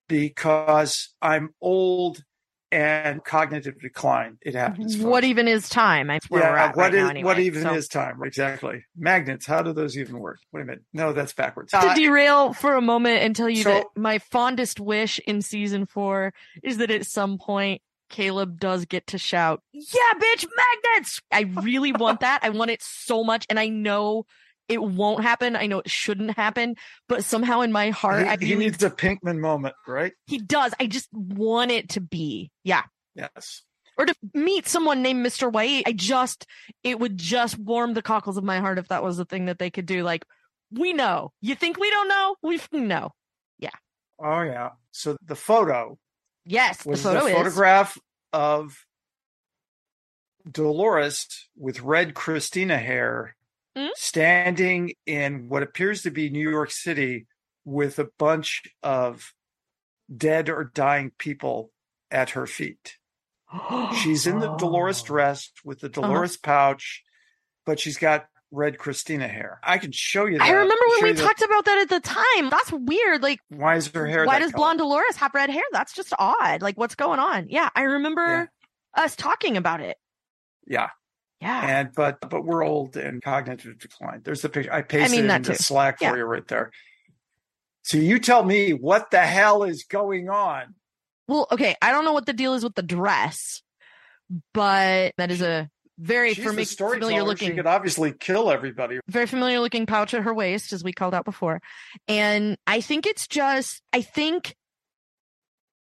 because 0.09 1.11
I'm 1.23 1.55
old 1.61 2.25
and 2.73 3.25
cognitive 3.25 3.81
decline. 3.81 4.39
It 4.43 4.55
happens. 4.55 4.97
What 4.97 5.25
even 5.25 5.49
is 5.49 5.69
time? 5.69 6.07
That's 6.07 6.31
where 6.31 6.43
we're 6.43 6.57
yeah, 6.57 6.65
at 6.67 6.77
what 6.77 6.83
right 6.85 6.95
is 6.95 7.03
now 7.03 7.09
anyway. 7.11 7.25
what 7.25 7.39
even 7.41 7.63
So- 7.63 7.75
is 7.75 7.89
time? 7.89 8.21
Exactly. 8.23 8.85
Magnets. 8.97 9.45
How 9.45 9.63
do 9.63 9.73
those 9.73 9.99
even 9.99 10.21
work? 10.21 10.39
Wait 10.53 10.61
a 10.63 10.65
minute. 10.65 10.85
No, 10.93 11.13
that's 11.13 11.33
backwards. 11.33 11.73
to 11.73 11.79
Uh, 11.79 11.95
derail 11.95 12.53
for 12.53 12.75
a 12.75 12.81
moment 12.81 13.23
and 13.23 13.35
tell 13.35 13.51
you 13.51 13.65
So- 13.65 13.71
that 13.75 13.87
my 13.97 14.19
fondest 14.19 14.79
wish 14.79 15.19
in 15.27 15.43
season 15.43 15.85
four 15.85 16.33
is 16.63 16.77
that 16.77 16.91
at 16.93 17.07
some 17.07 17.39
point 17.39 17.83
Caleb 18.11 18.61
does 18.61 18.85
get 18.85 19.07
to 19.09 19.19
shout, 19.19 19.63
"Yeah, 19.73 20.13
bitch, 20.17 20.47
magnets!" 20.57 21.21
I 21.33 21.43
really 21.63 21.93
want 21.93 22.21
that. 22.21 22.41
I 22.43 22.51
want 22.51 22.71
it 22.71 22.83
so 22.83 23.25
much, 23.25 23.47
and 23.49 23.59
I 23.59 23.69
know 23.69 24.27
it 24.69 24.83
won't 24.83 25.23
happen. 25.23 25.57
I 25.57 25.67
know 25.67 25.81
it 25.81 25.91
shouldn't 25.91 26.37
happen, 26.37 26.77
but 27.09 27.25
somehow 27.25 27.63
in 27.63 27.73
my 27.73 27.91
heart, 27.91 28.27
I 28.27 28.37
he, 28.39 28.47
he 28.47 28.55
needs 28.55 28.83
a 28.83 28.91
Pinkman 28.91 29.39
moment, 29.39 29.75
right? 29.87 30.13
he 30.27 30.39
does. 30.39 30.75
I 30.79 30.87
just 30.87 31.09
want 31.13 31.71
it 31.71 31.91
to 31.91 32.01
be, 32.01 32.51
yeah. 32.63 32.83
Yes. 33.15 33.63
Or 33.99 34.07
to 34.07 34.15
meet 34.33 34.69
someone 34.69 35.03
named 35.03 35.27
Mr. 35.27 35.53
White. 35.53 35.83
I 35.87 35.93
just, 35.93 36.47
it 36.85 37.01
would 37.01 37.19
just 37.19 37.59
warm 37.59 37.95
the 37.95 38.01
cockles 38.01 38.37
of 38.37 38.45
my 38.45 38.61
heart 38.61 38.79
if 38.79 38.89
that 38.89 39.03
was 39.03 39.17
the 39.17 39.25
thing 39.25 39.47
that 39.47 39.59
they 39.59 39.71
could 39.71 39.87
do. 39.87 40.05
Like, 40.05 40.25
we 40.71 40.93
know. 40.93 41.33
You 41.41 41.55
think 41.55 41.79
we 41.79 41.91
don't 41.91 42.09
know? 42.09 42.37
We 42.43 42.61
know. 42.73 43.11
Yeah. 43.59 43.71
Oh 44.23 44.43
yeah. 44.43 44.71
So 44.93 45.17
the 45.23 45.35
photo 45.35 45.99
Yes, 46.51 46.85
was 46.85 47.03
the 47.05 47.11
photo 47.13 47.27
a 47.27 47.29
is. 47.29 47.35
photograph 47.37 47.99
of 48.33 48.85
Dolores 50.51 51.49
with 51.57 51.81
red 51.81 52.15
Christina 52.15 52.79
hair 52.79 53.37
Hmm? 53.77 53.87
standing 53.95 54.95
in 55.07 55.49
what 55.49 55.63
appears 55.63 56.03
to 56.03 56.11
be 56.11 56.29
New 56.29 56.51
York 56.51 56.73
City 56.73 57.27
with 57.65 58.01
a 58.01 58.09
bunch 58.19 58.63
of 58.83 59.33
dead 60.15 60.49
or 60.49 60.65
dying 60.75 61.13
people 61.19 61.71
at 62.11 62.31
her 62.31 62.49
feet. 62.49 62.97
She's 64.03 64.27
in 64.27 64.41
the 64.41 64.57
Dolores 64.57 65.03
Oh. 65.03 65.07
dress 65.07 65.53
with 65.65 65.81
the 65.81 65.87
Uh-huh. 65.87 66.01
Dolores 66.09 66.37
pouch, 66.37 67.05
but 67.65 67.79
she's 67.79 67.97
got 67.97 68.27
red 68.51 68.79
Christina 68.79 69.29
hair. 69.29 69.61
I 69.63 69.79
can 69.79 69.93
show 69.93 70.27
you 70.27 70.39
that. 70.39 70.45
I 70.45 70.51
remember 70.51 70.75
when 70.89 71.03
we 71.03 71.09
you 71.11 71.15
that- 71.15 71.23
talked 71.23 71.43
about 71.43 71.65
that 71.67 71.79
at 71.79 71.89
the 71.89 72.01
time. 72.01 72.51
That's 72.51 72.73
weird. 72.73 73.23
Like, 73.23 73.39
Why 73.49 73.77
is 73.77 73.89
her 73.89 74.07
hair? 74.07 74.25
why 74.27 74.39
does 74.39 74.53
color? 74.53 74.61
blonde 74.61 74.79
Dolores 74.79 75.17
have 75.17 75.35
red 75.35 75.51
hair? 75.51 75.63
That's 75.73 75.93
just 75.93 76.13
odd. 76.19 76.63
Like, 76.63 76.77
what's 76.77 76.95
going 76.95 77.21
on? 77.21 77.49
Yeah, 77.49 77.69
I 77.75 77.83
remember 77.83 78.51
us 78.97 79.15
talking 79.17 79.57
about 79.57 79.81
it. 79.81 79.97
Yeah. 80.67 80.91
Yeah. 81.41 81.79
and 81.81 81.91
but 81.95 82.19
but 82.29 82.45
we're 82.45 82.63
old 82.63 82.97
and 82.99 83.23
cognitive 83.23 83.79
decline. 83.79 84.21
There's 84.25 84.43
the 84.43 84.51
picture. 84.51 84.73
I 84.73 84.83
pasted 84.83 85.23
mean, 85.23 85.31
it 85.31 85.35
into 85.37 85.53
too. 85.53 85.57
Slack 85.57 85.99
for 85.99 86.15
you 86.17 86.25
right 86.25 86.47
there. 86.49 86.71
So 87.83 87.97
you 87.97 88.19
tell 88.19 88.45
me 88.45 88.73
what 88.73 89.11
the 89.11 89.21
hell 89.21 89.63
is 89.63 89.85
going 89.89 90.29
on? 90.29 90.75
Well, 91.29 91.47
okay. 91.51 91.77
I 91.81 91.93
don't 91.93 92.05
know 92.05 92.13
what 92.13 92.27
the 92.27 92.35
deal 92.35 92.53
is 92.53 92.63
with 92.63 92.75
the 92.75 92.83
dress, 92.83 93.63
but 94.53 95.15
that 95.17 95.31
is 95.31 95.41
a 95.41 95.71
very 96.01 96.35
She's 96.35 96.45
for 96.45 96.51
the 96.51 96.57
me 96.57 96.65
familiar 96.65 97.21
storyteller. 97.21 97.37
She 97.37 97.51
could 97.51 97.67
obviously 97.67 98.13
kill 98.13 98.51
everybody. 98.51 99.01
very 99.09 99.27
familiar 99.27 99.61
looking 99.61 99.87
pouch 99.87 100.15
at 100.15 100.23
her 100.23 100.35
waist, 100.35 100.73
as 100.73 100.83
we 100.83 100.93
called 100.93 101.15
out 101.15 101.25
before. 101.25 101.61
And 102.09 102.57
I 102.67 102.81
think 102.81 103.07
it's 103.07 103.29
just, 103.29 103.83
I 103.93 104.01
think 104.01 104.57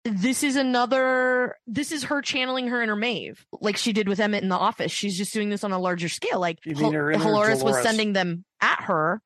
this 0.04 0.42
is 0.42 0.56
another, 0.56 1.56
this 1.66 1.92
is 1.92 2.04
her 2.04 2.20
channeling 2.20 2.68
her 2.68 2.82
inner 2.82 2.96
Maeve, 2.96 3.46
like 3.60 3.76
she 3.76 3.92
did 3.92 4.08
with 4.08 4.18
Emmett 4.18 4.42
in 4.42 4.48
the 4.48 4.56
office. 4.56 4.90
She's 4.90 5.16
just 5.16 5.32
doing 5.32 5.48
this 5.48 5.62
on 5.62 5.70
a 5.70 5.78
larger 5.78 6.08
scale. 6.08 6.40
Like 6.40 6.58
You 6.64 6.74
mean 6.74 6.92
her 6.92 7.12
inner 7.12 7.22
Dolores 7.22 7.62
was 7.62 7.80
sending 7.82 8.12
them 8.12 8.44
at 8.60 8.82
her, 8.82 9.22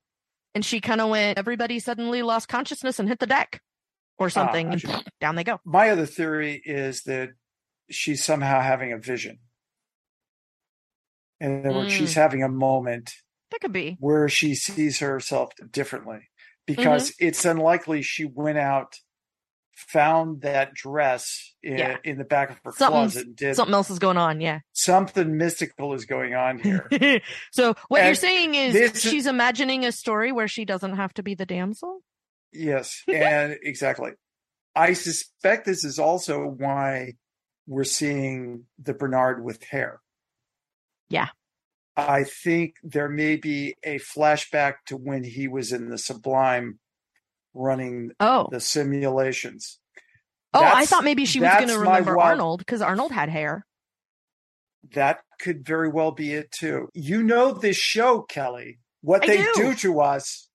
and 0.54 0.64
she 0.64 0.80
kind 0.80 1.00
of 1.00 1.08
went, 1.08 1.38
everybody 1.38 1.78
suddenly 1.78 2.22
lost 2.22 2.48
consciousness 2.48 2.98
and 2.98 3.08
hit 3.08 3.18
the 3.18 3.26
deck 3.26 3.60
or 4.18 4.26
ah, 4.26 4.30
something. 4.30 4.68
I 4.68 4.72
and 4.72 5.04
down 5.20 5.36
they 5.36 5.44
go. 5.44 5.60
My 5.64 5.90
other 5.90 6.06
theory 6.06 6.60
is 6.64 7.02
that 7.04 7.30
she's 7.90 8.22
somehow 8.22 8.60
having 8.60 8.92
a 8.92 8.98
vision. 8.98 9.38
Other 11.40 11.72
words, 11.72 11.92
Mm. 11.92 11.98
she's 11.98 12.14
having 12.14 12.42
a 12.42 12.48
moment 12.48 13.12
That 13.50 13.60
could 13.60 13.72
be. 13.72 13.96
where 14.00 14.28
she 14.28 14.54
sees 14.54 14.98
herself 15.00 15.52
differently 15.70 16.28
because 16.66 17.10
Mm-hmm. 17.12 17.26
it's 17.28 17.44
unlikely 17.44 18.02
she 18.02 18.24
went 18.24 18.58
out, 18.58 18.96
found 19.74 20.40
that 20.42 20.72
dress 20.74 21.54
in, 21.62 21.78
Yeah. 21.78 21.98
in 22.04 22.16
the 22.18 22.24
back 22.24 22.50
of 22.50 22.56
her 22.64 22.72
Something's- 22.72 23.12
closet, 23.12 23.26
and 23.26 23.36
did 23.36 23.56
Something 23.56 23.74
else 23.74 23.90
is 23.90 23.98
going 23.98 24.16
on. 24.16 24.40
Yeah. 24.40 24.60
something 24.72 25.36
mystical 25.36 25.92
is 25.94 26.06
going 26.06 26.34
on 26.34 26.58
here. 26.58 26.88
so 27.52 27.74
what 27.88 28.02
you're 28.04 28.14
saying 28.14 28.54
is- 28.54 29.00
she's 29.02 29.26
imagining 29.26 29.84
a 29.84 29.92
story 29.92 30.32
where 30.32 30.48
she 30.48 30.64
doesn't 30.64 30.96
have 30.96 31.12
to 31.14 31.22
be 31.22 31.34
the 31.34 31.46
damsel? 31.46 32.00
yes, 32.52 33.02
and 33.12 33.58
exactly. 33.62 34.12
I 34.74 34.94
suspect 34.94 35.66
this 35.66 35.84
is 35.84 35.98
also 35.98 36.46
why 36.46 37.14
we're 37.66 37.84
seeing 37.84 38.64
the 38.78 38.94
Bernard 38.94 39.42
with 39.44 39.62
hair. 39.64 40.00
Yeah. 41.08 41.28
I 41.96 42.24
think 42.24 42.74
there 42.82 43.08
may 43.08 43.36
be 43.36 43.74
a 43.82 43.98
flashback 43.98 44.74
to 44.86 44.96
when 44.96 45.24
he 45.24 45.48
was 45.48 45.72
in 45.72 45.88
the 45.88 45.96
Sublime 45.98 46.78
running 47.54 48.10
Oh. 48.20 48.48
the 48.50 48.60
simulations. 48.60 49.78
Oh, 50.52 50.62
I 50.62 50.84
thought 50.86 51.04
maybe 51.04 51.24
she 51.26 51.40
was 51.40 51.50
going 51.50 51.68
to 51.68 51.78
remember 51.78 52.16
wild- 52.16 52.30
Arnold 52.32 52.58
because 52.60 52.82
Arnold 52.82 53.12
had 53.12 53.28
hair. 53.28 53.64
That 54.94 55.20
could 55.40 55.64
very 55.66 55.88
well 55.88 56.12
be 56.12 56.32
it 56.34 56.50
too. 56.52 56.88
You 56.94 57.22
know 57.22 57.52
this 57.52 57.76
show, 57.76 58.22
Kelly. 58.22 58.78
What 59.00 59.24
I 59.24 59.26
they 59.26 59.36
do. 59.38 59.52
do 59.56 59.74
to 59.76 60.00
us 60.00 60.48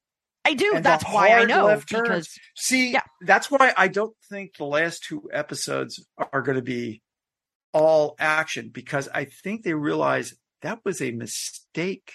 I 0.44 0.56
do. 0.56 0.80
That's 0.82 1.04
why 1.06 1.30
I 1.30 1.46
know 1.46 1.66
left 1.66 1.88
turns. 1.90 2.02
because 2.08 2.40
See, 2.56 2.92
Yeah. 2.94 3.04
that's 3.22 3.52
why 3.52 3.74
I 3.78 3.88
don't 3.88 4.16
think 4.30 4.58
the 4.58 4.64
last 4.66 5.04
two 5.04 5.30
episodes 5.32 6.04
are 6.34 6.42
going 6.42 6.56
to 6.56 6.64
be 6.64 7.02
all 7.74 8.16
action 8.20 8.70
because 8.74 9.08
I 9.14 9.26
think 9.26 9.64
they 9.64 9.74
realize 9.76 10.34
that 10.62 10.80
was 10.86 11.02
a 11.02 11.12
mistake. 11.12 12.12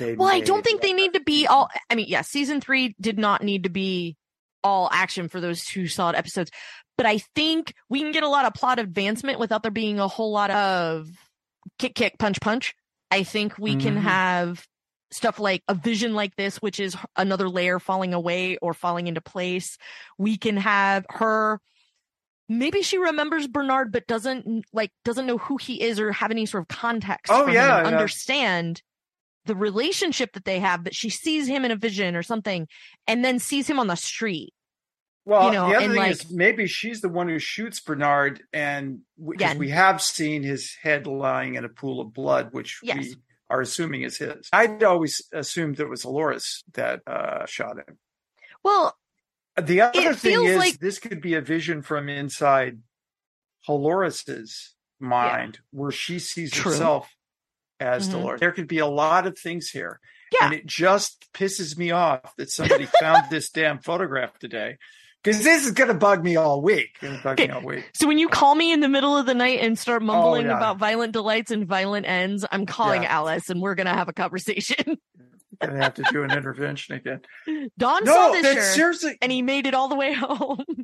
Well, 0.00 0.28
I 0.28 0.40
don't 0.40 0.64
think 0.64 0.82
they 0.82 0.92
need 0.92 1.14
to 1.14 1.20
be 1.20 1.46
all. 1.46 1.68
I 1.88 1.94
mean, 1.94 2.06
yeah, 2.08 2.22
season 2.22 2.60
three 2.60 2.96
did 3.00 3.18
not 3.18 3.42
need 3.42 3.64
to 3.64 3.70
be 3.70 4.16
all 4.64 4.88
action 4.92 5.28
for 5.28 5.40
those 5.40 5.64
two 5.64 5.86
solid 5.86 6.16
episodes, 6.16 6.50
but 6.98 7.06
I 7.06 7.18
think 7.36 7.72
we 7.88 8.00
can 8.00 8.10
get 8.10 8.24
a 8.24 8.28
lot 8.28 8.46
of 8.46 8.54
plot 8.54 8.80
advancement 8.80 9.38
without 9.38 9.62
there 9.62 9.70
being 9.70 10.00
a 10.00 10.08
whole 10.08 10.32
lot 10.32 10.50
of 10.50 11.08
kick, 11.78 11.94
kick, 11.94 12.18
punch, 12.18 12.40
punch. 12.40 12.74
I 13.12 13.22
think 13.22 13.58
we 13.58 13.76
can 13.76 13.94
Mhm. 13.94 14.00
have 14.00 14.66
stuff 15.12 15.38
like 15.38 15.62
a 15.68 15.74
vision 15.74 16.14
like 16.14 16.34
this, 16.34 16.56
which 16.56 16.80
is 16.80 16.96
another 17.14 17.48
layer 17.48 17.78
falling 17.78 18.12
away 18.12 18.56
or 18.56 18.74
falling 18.74 19.06
into 19.06 19.20
place. 19.20 19.78
We 20.18 20.36
can 20.36 20.56
have 20.56 21.06
her. 21.10 21.60
Maybe 22.48 22.82
she 22.82 22.98
remembers 22.98 23.48
Bernard, 23.48 23.90
but 23.92 24.06
doesn't 24.06 24.64
like 24.72 24.92
doesn't 25.04 25.26
know 25.26 25.38
who 25.38 25.56
he 25.56 25.82
is 25.82 25.98
or 25.98 26.12
have 26.12 26.30
any 26.30 26.46
sort 26.46 26.62
of 26.62 26.68
context. 26.68 27.32
Oh, 27.32 27.46
yeah, 27.48 27.80
yeah. 27.82 27.86
understand 27.86 28.82
the 29.46 29.56
relationship 29.56 30.32
that 30.34 30.44
they 30.44 30.60
have. 30.60 30.84
But 30.84 30.94
she 30.94 31.10
sees 31.10 31.48
him 31.48 31.64
in 31.64 31.70
a 31.72 31.76
vision 31.76 32.14
or 32.14 32.22
something, 32.22 32.68
and 33.06 33.24
then 33.24 33.38
sees 33.38 33.68
him 33.68 33.78
on 33.80 33.88
the 33.88 33.96
street. 33.96 34.52
Well, 35.24 35.46
you 35.46 35.52
know, 35.54 35.68
the 35.68 35.74
other 35.74 35.84
and, 35.86 35.92
thing 35.94 36.02
like- 36.02 36.10
is 36.12 36.30
maybe 36.30 36.68
she's 36.68 37.00
the 37.00 37.08
one 37.08 37.28
who 37.28 37.40
shoots 37.40 37.80
Bernard, 37.80 38.44
and 38.52 39.00
Yeah. 39.38 39.56
we 39.56 39.70
have 39.70 40.00
seen 40.00 40.44
his 40.44 40.76
head 40.80 41.08
lying 41.08 41.56
in 41.56 41.64
a 41.64 41.68
pool 41.68 42.00
of 42.00 42.12
blood, 42.12 42.52
which 42.52 42.78
Yes. 42.80 42.96
we 42.98 43.14
are 43.50 43.60
assuming 43.60 44.02
is 44.02 44.18
his. 44.18 44.48
I'd 44.52 44.84
always 44.84 45.20
assumed 45.32 45.80
it 45.80 45.88
was 45.88 46.04
Halores 46.04 46.62
that 46.74 47.02
uh, 47.08 47.44
shot 47.46 47.76
him. 47.78 47.98
Well, 48.62 48.96
The 49.60 49.80
other 49.80 50.10
It 50.10 50.16
thing 50.18 50.44
is, 50.44 50.56
like- 50.56 50.78
this 50.78 50.98
could 50.98 51.20
be 51.20 51.34
a 51.34 51.40
vision 51.40 51.82
from 51.82 52.08
inside 52.08 52.78
Halores's 53.66 54.74
mind, 55.00 55.60
where 55.70 55.90
she 55.90 56.18
sees 56.18 56.52
True. 56.52 56.72
herself 56.72 57.10
as 57.80 58.08
Mhm. 58.08 58.12
Dolores. 58.12 58.40
There 58.40 58.52
could 58.52 58.68
be 58.68 58.78
a 58.78 58.86
lot 58.86 59.26
of 59.26 59.38
things 59.38 59.68
here, 59.70 60.00
Yeah. 60.32 60.46
and 60.46 60.54
it 60.54 60.66
just 60.66 61.30
pisses 61.32 61.76
me 61.76 61.90
off 61.90 62.34
that 62.36 62.50
somebody 62.50 62.86
found 63.00 63.30
this 63.30 63.50
damn 63.50 63.78
photograph 63.80 64.38
today. 64.38 64.76
Because 65.22 65.42
this 65.42 65.66
is 65.66 65.72
going 65.72 65.88
to 65.88 65.94
bug 65.94 66.22
me 66.22 66.36
all 66.36 66.62
week. 66.62 66.98
Gonna 67.00 67.14
me 67.14 67.20
Okay. 67.24 67.48
all 67.48 67.60
week. 67.62 67.90
so 67.94 68.06
when 68.06 68.16
you 68.16 68.28
call 68.28 68.54
me 68.54 68.72
in 68.72 68.78
the 68.78 68.88
middle 68.88 69.16
of 69.16 69.26
the 69.26 69.34
night 69.34 69.58
and 69.60 69.76
start 69.76 70.00
mumbling 70.02 70.46
Oh, 70.46 70.50
yeah. 70.50 70.56
about 70.56 70.76
violent 70.78 71.12
delights 71.12 71.50
and 71.50 71.66
violent 71.66 72.06
ends, 72.06 72.46
I'm 72.52 72.64
calling 72.64 73.02
Yeah. 73.02 73.12
Alice 73.18 73.50
and 73.50 73.60
we're 73.60 73.74
gonna 73.74 73.94
have 73.94 74.08
a 74.08 74.12
conversation. 74.12 74.98
Gonna 75.60 75.82
have 75.82 75.94
to 75.94 76.04
do 76.10 76.22
an 76.22 76.30
intervention 76.32 76.94
again. 76.96 77.20
Don 77.78 78.04
saw 78.06 78.30
this 78.32 78.44
shirt 78.54 78.74
seriously. 78.74 79.18
and 79.22 79.30
he 79.32 79.42
made 79.42 79.66
it 79.66 79.74
all 79.74 79.88
the 79.88 79.96
way 79.96 80.12
home. 80.12 80.64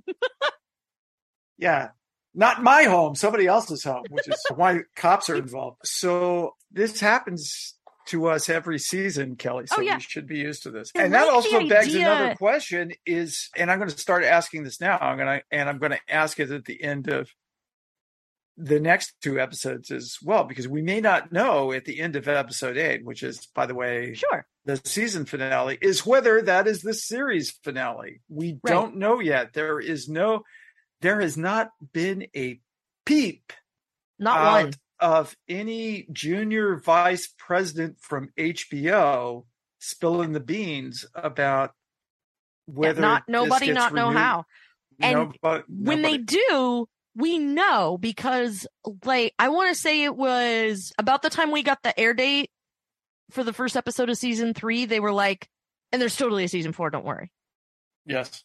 Yeah. 1.59 1.89
Not 2.35 2.63
my 2.63 2.85
home, 2.85 3.15
somebody 3.15 3.47
else's 3.47 3.85
home, 3.85 4.05
which 4.09 4.27
is 4.27 4.35
why 4.55 4.81
cops 4.97 5.29
are 5.29 5.37
involved. 5.37 5.79
So 5.85 6.55
this 6.71 6.99
happens 6.99 7.75
to 8.07 8.27
us 8.27 8.49
every 8.49 8.79
season, 8.79 9.37
Kelly. 9.37 9.65
Oh, 9.71 9.75
so 9.75 9.77
Oh, 9.79 9.81
yeah. 9.85 9.97
we 9.97 10.01
should 10.01 10.27
be 10.27 10.39
used 10.39 10.63
to 10.63 10.71
this. 10.71 10.91
I 10.97 11.03
and 11.03 11.15
that 11.15 11.29
also 11.29 11.61
begs 11.69 11.89
idea- 11.89 12.11
another 12.11 12.35
question 12.35 12.93
is, 13.07 13.51
and 13.57 13.71
I'm 13.71 13.79
going 13.79 13.91
to 13.91 13.99
start 13.99 14.25
asking 14.25 14.65
this 14.65 14.81
now. 14.81 14.97
I'm 14.99 15.19
going 15.19 15.39
to, 15.41 15.45
and 15.53 15.69
I'm 15.69 15.79
going 15.79 15.93
to 15.93 16.01
ask 16.09 16.41
it 16.41 16.51
at 16.51 16.65
the 16.65 16.83
end 16.83 17.09
of 17.09 17.29
the 18.57 18.81
next 18.81 19.15
two 19.23 19.41
episodes 19.41 19.91
as 19.91 20.19
well, 20.23 20.45
because 20.45 20.69
we 20.69 20.83
may 20.83 21.01
not 21.01 21.33
know 21.33 21.73
at 21.73 21.85
the 21.85 22.01
end 22.01 22.17
of 22.17 22.29
episode 22.29 22.77
eight, 22.77 23.05
which 23.05 23.23
is, 23.23 23.47
by 23.55 23.67
the 23.67 23.75
way, 23.75 24.15
sure. 24.15 24.47
the 24.67 24.81
season 24.85 25.25
finale 25.25 25.79
is 25.81 26.05
whether 26.07 26.43
that 26.43 26.67
is 26.67 26.83
the 26.83 26.95
series 26.95 27.51
finale. 27.65 28.21
We 28.29 28.59
Right. 28.63 28.73
don't 28.73 28.97
know 28.97 29.21
yet. 29.21 29.55
There 29.55 29.81
is 29.81 30.09
no, 30.09 30.45
there 31.01 31.21
has 31.21 31.37
not 31.37 31.71
been 31.93 32.27
a 32.37 32.61
peep 33.07 33.53
Not 34.19 34.65
one. 34.65 34.73
of 35.01 35.35
any 35.49 36.07
junior 36.13 36.77
vice 36.77 37.29
president 37.39 38.01
from 38.01 38.29
HBO 38.39 39.47
spilling 39.81 40.33
the 40.33 40.41
beans 40.41 41.05
about 41.15 41.73
Yeah, 42.69 42.75
whether 42.75 43.01
not 43.01 43.25
this 43.27 43.33
nobody 43.33 43.73
not 43.73 43.95
know 43.95 44.11
how. 44.11 44.45
And 45.01 45.33
Nobo- 45.43 45.65
when 45.69 46.03
they 46.03 46.19
do, 46.19 46.87
we 47.15 47.39
know 47.39 47.99
because 47.99 48.67
like 49.05 49.35
I 49.39 49.49
want 49.51 49.69
to 49.75 49.81
say 49.81 50.05
it 50.05 50.17
was 50.17 50.93
about 50.99 51.23
the 51.23 51.31
time 51.31 51.51
we 51.51 51.63
got 51.63 51.83
the 51.83 51.99
air 51.99 52.15
date 52.15 52.51
for 53.31 53.45
the 53.45 53.53
first 53.53 53.77
episode 53.77 54.09
of 54.11 54.17
season 54.17 54.55
three. 54.55 54.85
They 54.87 55.01
were 55.01 55.13
like, 55.13 55.49
and 55.93 56.01
there's 56.01 56.17
totally 56.17 56.45
a 56.45 56.49
season 56.49 56.73
four. 56.73 56.91
Don't 56.91 57.05
worry. 57.05 57.31
yes, 58.07 58.43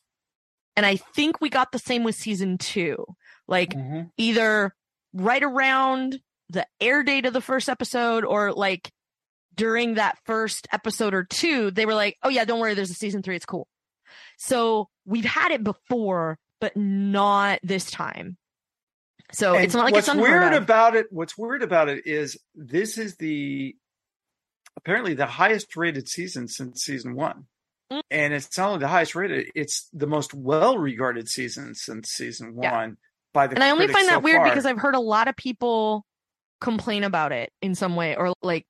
And 0.76 0.86
I 0.86 0.98
think 0.98 1.42
we 1.42 1.50
got 1.50 1.72
the 1.72 1.80
same 1.80 2.04
with 2.04 2.16
season 2.16 2.58
two. 2.58 3.04
Like 3.48 3.70
Mhm. 3.74 4.12
either 4.18 4.76
right 5.14 5.42
around 5.44 6.20
the 6.50 6.68
air 6.80 7.04
date 7.04 7.26
of 7.26 7.34
the 7.34 7.42
first 7.42 7.68
episode 7.70 8.24
or 8.26 8.54
like 8.54 8.92
during 9.56 9.96
that 9.96 10.18
first 10.26 10.68
episode 10.72 11.14
or 11.16 11.24
two, 11.24 11.72
they 11.72 11.86
were 11.86 11.96
like, 11.96 12.18
oh 12.22 12.30
yeah, 12.30 12.46
don't 12.46 12.60
worry, 12.60 12.74
there's 12.76 12.92
a 12.92 12.94
season 12.94 13.24
three. 13.24 13.36
It's 13.36 13.46
cool. 13.46 13.68
So 14.38 14.90
we've 15.06 15.26
had 15.26 15.52
it 15.52 15.64
before, 15.64 16.38
but 16.62 16.78
not 16.78 17.60
this 17.64 17.90
time. 17.90 18.38
So 19.34 19.56
And 19.56 19.66
it's 19.66 19.74
not 19.74 19.86
like 19.86 19.94
what's 19.94 20.14
weird 20.14 20.54
of. 20.54 20.64
about 20.64 20.96
it. 20.96 21.08
What's 21.12 21.38
weird 21.38 21.62
about 21.64 21.90
it 21.90 22.08
is 22.08 22.38
this 22.56 22.98
is 22.98 23.16
the 23.18 23.76
apparently 24.78 25.14
the 25.16 25.26
highest 25.26 25.76
rated 25.76 26.08
season 26.08 26.48
since 26.48 26.84
season 26.84 27.16
one, 27.16 27.46
Mm. 27.92 28.02
and 28.12 28.34
it's 28.34 28.58
not 28.58 28.68
only 28.68 28.80
the 28.80 28.88
highest 28.88 29.16
rated; 29.16 29.50
it's 29.56 29.88
the 29.94 30.08
most 30.08 30.34
well 30.34 30.78
regarded 30.78 31.28
season 31.30 31.74
since 31.76 32.10
season 32.10 32.58
Yeah. 32.62 32.72
one 32.74 32.98
by 33.34 33.48
the. 33.48 33.56
and 33.56 33.64
I 33.64 33.70
only 33.72 33.88
find 33.88 34.08
that 34.08 34.16
so 34.16 34.20
weird 34.20 34.38
far. 34.40 34.46
because 34.50 34.66
I've 34.66 34.78
heard 34.80 34.96
a 34.96 35.00
lot 35.00 35.28
of 35.28 35.36
people 35.36 36.06
complain 36.62 37.04
about 37.04 37.32
it 37.32 37.52
in 37.62 37.76
some 37.76 37.96
way 37.96 38.16
or 38.16 38.34
like 38.42 38.66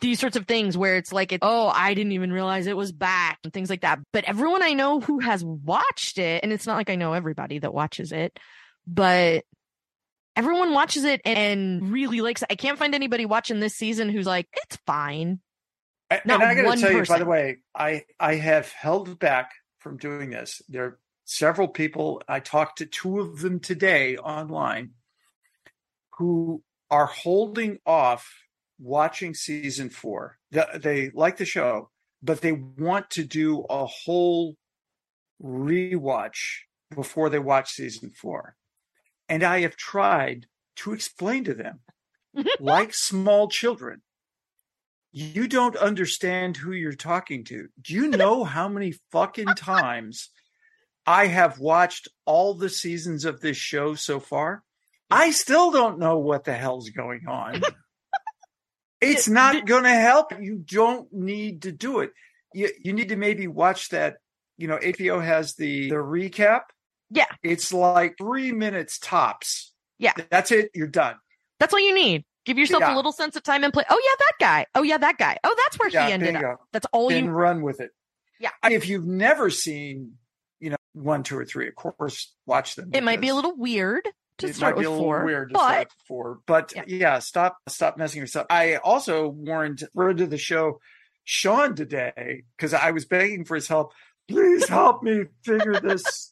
these 0.00 0.18
sorts 0.20 0.36
of 0.36 0.46
things 0.46 0.76
where 0.76 0.96
it's 0.96 1.12
like, 1.12 1.32
it, 1.32 1.40
oh, 1.42 1.68
I 1.68 1.92
didn't 1.94 2.12
even 2.12 2.32
realize 2.32 2.66
it 2.66 2.76
was 2.76 2.92
back 2.92 3.38
and 3.44 3.52
things 3.52 3.68
like 3.70 3.82
that. 3.82 3.98
But 4.12 4.24
everyone 4.24 4.62
I 4.62 4.72
know 4.72 5.00
who 5.00 5.18
has 5.20 5.44
watched 5.44 6.16
it, 6.18 6.42
and 6.42 6.50
it's 6.52 6.66
not 6.66 6.76
like 6.76 6.88
I 6.90 6.94
know 6.96 7.12
everybody 7.12 7.58
that 7.58 7.74
watches 7.74 8.10
it, 8.12 8.38
but 8.86 9.44
everyone 10.36 10.72
watches 10.72 11.04
it 11.04 11.20
and 11.24 11.92
really 11.92 12.20
likes 12.20 12.42
it. 12.42 12.48
I 12.50 12.54
can't 12.54 12.78
find 12.78 12.94
anybody 12.94 13.26
watching 13.26 13.60
this 13.60 13.74
season 13.74 14.08
who's 14.08 14.26
like, 14.26 14.46
it's 14.52 14.76
fine. 14.86 15.40
I- 16.10 16.20
not 16.24 16.42
and 16.42 16.50
I 16.50 16.54
got 16.54 16.64
one 16.66 16.78
to 16.78 16.82
tell 16.82 16.92
you, 16.92 17.04
by 17.04 17.18
the 17.18 17.24
way, 17.24 17.58
I 17.74 18.04
I 18.20 18.36
have 18.36 18.70
held 18.70 19.18
back 19.18 19.52
from 19.78 19.96
doing 19.96 20.30
this. 20.30 20.60
There 20.68 20.84
are 20.84 20.98
several 21.24 21.68
people. 21.68 22.22
I 22.28 22.40
talked 22.40 22.78
to 22.78 22.86
two 22.86 23.20
of 23.20 23.40
them 23.40 23.60
today 23.60 24.16
online 24.16 24.90
who 26.18 26.62
are 26.90 27.06
holding 27.06 27.78
off 27.86 28.30
watching 28.78 29.34
season 29.34 29.88
four. 29.88 30.38
They, 30.50 30.64
they 30.74 31.10
like 31.14 31.38
the 31.38 31.46
show, 31.46 31.90
but 32.22 32.42
they 32.42 32.52
want 32.52 33.10
to 33.10 33.24
do 33.24 33.64
a 33.70 33.86
whole 33.86 34.56
rewatch 35.42 36.60
before 36.94 37.30
they 37.30 37.38
watch 37.38 37.72
season 37.72 38.10
four. 38.10 38.56
And 39.32 39.42
I 39.42 39.60
have 39.60 39.76
tried 39.76 40.44
to 40.76 40.92
explain 40.92 41.44
to 41.44 41.54
them, 41.54 41.80
like 42.60 42.92
small 42.92 43.48
children, 43.48 44.02
you 45.10 45.48
don't 45.48 45.74
understand 45.74 46.58
who 46.58 46.72
you're 46.72 46.92
talking 46.92 47.42
to. 47.44 47.68
Do 47.80 47.94
you 47.94 48.08
know 48.08 48.44
how 48.44 48.68
many 48.68 48.92
fucking 49.10 49.54
times 49.56 50.28
I 51.06 51.28
have 51.28 51.58
watched 51.58 52.08
all 52.26 52.52
the 52.52 52.68
seasons 52.68 53.24
of 53.24 53.40
this 53.40 53.56
show 53.56 53.94
so 53.94 54.20
far? 54.20 54.64
I 55.10 55.30
still 55.30 55.70
don't 55.70 55.98
know 55.98 56.18
what 56.18 56.44
the 56.44 56.52
hell's 56.52 56.90
going 56.90 57.26
on. 57.26 57.62
It's 59.00 59.28
not 59.28 59.66
going 59.66 59.82
to 59.82 59.90
help. 59.90 60.32
You 60.40 60.58
don't 60.58 61.12
need 61.12 61.62
to 61.62 61.72
do 61.72 61.98
it. 62.00 62.12
You 62.54 62.68
you 62.84 62.92
need 62.92 63.08
to 63.08 63.16
maybe 63.16 63.48
watch 63.48 63.88
that. 63.88 64.18
You 64.56 64.68
know, 64.68 64.78
HBO 64.78 65.20
has 65.20 65.54
the 65.54 65.90
the 65.90 65.96
recap. 65.96 66.60
Yeah. 67.12 67.26
It's 67.42 67.72
like 67.72 68.16
three 68.18 68.52
minutes 68.52 68.98
tops. 68.98 69.72
Yeah. 69.98 70.12
That's 70.30 70.50
it. 70.50 70.70
You're 70.74 70.86
done. 70.88 71.16
That's 71.60 71.72
all 71.72 71.80
you 71.80 71.94
need. 71.94 72.24
Give 72.44 72.58
yourself 72.58 72.80
Yeah. 72.80 72.94
a 72.94 72.96
little 72.96 73.12
sense 73.12 73.36
of 73.36 73.42
time 73.42 73.62
and 73.64 73.72
play. 73.72 73.84
Oh 73.88 74.00
yeah, 74.02 74.16
that 74.18 74.32
guy. 74.40 74.66
Oh 74.74 74.82
yeah, 74.82 74.98
that 74.98 75.18
guy. 75.18 75.38
Oh, 75.44 75.54
that's 75.56 75.78
where 75.78 75.88
Yeah, 75.90 76.06
he 76.08 76.12
ended 76.12 76.36
up. 76.36 76.60
That's 76.72 76.86
all 76.92 77.10
you. 77.10 77.16
Then 77.16 77.26
you. 77.26 77.30
run 77.30 77.62
with 77.62 77.80
it. 77.80 77.90
Yeah. 78.40 78.50
If 78.64 78.88
you've 78.88 79.06
never 79.06 79.50
seen, 79.50 80.14
you 80.58 80.70
know, 80.70 80.76
one, 80.94 81.22
two, 81.22 81.38
or 81.38 81.44
three, 81.44 81.68
of 81.68 81.74
course, 81.76 82.34
watch 82.46 82.74
them. 82.74 82.90
It 82.92 83.04
might 83.04 83.20
be 83.20 83.28
a 83.28 83.34
little 83.34 83.56
weird 83.56 84.08
to 84.38 84.46
it 84.48 84.56
start 84.56 84.74
might 84.76 84.80
be 84.82 84.86
with 84.86 84.88
a 84.88 84.90
little 84.90 85.04
four, 85.04 85.24
weird 85.24 85.48
to 85.50 85.52
but 85.52 85.60
start 85.60 85.78
with 85.88 86.06
four. 86.08 86.38
But 86.46 86.72
Yeah. 86.74 86.84
yeah. 86.88 87.18
stop, 87.20 87.58
stop 87.68 87.96
messing 87.96 88.20
yourself. 88.20 88.46
I 88.50 88.76
also 88.76 89.28
warned 89.28 89.84
friend 89.94 90.20
of 90.20 90.30
the 90.30 90.38
show, 90.38 90.80
Sean, 91.24 91.76
today 91.76 92.42
because 92.56 92.74
I 92.74 92.90
was 92.90 93.04
begging 93.04 93.44
for 93.44 93.54
his 93.54 93.68
help. 93.68 93.92
Please 94.28 94.68
help 94.68 95.02
me 95.04 95.24
figure 95.44 95.78
this 95.80 96.31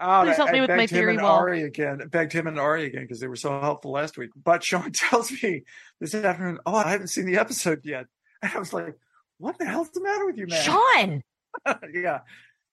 out. 0.00 0.26
Please 0.26 0.36
help 0.36 0.50
I, 0.50 0.52
me 0.52 0.58
I 0.58 0.60
with 0.62 0.70
my 0.70 0.82
him 0.82 0.88
theory 0.88 1.14
and 1.14 1.22
wall. 1.22 1.36
Ari 1.38 1.62
again. 1.62 2.00
Begged 2.10 2.32
him 2.32 2.46
and 2.46 2.58
Ari 2.58 2.86
again 2.86 3.02
because 3.02 3.20
they 3.20 3.26
were 3.28 3.36
so 3.36 3.60
helpful 3.60 3.92
last 3.92 4.16
week. 4.18 4.30
But 4.36 4.64
Sean 4.64 4.92
tells 4.94 5.30
me 5.42 5.64
this 6.00 6.14
afternoon, 6.14 6.58
"Oh, 6.66 6.74
I 6.74 6.90
haven't 6.90 7.08
seen 7.08 7.26
the 7.26 7.38
episode 7.38 7.80
yet," 7.84 8.06
and 8.42 8.52
I 8.54 8.58
was 8.58 8.72
like, 8.72 8.96
"What 9.38 9.58
the 9.58 9.66
hell's 9.66 9.90
the 9.90 10.02
matter 10.02 10.26
with 10.26 10.36
you, 10.36 10.46
man?" 10.46 10.62
Sean, 10.62 11.22
yeah. 11.94 12.20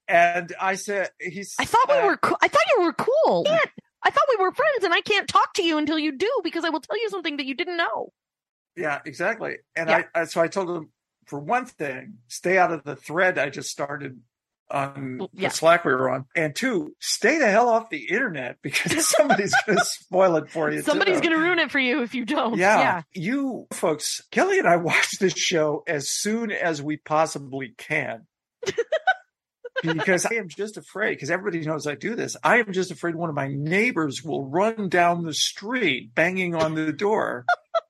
And 0.07 0.53
I 0.61 0.75
said, 0.75 1.09
"He's." 1.19 1.55
I 1.59 1.65
thought 1.65 1.87
we 1.87 1.95
uh, 1.95 2.07
were. 2.07 2.17
cool. 2.17 2.37
I 2.41 2.47
thought 2.47 2.61
you 2.77 2.83
were 2.83 2.93
cool. 2.93 3.43
Man, 3.43 3.59
I 4.03 4.11
thought 4.11 4.25
we 4.29 4.43
were 4.43 4.51
friends 4.51 4.83
and 4.83 4.93
I 4.93 5.01
can't 5.01 5.27
talk 5.27 5.53
to 5.55 5.63
you 5.63 5.77
until 5.79 5.97
you 5.97 6.11
do 6.11 6.29
because 6.43 6.63
I 6.63 6.69
will 6.69 6.81
tell 6.81 6.99
you 7.01 7.09
something 7.09 7.37
that 7.37 7.45
you 7.47 7.55
didn't 7.55 7.77
know. 7.77 8.13
Yeah, 8.77 8.99
exactly. 9.03 9.57
And 9.75 9.89
Yeah. 9.89 10.03
I, 10.13 10.21
I 10.21 10.25
so 10.25 10.41
I 10.41 10.47
told 10.47 10.69
him 10.69 10.89
for 11.25 11.39
one 11.39 11.65
thing, 11.65 12.19
stay 12.27 12.57
out 12.59 12.71
of 12.71 12.83
the 12.83 12.95
thread 12.95 13.39
I 13.39 13.49
just 13.49 13.69
started 13.69 14.19
on 14.69 15.17
Well, 15.19 15.29
yeah. 15.33 15.49
the 15.49 15.55
Slack 15.55 15.85
we 15.85 15.93
were 15.93 16.09
on, 16.09 16.25
and 16.35 16.55
two, 16.55 16.95
stay 16.99 17.37
the 17.37 17.49
hell 17.49 17.69
off 17.69 17.89
the 17.89 18.09
internet 18.09 18.57
because 18.61 19.07
somebody's 19.17 19.53
going 19.65 19.77
to 19.77 19.85
spoil 19.85 20.35
it 20.37 20.49
for 20.49 20.71
you. 20.71 20.81
Somebody's 20.81 21.21
going 21.21 21.33
to 21.33 21.39
ruin 21.39 21.59
it 21.59 21.71
for 21.71 21.79
you 21.79 22.01
if 22.01 22.15
you 22.15 22.25
don't. 22.25 22.57
Yeah. 22.57 22.79
Yeah. 22.79 23.01
you 23.13 23.67
folks, 23.73 24.21
Kelly 24.31 24.59
and 24.59 24.67
I 24.67 24.75
watch 24.77 25.19
this 25.19 25.37
show 25.37 25.83
as 25.87 26.09
soon 26.09 26.51
as 26.51 26.81
we 26.81 26.97
possibly 26.97 27.73
can. 27.77 28.25
because 29.83 30.25
I 30.25 30.35
am 30.35 30.47
just 30.47 30.77
afraid, 30.77 31.11
because 31.11 31.29
everybody 31.29 31.63
knows 31.65 31.85
I 31.85 31.95
do 31.95 32.15
this. 32.15 32.37
I 32.43 32.57
am 32.57 32.71
just 32.71 32.91
afraid 32.91 33.15
one 33.15 33.29
of 33.29 33.35
my 33.35 33.47
neighbors 33.47 34.23
will 34.23 34.47
run 34.47 34.89
down 34.89 35.23
the 35.23 35.33
street 35.33 36.15
banging 36.15 36.55
on 36.55 36.75
the 36.75 36.93
door 36.93 37.45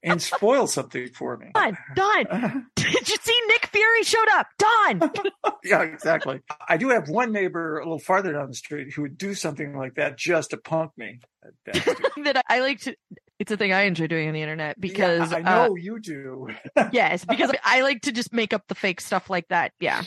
and 0.06 0.22
spoil 0.22 0.68
something 0.68 1.10
for 1.10 1.38
me. 1.38 1.47
Don, 1.53 1.78
Don, 1.95 2.66
did 2.76 3.10
you 3.10 3.18
see 3.22 3.39
Nick 3.47 3.66
Fury 3.68 4.03
showed 4.03 4.28
up? 4.34 4.47
Don. 4.58 5.12
yeah, 5.64 5.82
exactly. 5.82 6.41
I 6.70 6.78
do 6.78 6.89
have 6.89 7.10
one 7.10 7.32
neighbor 7.32 7.80
a 7.80 7.84
little 7.84 7.99
farther 7.99 8.34
down 8.34 8.47
the 8.47 8.56
street 8.56 8.93
who 8.93 9.01
would 9.03 9.18
do 9.18 9.34
something 9.34 9.76
like 9.78 9.95
that 9.95 10.18
just 10.18 10.51
to 10.51 10.58
punk 10.58 10.91
me. 10.97 11.20
That 11.66 12.41
I 12.49 12.62
like 12.62 12.80
to. 12.82 12.95
It's 13.39 13.51
a 13.51 13.58
thing 13.58 13.74
I 13.74 13.82
enjoy 13.84 14.08
doing 14.08 14.28
on 14.28 14.34
the 14.34 14.41
internet 14.41 14.80
because 14.80 15.32
Yeah, 15.32 15.38
I 15.38 15.41
uh, 15.41 15.68
know 15.68 15.76
you 15.76 15.99
do. 15.99 16.47
yes, 16.93 17.26
because 17.26 17.51
I 17.64 17.82
like 17.82 18.01
to 18.03 18.12
just 18.12 18.32
make 18.32 18.53
up 18.53 18.64
the 18.68 18.76
fake 18.76 19.01
stuff 19.01 19.30
like 19.30 19.47
that. 19.49 19.74
Yeah. 19.80 20.03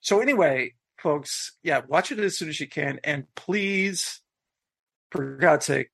So 0.00 0.20
anyway, 0.20 0.74
folks, 0.98 1.56
yeah, 1.62 1.80
watch 1.88 2.12
it 2.12 2.18
as 2.20 2.38
soon 2.38 2.48
as 2.48 2.60
you 2.60 2.68
can, 2.68 3.00
and 3.02 3.24
please, 3.34 4.20
for 5.10 5.36
God's 5.36 5.66
sake, 5.66 5.88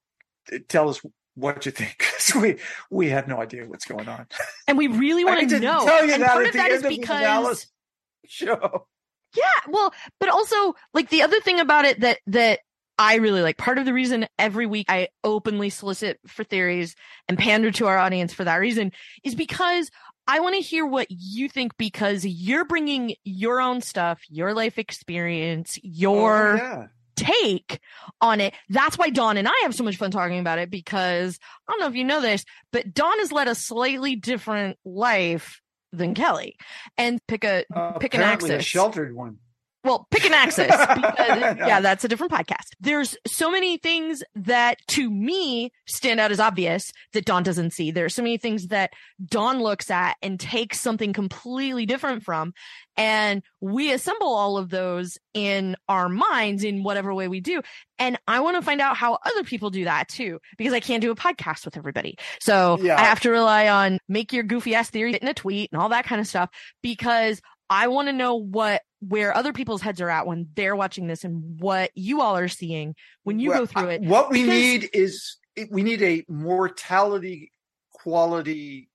tell 0.68 0.88
us 0.90 1.00
what 1.34 1.64
you 1.66 1.72
think 1.72 1.98
'cause 2.18 2.34
we 2.40 2.58
we 2.90 3.08
have 3.10 3.28
no 3.28 3.40
idea 3.40 3.64
what's 3.66 3.84
going 3.84 4.08
on. 4.08 4.26
And 4.68 4.78
we 4.78 4.86
really 4.86 5.24
want 5.24 5.48
to 5.50 5.60
know. 5.60 5.84
tell 5.84 6.04
you 6.06 6.12
and 6.14 6.22
that 6.22 6.32
part 6.32 6.46
of 6.46 6.52
that 6.54 6.70
is 6.70 6.82
because 6.82 7.66
show. 8.26 8.86
Yeah, 9.34 9.44
well, 9.68 9.92
but 10.20 10.28
also 10.28 10.74
like 10.94 11.08
the 11.08 11.22
other 11.22 11.40
thing 11.40 11.58
about 11.58 11.84
it 11.84 12.00
that 12.00 12.18
that 12.26 12.60
I 12.98 13.16
really 13.16 13.42
like. 13.42 13.56
Part 13.56 13.78
of 13.78 13.86
the 13.86 13.92
reason 13.94 14.26
every 14.38 14.66
week 14.66 14.86
I 14.88 15.08
openly 15.24 15.70
solicit 15.70 16.20
for 16.26 16.44
theories 16.44 16.94
and 17.28 17.38
pander 17.38 17.70
to 17.72 17.86
our 17.86 17.96
audience 17.98 18.32
for 18.34 18.44
that 18.44 18.56
reason 18.56 18.92
is 19.24 19.34
because 19.34 19.90
I 20.28 20.40
want 20.40 20.54
to 20.54 20.60
hear 20.60 20.86
what 20.86 21.06
you 21.10 21.48
think 21.48 21.76
because 21.78 22.24
you're 22.24 22.64
bringing 22.66 23.14
your 23.24 23.60
own 23.60 23.80
stuff, 23.80 24.20
your 24.28 24.54
life 24.54 24.78
experience, 24.78 25.78
oh, 25.78 25.88
your 25.92 26.52
Oh, 26.52 26.56
yeah. 26.56 26.86
Take 27.16 27.80
on 28.20 28.40
it. 28.40 28.54
That's 28.68 28.98
why 28.98 29.10
Don 29.10 29.36
and 29.36 29.48
I 29.48 29.54
have 29.62 29.74
so 29.74 29.84
much 29.84 29.96
fun 29.96 30.10
talking 30.10 30.38
about 30.38 30.58
it 30.58 30.70
because 30.70 31.38
I 31.68 31.72
don't 31.72 31.80
know 31.80 31.88
if 31.88 31.94
you 31.94 32.04
know 32.04 32.20
this, 32.20 32.44
but 32.72 32.92
Don 32.92 33.18
has 33.18 33.32
led 33.32 33.48
a 33.48 33.54
slightly 33.54 34.16
different 34.16 34.78
life 34.84 35.60
than 35.92 36.14
Kelly. 36.14 36.56
And 36.96 37.20
pick 37.28 37.44
a 37.44 37.64
Uh, 37.74 37.92
pick 37.98 38.14
an 38.14 38.20
apparently 38.20 38.54
a 38.54 38.62
sheltered 38.62 39.14
one. 39.14 39.38
Well, 39.84 40.06
pick 40.10 40.24
an 40.24 40.32
axis 40.34 40.66
because 40.68 41.56
yeah, 41.58 41.80
that's 41.80 42.04
a 42.04 42.08
different 42.08 42.32
podcast. 42.32 42.66
There's 42.80 43.16
so 43.26 43.50
many 43.50 43.78
things 43.78 44.22
that 44.34 44.78
to 44.88 45.10
me 45.10 45.72
stand 45.86 46.20
out 46.20 46.30
as 46.30 46.40
obvious 46.40 46.92
that 47.12 47.24
Don 47.24 47.42
doesn't 47.42 47.72
see. 47.72 47.90
There 47.90 48.04
are 48.04 48.08
so 48.10 48.22
many 48.22 48.38
things 48.38 48.68
that 48.68 48.92
Don 49.24 49.60
looks 49.60 49.90
at 49.90 50.16
and 50.22 50.38
takes 50.38 50.80
something 50.80 51.12
completely 51.12 51.86
different 51.86 52.22
from. 52.22 52.52
And 52.96 53.42
we 53.60 53.90
assemble 53.92 54.34
all 54.34 54.58
of 54.58 54.68
those 54.68 55.16
in 55.32 55.76
our 55.88 56.08
minds 56.10 56.62
in 56.62 56.82
whatever 56.82 57.14
way 57.14 57.26
we 57.26 57.40
do. 57.40 57.62
And 57.98 58.18
I 58.28 58.40
want 58.40 58.56
to 58.56 58.62
find 58.62 58.80
out 58.82 58.96
how 58.96 59.18
other 59.24 59.44
people 59.44 59.70
do 59.70 59.84
that 59.84 60.08
too, 60.08 60.40
because 60.58 60.74
I 60.74 60.80
can't 60.80 61.00
do 61.00 61.10
a 61.10 61.16
podcast 61.16 61.64
with 61.64 61.76
everybody. 61.76 62.16
So 62.40 62.78
Yeah. 62.82 63.00
I 63.00 63.04
have 63.04 63.20
to 63.20 63.30
rely 63.30 63.68
on 63.68 63.98
make 64.08 64.32
your 64.32 64.42
goofy 64.42 64.74
ass 64.74 64.90
theory 64.90 65.14
in 65.14 65.26
a 65.26 65.32
tweet 65.34 65.70
and 65.72 65.80
all 65.80 65.88
that 65.88 66.04
kind 66.04 66.20
of 66.20 66.26
stuff 66.26 66.50
because 66.82 67.40
I 67.70 67.88
want 67.88 68.08
to 68.08 68.12
know 68.12 68.34
what 68.36 68.82
where 69.00 69.34
other 69.36 69.52
people's 69.52 69.82
heads 69.82 70.00
are 70.00 70.08
at 70.10 70.26
when 70.26 70.48
they're 70.54 70.76
watching 70.76 71.06
this 71.08 71.24
and 71.24 71.60
what 71.60 71.90
you 71.94 72.20
all 72.20 72.36
are 72.36 72.46
seeing 72.48 72.94
when 73.24 73.40
you 73.40 73.50
Well, 73.50 73.60
go 73.60 73.66
through 73.66 73.88
it. 73.88 74.02
What 74.02 74.30
we 74.30 74.42
Because- 74.42 74.48
need 74.60 74.90
is 74.92 75.36
we 75.70 75.82
need 75.82 76.02
a 76.02 76.24
mortality 76.28 77.50
quality 77.92 78.88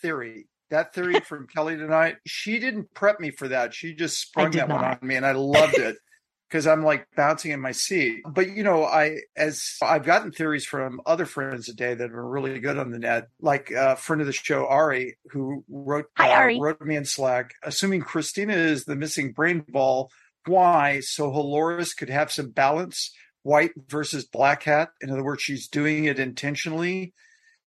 theory. 0.00 0.46
That 0.70 0.94
theory 0.94 1.20
from 1.28 1.46
Kelly 1.46 1.76
tonight, 1.76 2.16
she 2.26 2.58
didn't 2.58 2.92
prep 2.94 3.20
me 3.20 3.30
for 3.30 3.48
that. 3.48 3.74
She 3.74 3.94
just 3.94 4.18
sprung 4.20 4.50
that 4.52 4.68
one 4.68 4.84
on 4.84 4.98
me 5.02 5.14
and 5.16 5.24
I 5.26 5.32
loved 5.32 5.76
it 5.78 5.96
because 6.54 6.68
I'm 6.68 6.84
like 6.84 7.08
bouncing 7.16 7.50
in 7.50 7.58
my 7.58 7.72
seat. 7.72 8.22
But 8.24 8.50
you 8.50 8.62
know, 8.62 8.84
I 8.84 9.18
as 9.36 9.76
I've 9.82 10.04
gotten 10.04 10.30
theories 10.30 10.64
from 10.64 11.00
other 11.04 11.26
friends 11.26 11.66
today 11.66 11.94
that 11.94 12.12
are 12.12 12.28
really 12.28 12.60
good 12.60 12.78
on 12.78 12.92
the 12.92 13.00
net, 13.00 13.26
like 13.40 13.72
a 13.72 13.96
friend 13.96 14.20
of 14.20 14.28
the 14.28 14.32
show, 14.32 14.64
Ari, 14.68 15.18
who 15.32 15.64
wrote 15.68 16.06
Hi, 16.16 16.30
uh, 16.30 16.36
Ari. 16.36 16.60
wrote 16.60 16.80
me 16.80 16.94
in 16.94 17.06
Slack, 17.06 17.54
assuming 17.64 18.02
Christina 18.02 18.54
is 18.54 18.84
the 18.84 18.94
missing 18.94 19.32
brain 19.32 19.64
ball, 19.68 20.12
why? 20.46 21.00
So 21.00 21.32
Halores 21.32 21.96
could 21.96 22.08
have 22.08 22.30
some 22.30 22.50
balance 22.50 23.12
white 23.42 23.72
versus 23.88 24.24
black 24.24 24.62
hat. 24.62 24.90
In 25.00 25.10
other 25.10 25.24
words, 25.24 25.42
she's 25.42 25.66
doing 25.66 26.04
it 26.04 26.20
intentionally 26.20 27.14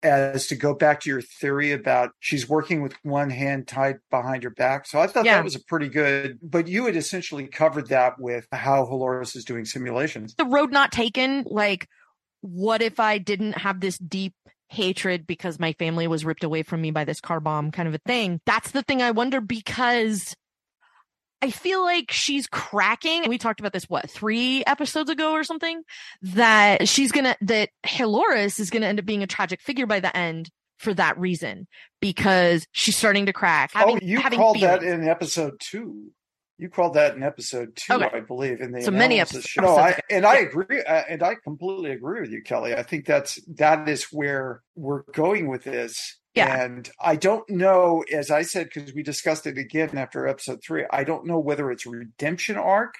as 0.02 0.46
to 0.46 0.56
go 0.56 0.74
back 0.74 1.00
to 1.00 1.10
your 1.10 1.20
theory 1.20 1.72
about 1.72 2.12
she's 2.20 2.48
working 2.48 2.82
with 2.82 2.94
one 3.02 3.30
hand 3.30 3.68
tied 3.68 3.98
behind 4.10 4.42
her 4.42 4.50
back. 4.50 4.86
So 4.86 4.98
I 4.98 5.06
thought 5.06 5.24
Yeah. 5.24 5.36
that 5.36 5.44
was 5.44 5.54
a 5.54 5.64
pretty 5.64 5.88
good, 5.88 6.38
but 6.42 6.68
you 6.68 6.86
had 6.86 6.96
essentially 6.96 7.46
covered 7.46 7.88
that 7.88 8.18
with 8.18 8.46
how 8.52 8.84
Halores 8.86 9.36
is 9.36 9.44
doing 9.44 9.64
simulations. 9.64 10.34
The 10.36 10.44
road 10.46 10.72
not 10.72 10.92
taken, 10.92 11.44
like, 11.46 11.86
what 12.40 12.80
if 12.80 12.98
I 12.98 13.18
didn't 13.18 13.58
have 13.58 13.80
this 13.80 13.98
deep 13.98 14.34
hatred 14.68 15.26
because 15.26 15.58
my 15.58 15.72
family 15.74 16.06
was 16.06 16.24
ripped 16.24 16.44
away 16.44 16.62
from 16.62 16.80
me 16.80 16.90
by 16.90 17.04
this 17.04 17.20
car 17.20 17.40
bomb 17.40 17.70
kind 17.70 17.88
of 17.88 17.94
a 17.94 18.00
thing? 18.06 18.40
That's 18.46 18.70
the 18.70 18.82
thing 18.82 19.02
I 19.02 19.10
wonder 19.10 19.40
because 19.40 20.34
I 21.42 21.50
feel 21.50 21.82
like 21.82 22.10
she's 22.10 22.46
cracking. 22.46 23.28
We 23.28 23.38
talked 23.38 23.60
about 23.60 23.72
this, 23.72 23.84
what, 23.84 24.10
three 24.10 24.62
episodes 24.66 25.10
ago 25.10 25.32
or 25.32 25.44
something? 25.44 25.82
That 26.22 26.88
she's 26.88 27.12
gonna, 27.12 27.36
that 27.42 27.70
Halores 27.86 28.60
is 28.60 28.70
gonna 28.70 28.86
end 28.86 28.98
up 28.98 29.06
being 29.06 29.22
a 29.22 29.26
tragic 29.26 29.60
figure 29.62 29.86
by 29.86 30.00
the 30.00 30.14
end 30.16 30.50
for 30.78 30.94
that 30.94 31.18
reason 31.18 31.66
because 32.00 32.66
she's 32.72 32.96
starting 32.96 33.26
to 33.26 33.32
crack. 33.32 33.70
Having, 33.74 33.96
oh, 33.96 33.98
you 34.02 34.20
called 34.20 34.60
that 34.60 34.82
in 34.82 35.06
episode 35.08 35.54
two. 35.60 36.10
You 36.58 36.68
called 36.68 36.92
that 36.94 37.16
in 37.16 37.22
episode 37.22 37.74
two, 37.74 37.94
Okay. 37.94 38.10
I 38.18 38.20
believe, 38.20 38.60
in 38.60 38.72
the 38.72 38.82
So 38.82 38.90
many 38.90 39.18
episodes- 39.18 39.46
show. 39.46 39.62
No, 39.62 39.76
I, 39.76 39.98
and 40.10 40.26
I 40.26 40.36
agree, 40.40 40.82
uh, 40.82 41.02
and 41.08 41.22
I 41.22 41.36
completely 41.42 41.90
agree 41.92 42.20
with 42.20 42.30
you, 42.30 42.42
Kelly. 42.42 42.74
I 42.74 42.82
think 42.82 43.06
that's 43.06 43.38
that 43.56 43.88
is 43.88 44.04
where 44.12 44.60
we're 44.74 45.04
going 45.14 45.48
with 45.48 45.64
this. 45.64 46.19
Yeah. 46.34 46.62
And 46.62 46.88
I 47.00 47.16
don't 47.16 47.48
know, 47.50 48.04
as 48.12 48.30
I 48.30 48.42
said, 48.42 48.70
because 48.72 48.94
we 48.94 49.02
discussed 49.02 49.46
it 49.46 49.58
again 49.58 49.98
after 49.98 50.26
episode 50.28 50.60
three. 50.64 50.86
I 50.90 51.02
don't 51.04 51.26
know 51.26 51.38
whether 51.38 51.70
it's 51.70 51.86
redemption 51.86 52.56
arc 52.56 52.94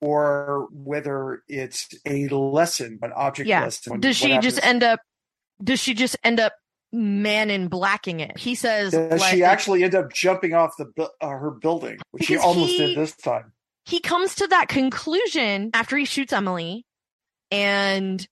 or 0.00 0.68
whether 0.72 1.42
it's 1.48 1.88
a 2.06 2.28
lesson, 2.28 2.98
an 3.02 3.12
object 3.14 3.48
Yeah. 3.48 3.64
lesson. 3.64 4.00
Does 4.00 4.16
she 4.16 4.38
just 4.38 4.64
end 4.64 4.82
up? 4.82 5.00
Does 5.62 5.78
she 5.80 5.94
just 5.94 6.16
end 6.24 6.40
up 6.40 6.54
man 6.92 7.50
in 7.50 7.68
blacking 7.68 8.20
it? 8.20 8.38
He 8.38 8.54
says. 8.54 8.92
Does 8.92 9.20
like, 9.20 9.30
she 9.34 9.44
actually 9.44 9.84
end 9.84 9.94
up 9.94 10.12
jumping 10.12 10.54
off 10.54 10.72
the 10.78 11.10
uh, 11.20 11.28
her 11.28 11.50
building, 11.50 11.98
which 12.12 12.24
she 12.24 12.36
almost 12.38 12.70
he- 12.72 12.78
did 12.78 12.96
this 12.96 13.14
time? 13.16 13.52
he 13.86 14.00
comes 14.00 14.34
to 14.36 14.46
that 14.46 14.68
conclusion 14.68 15.70
after 15.74 15.96
he 15.98 16.06
shoots 16.06 16.32
Emily, 16.32 16.86
and 17.50 18.26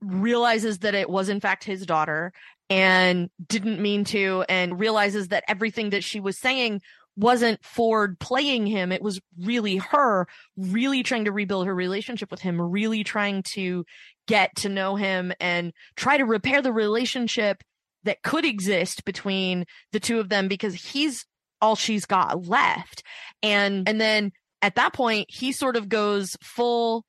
realizes 0.00 0.78
that 0.80 0.94
it 0.94 1.08
was 1.08 1.28
in 1.28 1.40
fact 1.40 1.64
his 1.64 1.86
daughter 1.86 2.32
and 2.70 3.30
didn't 3.46 3.80
mean 3.80 4.04
to, 4.04 4.44
and 4.48 4.78
realizes 4.78 5.28
that 5.28 5.44
everything 5.48 5.90
that 5.90 6.04
she 6.04 6.20
was 6.20 6.38
saying 6.38 6.80
wasn't 7.16 7.64
Ford 7.64 8.18
playing 8.18 8.66
him. 8.66 8.90
It 8.90 9.02
was 9.02 9.20
really 9.40 9.76
her 9.76 10.26
really 10.56 11.02
trying 11.02 11.26
to 11.26 11.32
rebuild 11.32 11.66
her 11.66 11.74
relationship 11.74 12.30
with 12.30 12.40
him, 12.40 12.60
really 12.60 13.04
trying 13.04 13.42
to 13.54 13.84
get 14.26 14.54
to 14.56 14.68
know 14.68 14.96
him 14.96 15.32
and 15.40 15.72
try 15.96 16.16
to 16.16 16.24
repair 16.24 16.62
the 16.62 16.72
relationship 16.72 17.62
that 18.04 18.22
could 18.22 18.44
exist 18.44 19.04
between 19.04 19.64
the 19.92 20.00
two 20.00 20.20
of 20.20 20.28
them 20.28 20.48
because 20.48 20.74
he's 20.74 21.24
all 21.60 21.76
she's 21.76 22.04
got 22.04 22.46
left. 22.46 23.02
And 23.42 23.88
and 23.88 24.00
then 24.00 24.32
at 24.62 24.76
that 24.76 24.92
point 24.92 25.26
he 25.28 25.52
sort 25.52 25.76
of 25.76 25.88
goes 25.88 26.36
full 26.42 27.04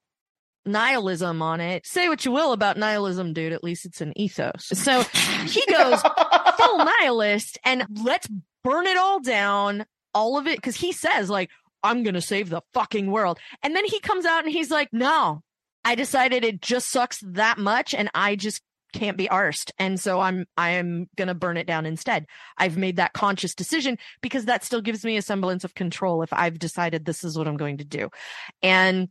nihilism 0.66 1.42
on 1.42 1.62
it. 1.62 1.86
Say 1.86 2.08
what 2.10 2.26
you 2.26 2.32
will 2.32 2.52
about 2.52 2.78
nihilism, 2.78 3.34
dude, 3.34 3.54
at 3.54 3.64
least 3.64 3.86
it's 3.86 4.02
an 4.02 4.18
ethos. 4.18 4.68
So 4.74 5.02
he 5.46 5.64
goes 5.70 6.02
full 6.58 6.86
nihilist 6.86 7.60
and 7.64 7.86
let's 8.04 8.28
burn 8.64 8.88
it 8.88 8.98
all 8.98 9.20
down, 9.20 9.86
all 10.14 10.38
of 10.38 10.48
it, 10.48 10.58
because 10.58 10.76
he 10.76 10.92
says, 10.92 11.30
like, 11.30 11.50
I'm 11.84 12.04
gonna 12.04 12.22
save 12.22 12.50
the 12.50 12.62
fucking 12.74 13.12
world. 13.12 13.40
And 13.62 13.76
then 13.76 13.86
he 13.86 14.00
comes 14.00 14.26
out 14.26 14.44
and 14.44 14.52
he's 14.52 14.72
like, 14.72 14.90
No, 14.92 15.44
I 15.84 15.96
decided 15.96 16.44
it 16.44 16.62
just 16.62 16.90
sucks 16.90 17.20
that 17.24 17.60
much 17.60 17.94
and 17.94 18.10
I 18.16 18.36
just 18.36 18.62
can't 18.92 19.18
be 19.18 19.28
arsed. 19.28 19.72
And 19.78 20.00
so 20.00 20.20
I'm 20.20 20.46
I 20.58 20.72
am 20.72 21.08
gonna 21.16 21.36
burn 21.36 21.58
it 21.58 21.68
down 21.68 21.86
instead. 21.86 22.26
I've 22.58 22.78
made 22.78 22.96
that 22.96 23.14
conscious 23.14 23.54
decision 23.54 24.00
because 24.22 24.46
that 24.46 24.64
still 24.64 24.82
gives 24.82 25.06
me 25.06 25.18
a 25.18 25.22
semblance 25.22 25.64
of 25.64 25.76
control 25.76 26.24
if 26.24 26.34
I've 26.34 26.58
decided 26.58 27.06
this 27.06 27.24
is 27.24 27.38
what 27.38 27.48
I'm 27.48 27.58
going 27.58 27.78
to 27.78 27.86
do. 27.86 28.10
And 28.64 29.10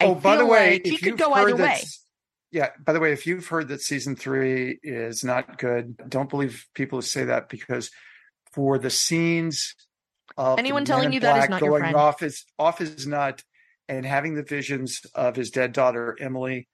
oh, 0.00 0.14
by 0.14 0.36
the 0.36 0.46
way, 0.46 0.72
like 0.72 0.86
he 0.86 0.94
if 0.94 1.00
could 1.00 1.06
you've 1.06 1.18
go 1.18 1.34
heard 1.34 1.48
either 1.48 1.56
that 1.58 1.78
way. 1.78 1.84
Yeah. 2.50 2.70
By 2.84 2.92
the 2.92 3.00
way, 3.00 3.12
if 3.12 3.26
you've 3.26 3.46
heard 3.46 3.68
that 3.68 3.82
season 3.82 4.16
three 4.16 4.78
is 4.82 5.22
not 5.24 5.58
good, 5.58 5.96
don't 6.08 6.30
believe 6.30 6.66
people 6.74 6.98
who 6.98 7.02
say 7.02 7.24
that 7.24 7.48
because 7.48 7.90
for 8.52 8.78
the 8.78 8.90
scenes 8.90 9.74
of 10.36 10.58
Anyone 10.58 10.84
telling 10.84 11.12
you 11.12 11.20
that 11.20 11.44
is 11.44 11.50
not 11.50 11.60
your 11.60 11.70
going 11.70 11.82
friend. 11.82 11.96
off 11.96 12.20
his 12.20 12.44
off 12.58 12.78
his 12.78 13.06
nut 13.06 13.42
and 13.88 14.04
having 14.06 14.34
the 14.34 14.42
visions 14.42 15.02
of 15.14 15.36
his 15.36 15.50
dead 15.50 15.72
daughter 15.72 16.16
Emily 16.20 16.68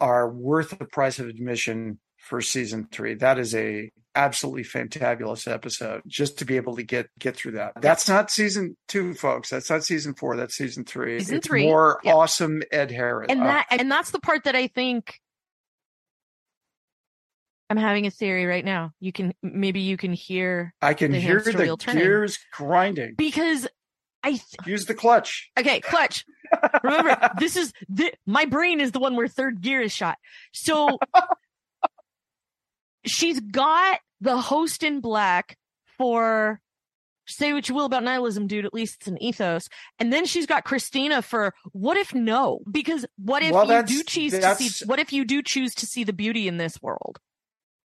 are 0.00 0.28
worth 0.30 0.78
the 0.78 0.84
price 0.84 1.18
of 1.18 1.26
admission 1.28 1.98
for 2.22 2.40
season 2.40 2.88
three. 2.90 3.14
That 3.14 3.38
is 3.38 3.54
a 3.54 3.90
absolutely 4.14 4.62
fantabulous 4.64 5.50
episode. 5.50 6.02
Just 6.06 6.38
to 6.38 6.44
be 6.44 6.56
able 6.56 6.76
to 6.76 6.82
get 6.82 7.08
get 7.18 7.36
through 7.36 7.52
that. 7.52 7.72
That's 7.80 8.08
not 8.08 8.30
season 8.30 8.76
two, 8.88 9.14
folks. 9.14 9.50
That's 9.50 9.68
not 9.70 9.84
season 9.84 10.14
four. 10.14 10.36
That's 10.36 10.54
season 10.54 10.84
three. 10.84 11.18
Season 11.18 11.36
it's 11.38 11.46
three, 11.46 11.64
more 11.66 12.00
yeah. 12.04 12.12
awesome 12.14 12.62
Ed 12.70 12.90
Harris. 12.90 13.26
and 13.30 13.40
Uh, 13.40 13.44
that 13.44 13.66
and 13.70 13.90
that's 13.90 14.10
the 14.10 14.20
part 14.20 14.44
that 14.44 14.54
I 14.54 14.66
think 14.68 15.18
I'm 17.70 17.76
having 17.78 18.06
a 18.06 18.10
theory 18.10 18.44
right 18.46 18.64
now. 18.64 18.92
You 19.00 19.12
can 19.12 19.32
maybe 19.42 19.80
you 19.80 19.96
can 19.96 20.12
hear 20.12 20.74
I 20.82 20.94
can 20.94 21.12
the 21.12 21.20
hear 21.20 21.40
the 21.40 21.76
turning. 21.78 22.02
gears 22.02 22.38
grinding. 22.52 23.14
because 23.16 23.66
I 24.22 24.30
th- 24.32 24.42
Use 24.66 24.84
the 24.86 24.94
clutch. 24.94 25.50
okay 25.58 25.80
clutch. 25.80 26.24
Remember 26.84 27.30
this 27.38 27.56
is 27.56 27.72
the, 27.88 28.12
my 28.26 28.44
brain 28.44 28.78
is 28.80 28.92
the 28.92 29.00
one 29.00 29.16
where 29.16 29.26
third 29.26 29.62
gear 29.62 29.80
is 29.80 29.90
shot. 29.92 30.18
So 30.52 30.98
she's 33.04 33.40
got 33.40 34.00
the 34.20 34.36
host 34.36 34.82
in 34.82 35.00
black 35.00 35.56
for 35.98 36.60
say 37.26 37.52
what 37.52 37.68
you 37.68 37.74
will 37.74 37.84
about 37.84 38.02
nihilism, 38.02 38.46
dude. 38.46 38.64
At 38.64 38.74
least 38.74 38.96
it's 39.00 39.06
an 39.06 39.22
ethos. 39.22 39.68
And 39.98 40.12
then 40.12 40.26
she's 40.26 40.46
got 40.46 40.64
Christina 40.64 41.22
for 41.22 41.54
what 41.72 41.96
if 41.96 42.14
no? 42.14 42.60
Because 42.70 43.06
what 43.16 43.42
if 43.42 43.52
Well, 43.52 43.70
you 43.70 43.82
do 43.82 44.02
choose 44.02 44.32
to 44.32 44.54
see? 44.56 44.84
What 44.84 44.98
if 44.98 45.12
you 45.12 45.24
do 45.24 45.42
choose 45.42 45.74
to 45.76 45.86
see 45.86 46.04
the 46.04 46.12
beauty 46.12 46.48
in 46.48 46.56
this 46.56 46.80
world? 46.82 47.18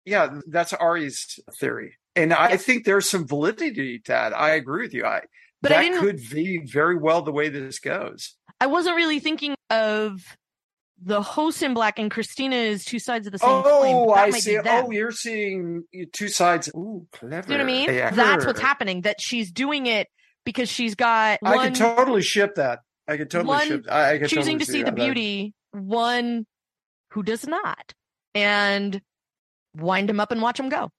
Yeah, 0.04 0.40
that's 0.48 0.72
Ari's 0.72 1.38
theory. 1.58 1.96
And 2.16 2.32
I 2.32 2.56
think 2.56 2.84
there's 2.84 3.08
some 3.08 3.26
validity 3.26 3.98
to 4.00 4.12
that. 4.12 4.36
I 4.36 4.50
agree 4.50 4.82
with 4.82 4.94
you. 4.94 5.04
I 5.04 5.22
But 5.62 5.70
that 5.70 6.00
could 6.00 6.20
be 6.30 6.58
very 6.58 6.96
well 6.96 7.22
the 7.22 7.32
way 7.32 7.48
this 7.48 7.78
goes. 7.78 8.34
I 8.61 8.66
wasn't 8.66 8.96
really 8.96 9.20
thinking 9.20 9.54
of 9.70 10.36
the 11.03 11.22
host 11.22 11.62
in 11.62 11.74
black 11.74 11.98
and 11.98 12.11
Christina 12.11 12.57
is 12.57 12.84
two 12.84 12.98
sides 12.98 13.26
of 13.26 13.32
the 13.32 13.38
same 13.38 13.62
coin. 13.62 13.94
Oh, 13.94 14.14
that 14.14 14.24
I 14.26 14.30
see. 14.30 14.59
Oh, 14.59 14.90
you're 14.90 15.12
seeing 15.12 15.84
two 16.12 16.28
sides. 16.28 16.68
Ooh, 16.74 17.07
clever. 17.12 17.51
you 17.51 17.59
know 17.59 17.64
what 17.64 17.70
I 17.70 17.72
mean? 17.72 17.94
Yeah, 17.94 18.11
That's 18.11 18.44
what's 18.44 18.61
happening. 18.61 19.03
That 19.03 19.20
she's 19.20 19.51
doing 19.51 19.86
it 19.86 20.09
because 20.44 20.68
she's 20.68 20.94
got 20.94 21.38
I 21.44 21.57
one 21.57 21.68
could 21.68 21.76
totally 21.78 22.22
ship 22.22 22.57
that. 22.57 22.80
I 23.09 23.16
could 23.16 23.30
totally 23.30 23.48
one 23.48 23.66
ship. 23.66 23.86
I, 23.90 24.12
I 24.12 24.18
could 24.18 24.28
choosing 24.28 24.59
totally 24.59 24.64
to 24.66 24.72
see 24.72 24.78
the 24.80 24.84
that. 24.86 24.94
beauty, 24.94 25.55
one 25.72 26.46
who 27.12 27.22
does 27.22 27.46
not, 27.46 27.94
and 28.34 29.01
wind 29.76 30.11
him 30.11 30.20
up 30.20 30.32
and 30.32 30.42
watch 30.42 30.61
him 30.61 30.68
go. 30.68 30.90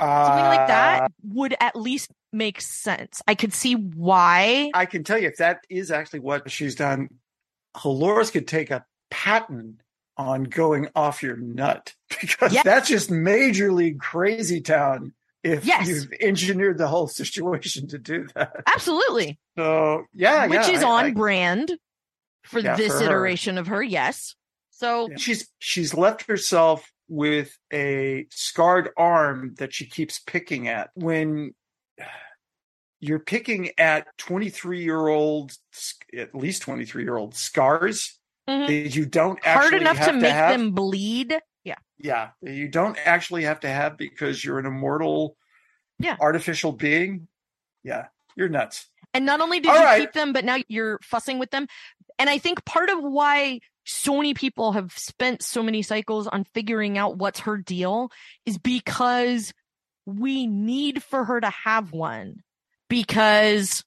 Something 0.00 0.44
like 0.44 0.60
Uh, 0.60 0.66
that 0.68 1.12
would 1.24 1.56
at 1.60 1.74
least 1.74 2.10
make 2.32 2.60
sense. 2.60 3.20
I 3.26 3.34
could 3.34 3.52
see 3.52 3.74
why. 3.74 4.70
I 4.74 4.86
can 4.86 5.02
tell 5.02 5.18
you 5.18 5.28
if 5.28 5.36
that 5.38 5.60
is 5.68 5.90
actually 5.90 6.20
what 6.20 6.50
she's 6.50 6.74
done, 6.76 7.08
Dolores 7.82 8.30
could 8.30 8.48
take 8.48 8.70
a 8.70 8.84
patent 9.10 9.80
on 10.16 10.44
going 10.44 10.88
off 10.96 11.22
your 11.22 11.36
nut 11.36 11.94
because 12.20 12.52
Yeah. 12.52 12.62
that's 12.64 12.88
just 12.88 13.10
major 13.10 13.72
league 13.72 14.00
crazy 14.00 14.60
town. 14.60 15.14
If 15.44 15.64
Yes. 15.64 15.86
you've 15.88 16.08
engineered 16.20 16.78
the 16.78 16.88
whole 16.88 17.06
situation 17.06 17.86
to 17.88 17.98
do 17.98 18.26
that, 18.34 18.52
Absolutely. 18.66 19.38
so 19.56 20.04
yeah, 20.12 20.46
Which 20.46 20.66
yeah, 20.66 20.70
is 20.70 20.82
I- 20.82 20.88
on 20.88 21.04
I- 21.06 21.10
brand 21.12 21.78
for 22.44 22.58
Yeah, 22.58 22.76
this 22.76 22.92
for 22.94 22.98
her. 23.00 23.04
iteration 23.06 23.56
of 23.58 23.68
her. 23.68 23.82
Yes. 23.82 24.34
So 24.70 25.08
she's 25.16 25.48
she's 25.58 25.94
left 25.94 26.26
herself 26.26 26.90
with 27.08 27.56
a 27.72 28.26
scarred 28.30 28.90
arm 28.96 29.54
that 29.58 29.72
she 29.72 29.86
keeps 29.86 30.18
picking 30.18 30.68
at 30.68 30.90
when 30.94 31.54
you're 33.00 33.18
picking 33.20 33.70
at 33.78 34.06
23 34.18 34.82
year 34.82 35.06
old 35.08 35.52
at 36.16 36.34
least 36.34 36.62
23 36.62 37.04
year 37.04 37.16
old 37.16 37.34
scars 37.34 38.18
Mhm. 38.48 38.66
that 38.66 38.96
you 38.96 39.04
don't 39.06 39.42
hard 39.44 39.64
actually 39.66 39.80
enough 39.82 39.96
have 39.98 40.06
to 40.08 40.12
make 40.14 40.32
have. 40.32 40.50
them 40.58 40.72
bleed. 40.72 41.38
Yeah. 41.64 41.76
yeah 41.98 42.30
you 42.42 42.68
don't 42.68 42.96
actually 43.04 43.44
have 43.44 43.60
to 43.60 43.68
have 43.68 43.96
because 43.98 44.42
you're 44.44 44.58
an 44.58 44.66
immortal 44.66 45.36
Yeah. 45.98 46.16
artificial 46.20 46.72
being 46.72 47.28
yeah 47.84 48.06
you're 48.36 48.48
nuts 48.48 48.86
And 49.14 49.24
not 49.26 49.40
only 49.40 49.60
did 49.60 49.70
All 49.70 49.78
you 49.78 49.84
right. 49.84 50.00
keep 50.00 50.12
them, 50.12 50.32
but 50.32 50.44
now 50.44 50.58
you're 50.68 50.98
fussing 51.02 51.38
with 51.38 51.50
them. 51.50 51.66
And 52.18 52.28
I 52.28 52.38
think 52.38 52.64
part 52.66 52.90
of 52.90 52.98
why 53.02 53.60
so 53.86 54.16
many 54.16 54.34
people 54.34 54.72
have 54.72 54.92
spent 54.96 55.42
so 55.42 55.62
many 55.62 55.80
cycles 55.82 56.26
on 56.26 56.44
figuring 56.44 56.98
out 56.98 57.16
what's 57.16 57.40
her 57.40 57.56
deal 57.56 58.10
is 58.44 58.58
because 58.58 59.52
we 60.04 60.46
need 60.46 61.02
for 61.02 61.24
her 61.24 61.40
to 61.40 61.48
have 61.50 61.92
one. 61.92 62.42
Because 62.88 63.84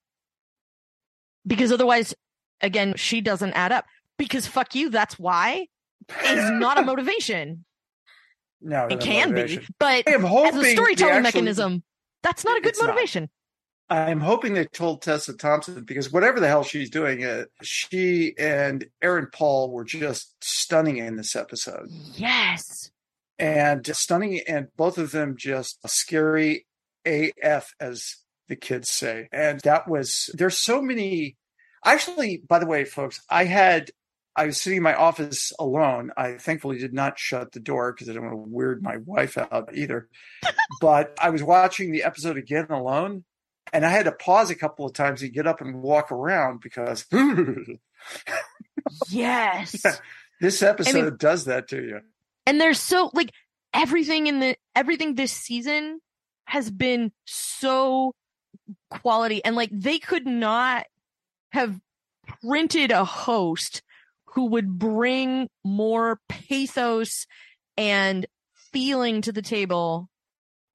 because 1.48 1.72
otherwise, 1.72 2.14
again, 2.62 2.94
she 2.96 3.22
doesn't 3.22 3.54
add 3.54 3.72
up. 3.72 3.86
Because 4.18 4.46
fuck 4.46 4.76
you, 4.76 4.90
that's 4.90 5.18
why 5.18 5.68
is 6.26 6.52
not 6.52 6.78
a 6.78 6.82
motivation. 6.86 7.66
no 8.62 8.88
It 8.88 9.00
can 9.00 9.34
be, 9.34 9.60
but 9.80 10.08
as 10.08 10.24
a 10.56 10.64
storytelling 10.72 11.14
actually- 11.16 11.22
mechanism, 11.24 11.84
that's 12.22 12.44
not 12.46 12.58
a 12.58 12.62
good 12.62 12.70
It's 12.70 12.80
not. 12.80 12.90
motivation. 12.90 13.30
I'm 13.90 14.22
hoping 14.22 14.54
they 14.54 14.66
told 14.66 15.02
Tessa 15.02 15.36
Thompson 15.36 15.84
because 15.84 16.12
whatever 16.14 16.40
the 16.40 16.48
hell 16.48 16.64
she's 16.64 16.90
doing, 16.90 17.26
uh, 17.26 17.44
she 17.62 18.34
and 18.40 18.86
Aaron 19.02 19.28
Paul 19.34 19.70
were 19.72 19.84
just 19.84 20.34
stunning 20.42 20.96
in 20.98 21.18
this 21.18 21.36
episode. 21.36 21.90
Yes. 22.14 22.90
And 23.38 23.86
stunning, 23.94 24.40
and 24.48 24.68
both 24.78 24.98
of 24.98 25.12
them 25.12 25.36
just 25.38 25.80
scary 25.90 26.66
AF, 27.06 27.74
as 27.82 28.16
the 28.52 28.56
kids 28.56 28.90
say. 28.92 29.28
And 29.32 29.60
that 29.62 29.88
was, 29.88 30.30
there's 30.36 30.58
so 30.58 30.82
many. 30.82 31.38
Actually, 31.84 32.38
by 32.48 32.60
the 32.60 32.68
way, 32.68 32.86
folks, 32.86 33.22
I 33.30 33.46
had, 33.46 33.90
I 34.36 34.46
was 34.46 34.62
sitting 34.62 34.78
in 34.78 34.84
my 34.84 34.94
office 34.94 35.52
alone. 35.60 36.12
I 36.16 36.34
thankfully 36.38 36.78
did 36.78 36.94
not 36.94 37.18
shut 37.18 37.52
the 37.54 37.60
door 37.60 37.92
because 37.92 38.08
I 38.10 38.14
don't 38.14 38.24
want 38.26 38.34
to 38.46 38.54
weird 38.56 38.84
my 38.84 38.98
wife 38.98 39.38
out 39.38 39.72
either. 39.74 40.08
but 40.82 41.18
I 41.20 41.32
was 41.32 41.42
watching 41.42 41.92
the 41.92 42.04
episode 42.04 42.38
again 42.38 42.68
alone. 42.70 43.24
And 43.74 43.86
I 43.86 43.90
had 43.90 44.06
to 44.06 44.12
pause 44.12 44.50
a 44.50 44.56
couple 44.56 44.86
of 44.86 44.94
times 44.94 45.22
and 45.22 45.34
get 45.34 45.48
up 45.48 45.62
and 45.62 45.82
walk 45.82 46.12
around 46.12 46.60
because 46.62 47.06
Yes. 49.10 49.84
this 50.40 50.62
episode 50.62 51.18
does 51.20 51.46
that 51.46 51.70
to 51.70 51.82
you. 51.82 52.02
and 52.46 52.60
they're 52.60 52.74
so 52.74 53.12
like 53.14 53.32
everything 53.74 54.28
in 54.28 54.40
the 54.40 54.58
everything 54.76 55.16
this 55.16 55.32
season 55.32 56.02
has 56.46 56.70
been 56.70 57.12
so 57.26 58.14
quality 58.90 59.44
and 59.44 59.56
like 59.56 59.70
they 59.72 60.00
could 60.00 60.26
not 60.26 60.86
have 61.52 61.80
printed 62.44 62.92
a 62.92 63.06
host 63.06 63.82
who 64.26 64.46
would 64.46 64.80
bring 64.80 65.50
more 65.64 66.20
pathos 66.30 67.26
and 67.78 68.26
feeling 68.72 69.22
to 69.22 69.32
the 69.32 69.42
table 69.42 70.10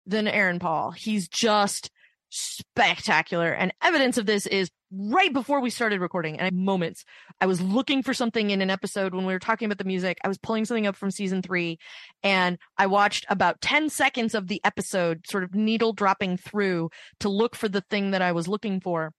than 0.07 0.29
Aaron 0.29 0.59
Paul. 0.59 0.91
He's 0.91 1.29
just 1.29 1.91
spectacular. 2.29 3.53
And 3.53 3.73
evidence 3.83 4.19
of 4.19 4.27
this 4.27 4.47
is 4.47 4.71
right 4.93 5.33
before 5.33 5.61
we 5.61 5.71
started 5.71 6.01
recording, 6.01 6.39
and 6.39 6.57
moments 6.57 7.05
I 7.41 7.47
was 7.47 7.61
looking 7.61 8.03
for 8.03 8.15
something 8.15 8.51
in 8.51 8.63
an 8.63 8.71
episode 8.71 9.15
when 9.15 9.27
we 9.27 9.33
were 9.33 9.39
talking 9.39 9.67
about 9.67 9.79
the 9.79 9.85
music. 9.85 10.19
I 10.25 10.29
was 10.29 10.39
pulling 10.39 10.65
something 10.65 10.87
up 10.87 10.97
from 10.97 11.11
season 11.11 11.43
three 11.43 11.79
and 12.23 12.59
I 12.79 12.87
watched 12.87 13.27
about 13.29 13.61
10 13.61 13.91
seconds 13.91 14.35
of 14.35 14.49
the 14.49 14.61
episode, 14.65 15.27
sort 15.27 15.45
of 15.45 15.55
needle 15.55 15.93
dropping 15.93 16.37
through 16.37 16.91
to 17.21 17.29
look 17.29 17.57
for 17.57 17.69
the 17.69 17.83
thing 17.91 18.13
that 18.13 18.23
I 18.23 18.33
was 18.33 18.49
looking 18.49 18.81
for. 18.81 19.13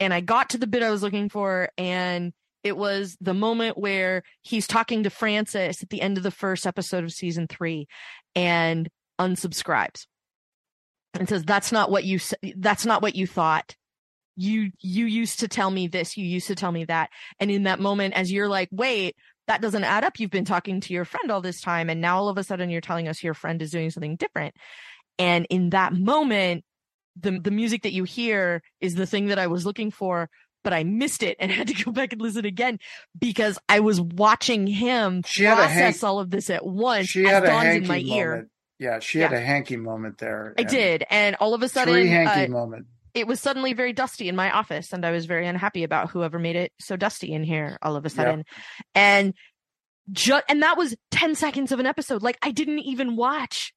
And 0.00 0.14
I 0.14 0.20
got 0.20 0.50
to 0.50 0.58
the 0.58 0.66
bit 0.66 0.82
I 0.82 0.90
was 0.90 1.02
looking 1.02 1.28
for 1.28 1.70
and 1.76 2.32
it 2.62 2.76
was 2.76 3.16
the 3.20 3.34
moment 3.34 3.78
where 3.78 4.22
he's 4.42 4.66
talking 4.66 5.04
to 5.04 5.10
Francis 5.10 5.82
at 5.82 5.90
the 5.90 6.02
end 6.02 6.16
of 6.16 6.22
the 6.22 6.30
first 6.30 6.66
episode 6.66 7.04
of 7.04 7.12
season 7.12 7.46
three 7.46 7.86
and 8.34 8.88
unsubscribes 9.18 10.06
and 11.14 11.28
says, 11.28 11.44
that's 11.44 11.72
not 11.72 11.90
what 11.90 12.04
you, 12.04 12.20
that's 12.56 12.84
not 12.84 13.00
what 13.00 13.14
you 13.14 13.26
thought 13.26 13.74
you 14.38 14.70
you 14.80 15.06
used 15.06 15.40
to 15.40 15.48
tell 15.48 15.70
me 15.70 15.88
this 15.88 16.16
you 16.16 16.24
used 16.24 16.46
to 16.46 16.54
tell 16.54 16.70
me 16.70 16.84
that 16.84 17.10
and 17.40 17.50
in 17.50 17.64
that 17.64 17.80
moment 17.80 18.14
as 18.14 18.30
you're 18.30 18.48
like 18.48 18.68
wait 18.70 19.16
that 19.48 19.60
doesn't 19.60 19.82
add 19.84 20.04
up 20.04 20.20
you've 20.20 20.30
been 20.30 20.44
talking 20.44 20.80
to 20.80 20.92
your 20.92 21.04
friend 21.04 21.30
all 21.32 21.40
this 21.40 21.60
time 21.60 21.90
and 21.90 22.00
now 22.00 22.18
all 22.18 22.28
of 22.28 22.38
a 22.38 22.44
sudden 22.44 22.70
you're 22.70 22.80
telling 22.80 23.08
us 23.08 23.22
your 23.22 23.34
friend 23.34 23.60
is 23.60 23.72
doing 23.72 23.90
something 23.90 24.14
different 24.14 24.54
and 25.18 25.44
in 25.50 25.70
that 25.70 25.92
moment 25.92 26.64
the 27.20 27.40
the 27.40 27.50
music 27.50 27.82
that 27.82 27.92
you 27.92 28.04
hear 28.04 28.62
is 28.80 28.94
the 28.94 29.06
thing 29.06 29.26
that 29.26 29.38
I 29.40 29.48
was 29.48 29.66
looking 29.66 29.90
for 29.90 30.30
but 30.62 30.72
I 30.72 30.84
missed 30.84 31.22
it 31.24 31.36
and 31.40 31.50
had 31.58 31.66
to 31.68 31.84
go 31.84 31.90
back 31.90 32.12
and 32.12 32.22
listen 32.22 32.44
again 32.44 32.78
because 33.18 33.58
I 33.68 33.80
was 33.80 34.00
watching 34.00 34.68
him 34.68 35.22
She 35.26 35.44
process 35.46 35.72
hank- 35.72 36.04
all 36.04 36.20
of 36.20 36.30
this 36.30 36.48
at 36.48 36.64
once 36.64 37.08
She 37.08 37.24
had 37.24 37.44
a 37.44 37.50
hanky 37.50 37.78
in 37.78 37.88
my 37.88 37.94
moment. 37.96 38.08
ear 38.08 38.48
Yeah, 38.78 39.00
she 39.00 39.18
had 39.18 39.32
a 39.32 39.40
hanky 39.40 39.76
moment 39.76 40.18
there. 40.18 40.54
I 40.56 40.62
did 40.62 41.04
and 41.10 41.34
all 41.40 41.54
of 41.54 41.62
a 41.62 41.68
sudden 41.68 41.94
Tree 41.94 42.08
hanky 42.08 42.44
uh, 42.44 42.48
moment. 42.48 42.86
It 43.20 43.26
was 43.26 43.40
suddenly 43.40 43.72
very 43.72 43.92
dusty 43.92 44.28
in 44.28 44.36
my 44.36 44.50
office 44.50 44.92
and 44.92 45.04
I 45.04 45.10
was 45.10 45.26
very 45.26 45.46
unhappy 45.46 45.84
about 45.84 46.10
whoever 46.10 46.38
made 46.38 46.56
it 46.56 46.72
so 46.80 46.96
dusty 46.96 47.32
in 47.32 47.44
here 47.44 47.78
all 47.82 47.96
of 47.96 48.04
a 48.04 48.10
sudden. 48.10 48.44
And 48.94 49.34
just 50.10 50.44
and 50.48 50.62
that 50.62 50.78
was 50.78 50.96
10 51.10 51.34
seconds 51.34 51.72
of 51.72 51.80
an 51.80 51.86
episode. 51.86 52.22
Like 52.22 52.38
I 52.42 52.50
didn't 52.50 52.80
even 52.80 53.16
watch 53.16 53.72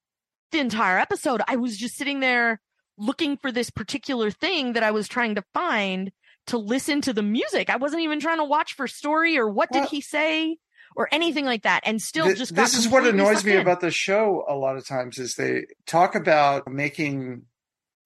the 0.50 0.60
entire 0.60 0.98
episode. 0.98 1.42
I 1.46 1.56
was 1.56 1.76
just 1.76 1.96
sitting 1.96 2.20
there 2.20 2.60
looking 2.98 3.36
for 3.36 3.50
this 3.52 3.70
particular 3.70 4.30
thing 4.30 4.74
that 4.74 4.82
I 4.82 4.90
was 4.90 5.08
trying 5.08 5.34
to 5.36 5.44
find 5.54 6.12
to 6.48 6.58
listen 6.58 7.00
to 7.02 7.12
the 7.12 7.22
music. 7.22 7.70
I 7.70 7.76
wasn't 7.76 8.02
even 8.02 8.20
trying 8.20 8.38
to 8.38 8.44
watch 8.44 8.74
for 8.74 8.86
story 8.86 9.38
or 9.38 9.48
what 9.48 9.68
well, 9.72 9.82
did 9.82 9.90
he 9.90 10.00
say 10.00 10.56
or 10.96 11.08
anything 11.12 11.44
like 11.44 11.62
that 11.62 11.80
and 11.84 12.00
still 12.00 12.26
th- 12.26 12.38
just 12.38 12.54
This 12.54 12.76
is 12.76 12.88
what 12.88 13.06
annoys 13.06 13.44
me 13.44 13.52
in. 13.52 13.60
about 13.60 13.80
the 13.80 13.90
show 13.90 14.44
a 14.48 14.54
lot 14.54 14.76
of 14.76 14.86
times 14.86 15.18
is 15.18 15.34
they 15.34 15.66
talk 15.86 16.14
about 16.14 16.68
making 16.68 17.42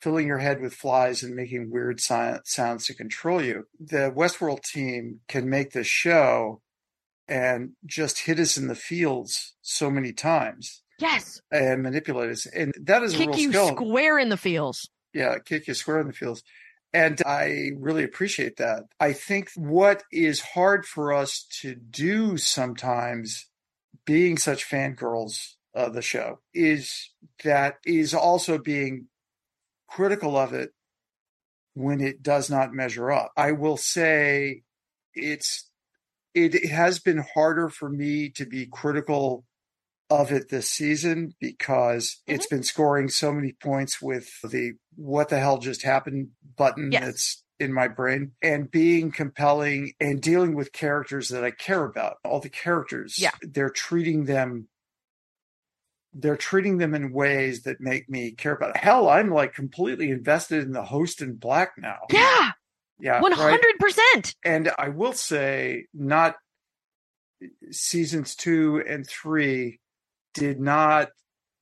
filling 0.01 0.27
your 0.27 0.39
head 0.39 0.61
with 0.61 0.75
flies 0.75 1.23
and 1.23 1.35
making 1.35 1.71
weird 1.71 2.01
sounds 2.01 2.87
to 2.87 2.95
control 2.95 3.43
you. 3.43 3.67
The 3.81 4.13
Westworld 4.15 4.63
team 4.63 5.21
can 5.29 5.49
make 5.49 5.73
this 5.73 5.87
show 5.87 6.61
and 7.29 7.73
just 7.85 8.21
hit 8.21 8.39
us 8.39 8.57
in 8.57 8.69
the 8.69 8.75
fields 8.75 9.55
so 9.63 9.91
many 9.91 10.13
times. 10.13 10.83
Yes. 10.99 11.41
And 11.51 11.83
manipulate 11.83 12.31
us. 12.31 12.47
And 12.47 12.75
that 12.81 13.03
is 13.03 13.17
kick 13.17 13.29
a 13.29 13.31
real 13.31 13.39
you 13.39 13.51
skill. 13.51 13.69
square 13.69 14.19
in 14.19 14.29
the 14.29 14.37
fields. 14.37 14.89
Yeah, 15.13 15.37
kick 15.45 15.67
you 15.67 15.75
square 15.75 16.01
in 16.01 16.07
the 16.07 16.13
fields. 16.13 16.43
And 16.93 17.21
I 17.27 17.71
really 17.77 18.05
appreciate 18.05 18.57
that. 18.57 18.85
I 19.01 19.13
think 19.13 19.51
what 19.57 20.05
is 20.13 20.41
hard 20.41 20.87
for 20.87 21.13
us 21.13 21.47
to 21.61 21.75
do 21.75 22.37
sometimes, 22.37 23.47
being 24.05 24.39
such 24.39 24.69
fangirls 24.69 25.55
of 25.75 25.93
the 25.93 26.01
show, 26.01 26.39
is 26.55 27.11
that 27.45 27.79
is 27.85 28.15
also 28.15 28.57
being 28.57 29.09
critical 29.97 30.37
of 30.37 30.53
it 30.53 30.73
when 31.73 32.03
it 32.03 32.23
does 32.23 32.51
not 32.51 32.75
measure 32.75 33.11
up. 33.11 33.33
I 33.37 33.53
will 33.53 33.79
say 33.79 34.63
it's 35.15 35.71
it 36.35 36.69
has 36.69 36.99
been 36.99 37.25
harder 37.35 37.71
for 37.71 37.89
me 37.89 38.29
to 38.31 38.45
be 38.45 38.67
critical 38.67 39.47
of 40.11 40.33
it 40.33 40.51
this 40.51 40.69
season 40.69 41.35
because 41.41 42.11
mm-hmm. 42.11 42.35
it's 42.35 42.47
been 42.47 42.63
scoring 42.63 43.09
so 43.09 43.33
many 43.33 43.53
points 43.53 44.03
with 44.03 44.29
the 44.43 44.73
what 44.97 45.31
the 45.31 45.39
hell 45.39 45.59
just 45.59 45.83
happened 45.83 46.29
button 46.57 46.93
yes. 46.93 47.03
that's 47.03 47.43
in 47.59 47.73
my 47.73 47.89
brain 47.89 48.33
and 48.43 48.71
being 48.71 49.11
compelling 49.11 49.95
and 49.99 50.21
dealing 50.21 50.55
with 50.55 50.73
characters 50.73 51.31
that 51.31 51.43
I 51.43 51.53
care 51.53 51.85
about. 51.85 52.17
All 52.23 52.41
the 52.41 52.51
characters, 52.51 53.19
yeah. 53.19 53.31
they're 53.41 53.71
treating 53.71 54.27
them 54.27 54.69
they're 56.19 56.37
treating 56.37 56.79
them 56.79 56.95
in 56.95 57.13
ways 57.13 57.63
that 57.63 57.81
make 57.81 58.09
me 58.09 58.33
care 58.33 58.53
about 58.53 58.71
it. 58.71 58.77
Hell, 58.79 59.09
I'm 59.09 59.31
like 59.31 59.55
completely 59.55 60.11
invested 60.11 60.63
in 60.65 60.73
the 60.73 60.83
host 60.83 61.21
in 61.21 61.35
black 61.35 61.73
now. 61.79 61.99
Yeah. 62.11 62.51
Yeah. 62.99 63.21
100%. 63.21 63.37
Right? 63.39 64.35
And 64.45 64.71
I 64.79 64.89
will 64.89 65.13
say, 65.13 65.87
not 65.93 66.37
seasons 67.71 68.35
two 68.35 68.83
and 68.89 69.07
three 69.07 69.81
did 70.33 70.59
not 70.59 71.11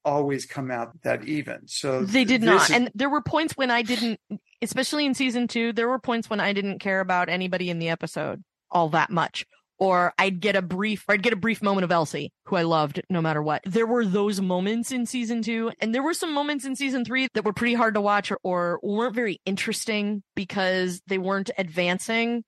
always 0.04 0.46
come 0.46 0.70
out 0.70 1.02
that 1.02 1.24
even. 1.24 1.66
So 1.66 2.04
they 2.04 2.24
did 2.24 2.42
not. 2.42 2.70
Is... 2.70 2.76
and 2.76 2.90
there 2.94 3.10
were 3.10 3.22
points 3.22 3.56
when 3.56 3.70
I 3.70 3.82
didn't, 3.82 4.20
especially 4.62 5.06
in 5.06 5.14
season 5.14 5.48
two, 5.48 5.72
there 5.72 5.88
were 5.88 5.98
points 5.98 6.30
when 6.30 6.40
I 6.40 6.52
didn't 6.52 6.78
care 6.78 7.00
about 7.00 7.28
anybody 7.28 7.70
in 7.70 7.78
the 7.78 7.88
episode 7.88 8.44
all 8.70 8.90
that 8.90 9.10
much 9.10 9.46
or 9.78 10.12
I'd 10.18 10.40
get 10.40 10.56
a 10.56 10.62
brief, 10.62 11.04
or 11.08 11.14
I'd 11.14 11.22
get 11.22 11.32
a 11.32 11.36
brief 11.36 11.62
moment 11.62 11.84
of 11.84 11.92
Elsie, 11.92 12.32
who 12.46 12.56
I 12.56 12.62
loved 12.62 13.02
no 13.10 13.20
matter 13.20 13.42
what. 13.42 13.62
There 13.64 13.86
were 13.86 14.04
those 14.04 14.40
moments 14.40 14.92
in 14.92 15.06
season 15.06 15.42
two, 15.42 15.72
and 15.80 15.94
there 15.94 16.02
were 16.02 16.14
some 16.14 16.32
moments 16.32 16.64
in 16.64 16.76
season 16.76 17.04
three 17.04 17.28
that 17.34 17.44
were 17.44 17.52
pretty 17.52 17.74
hard 17.74 17.94
to 17.94 18.00
watch 18.00 18.30
or, 18.30 18.38
or 18.42 18.80
weren't 18.82 19.14
very 19.14 19.40
interesting 19.44 20.22
because 20.34 21.00
they 21.06 21.18
weren't 21.18 21.50
advancing. 21.58 22.44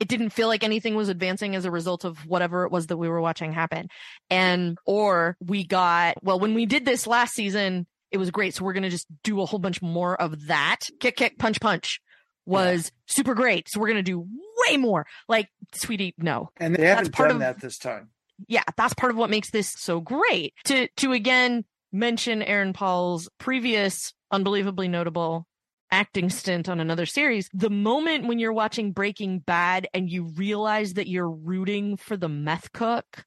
It 0.00 0.08
didn't 0.08 0.30
feel 0.30 0.48
like 0.48 0.64
anything 0.64 0.96
was 0.96 1.08
advancing 1.08 1.54
as 1.54 1.64
a 1.64 1.70
result 1.70 2.04
of 2.04 2.18
whatever 2.26 2.64
it 2.64 2.72
was 2.72 2.88
that 2.88 2.96
we 2.96 3.08
were 3.08 3.20
watching 3.20 3.52
happen. 3.52 3.88
And, 4.28 4.76
or 4.86 5.36
we 5.40 5.64
got, 5.66 6.16
well, 6.22 6.40
when 6.40 6.54
we 6.54 6.66
did 6.66 6.84
this 6.84 7.06
last 7.06 7.34
season, 7.34 7.86
it 8.10 8.18
was 8.18 8.30
great. 8.30 8.54
So 8.54 8.64
we're 8.64 8.72
going 8.72 8.82
to 8.84 8.90
just 8.90 9.06
do 9.22 9.40
a 9.40 9.46
whole 9.46 9.60
bunch 9.60 9.80
more 9.82 10.20
of 10.20 10.46
that. 10.46 10.80
Kick, 11.00 11.16
kick, 11.16 11.38
punch, 11.38 11.60
punch 11.60 12.00
was 12.46 12.86
yeah. 12.86 13.14
super 13.14 13.34
great. 13.34 13.68
So 13.68 13.80
we're 13.80 13.88
going 13.88 13.96
to 13.96 14.02
do 14.02 14.26
way 14.68 14.76
more. 14.76 15.06
Like, 15.28 15.48
sweetie, 15.72 16.14
no. 16.18 16.50
And 16.56 16.74
they 16.74 16.86
haven't 16.86 17.14
done 17.14 17.30
of, 17.30 17.38
that 17.40 17.60
this 17.60 17.78
time. 17.78 18.10
Yeah, 18.48 18.62
that's 18.76 18.94
part 18.94 19.10
of 19.10 19.16
what 19.16 19.30
makes 19.30 19.50
this 19.50 19.72
so 19.72 20.00
great. 20.00 20.54
To 20.64 20.88
to 20.96 21.12
again 21.12 21.64
mention 21.92 22.42
Aaron 22.42 22.72
Paul's 22.72 23.28
previous 23.38 24.12
unbelievably 24.30 24.88
notable 24.88 25.46
acting 25.90 26.28
stint 26.28 26.68
on 26.68 26.80
another 26.80 27.06
series, 27.06 27.48
the 27.54 27.70
moment 27.70 28.26
when 28.26 28.40
you're 28.40 28.52
watching 28.52 28.90
Breaking 28.90 29.38
Bad 29.38 29.86
and 29.94 30.10
you 30.10 30.24
realize 30.24 30.94
that 30.94 31.06
you're 31.06 31.30
rooting 31.30 31.96
for 31.96 32.16
the 32.16 32.28
meth 32.28 32.72
cook 32.72 33.24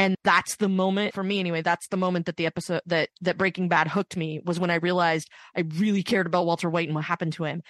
and 0.00 0.16
that's 0.24 0.56
the 0.56 0.68
moment 0.68 1.12
for 1.12 1.22
me 1.22 1.38
anyway 1.38 1.60
that's 1.60 1.86
the 1.88 1.96
moment 1.96 2.24
that 2.26 2.36
the 2.36 2.46
episode 2.46 2.80
that 2.86 3.10
that 3.20 3.36
breaking 3.36 3.68
bad 3.68 3.86
hooked 3.86 4.16
me 4.16 4.40
was 4.44 4.58
when 4.58 4.70
i 4.70 4.76
realized 4.76 5.28
i 5.54 5.60
really 5.76 6.02
cared 6.02 6.26
about 6.26 6.46
walter 6.46 6.70
white 6.70 6.88
and 6.88 6.94
what 6.94 7.04
happened 7.04 7.34
to 7.34 7.44
him 7.44 7.62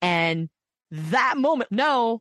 and 0.00 0.48
that 0.92 1.36
moment 1.36 1.72
no 1.72 2.20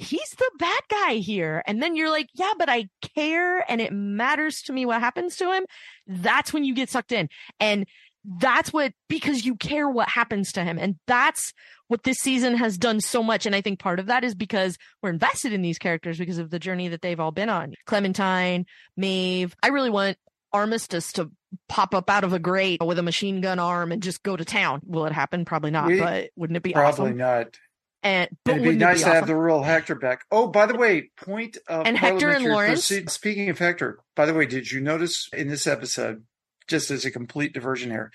he's 0.00 0.30
the 0.38 0.50
bad 0.58 0.80
guy 0.88 1.14
here. 1.14 1.62
And 1.66 1.82
then 1.82 1.94
you're 1.94 2.10
like 2.10 2.28
yeah 2.34 2.52
but 2.58 2.68
i 2.68 2.88
care 3.16 3.64
and 3.70 3.80
it 3.80 3.92
matters 3.92 4.62
to 4.62 4.72
me 4.72 4.86
what 4.86 5.00
happens 5.00 5.36
to 5.36 5.52
him. 5.52 5.64
That's 6.06 6.52
when 6.52 6.64
you 6.64 6.74
get 6.74 6.90
sucked 6.90 7.12
in. 7.12 7.28
And 7.58 7.86
that's 8.24 8.72
what 8.72 8.92
because 9.08 9.44
you 9.44 9.56
care 9.56 9.88
what 9.88 10.08
happens 10.08 10.52
to 10.52 10.64
him. 10.64 10.78
And 10.78 10.96
that's 11.06 11.52
what 11.88 12.02
this 12.02 12.18
season 12.18 12.56
has 12.56 12.78
done 12.78 13.00
so 13.00 13.22
much. 13.22 13.46
And 13.46 13.54
i 13.54 13.60
think 13.60 13.78
part 13.78 13.98
of 13.98 14.06
that 14.06 14.24
is 14.24 14.34
because 14.34 14.78
we're 15.02 15.10
invested 15.10 15.52
in 15.52 15.62
these 15.62 15.78
characters 15.78 16.18
because 16.18 16.38
of 16.38 16.50
the 16.50 16.58
journey 16.58 16.88
that 16.88 17.02
they've 17.02 17.20
all 17.20 17.32
been 17.32 17.48
on. 17.48 17.74
Clementine 17.86 18.66
maeve. 18.96 19.54
I 19.62 19.68
really 19.68 19.90
want 19.90 20.16
armistice 20.52 21.12
to 21.12 21.30
pop 21.68 21.94
up 21.94 22.08
out 22.08 22.24
of 22.24 22.32
a 22.32 22.38
grate 22.38 22.80
with 22.84 22.98
a 22.98 23.02
machine 23.02 23.40
gun 23.40 23.58
arm 23.58 23.92
and 23.92 24.02
just 24.02 24.22
go 24.22 24.36
to 24.36 24.44
town. 24.44 24.80
Will 24.84 25.06
it 25.06 25.12
happen? 25.12 25.44
Probably 25.44 25.70
not 25.70 25.88
we, 25.88 26.00
but 26.00 26.30
wouldn't 26.36 26.56
it 26.56 26.62
be 26.62 26.72
probably 26.72 27.10
awesome? 27.10 27.16
not 27.16 27.58
and 28.02 28.30
it'd 28.46 28.62
be 28.62 28.72
nice 28.72 28.98
be 28.98 29.04
to 29.04 29.06
awesome? 29.06 29.12
have 29.12 29.26
the 29.26 29.36
real 29.36 29.62
Hector 29.62 29.94
back. 29.94 30.24
Oh, 30.30 30.46
by 30.46 30.66
the 30.66 30.76
way, 30.76 31.10
point 31.16 31.58
of 31.68 31.86
and 31.86 31.96
Hector 31.96 32.30
and 32.30 32.44
Lawrence. 32.44 32.84
Speaking 32.84 33.50
of 33.50 33.58
Hector, 33.58 33.98
by 34.16 34.26
the 34.26 34.34
way, 34.34 34.46
did 34.46 34.70
you 34.70 34.80
notice 34.80 35.28
in 35.32 35.48
this 35.48 35.66
episode 35.66 36.24
just 36.70 36.90
as 36.90 37.04
a 37.04 37.10
complete 37.10 37.52
diversion 37.52 37.90
here. 37.90 38.10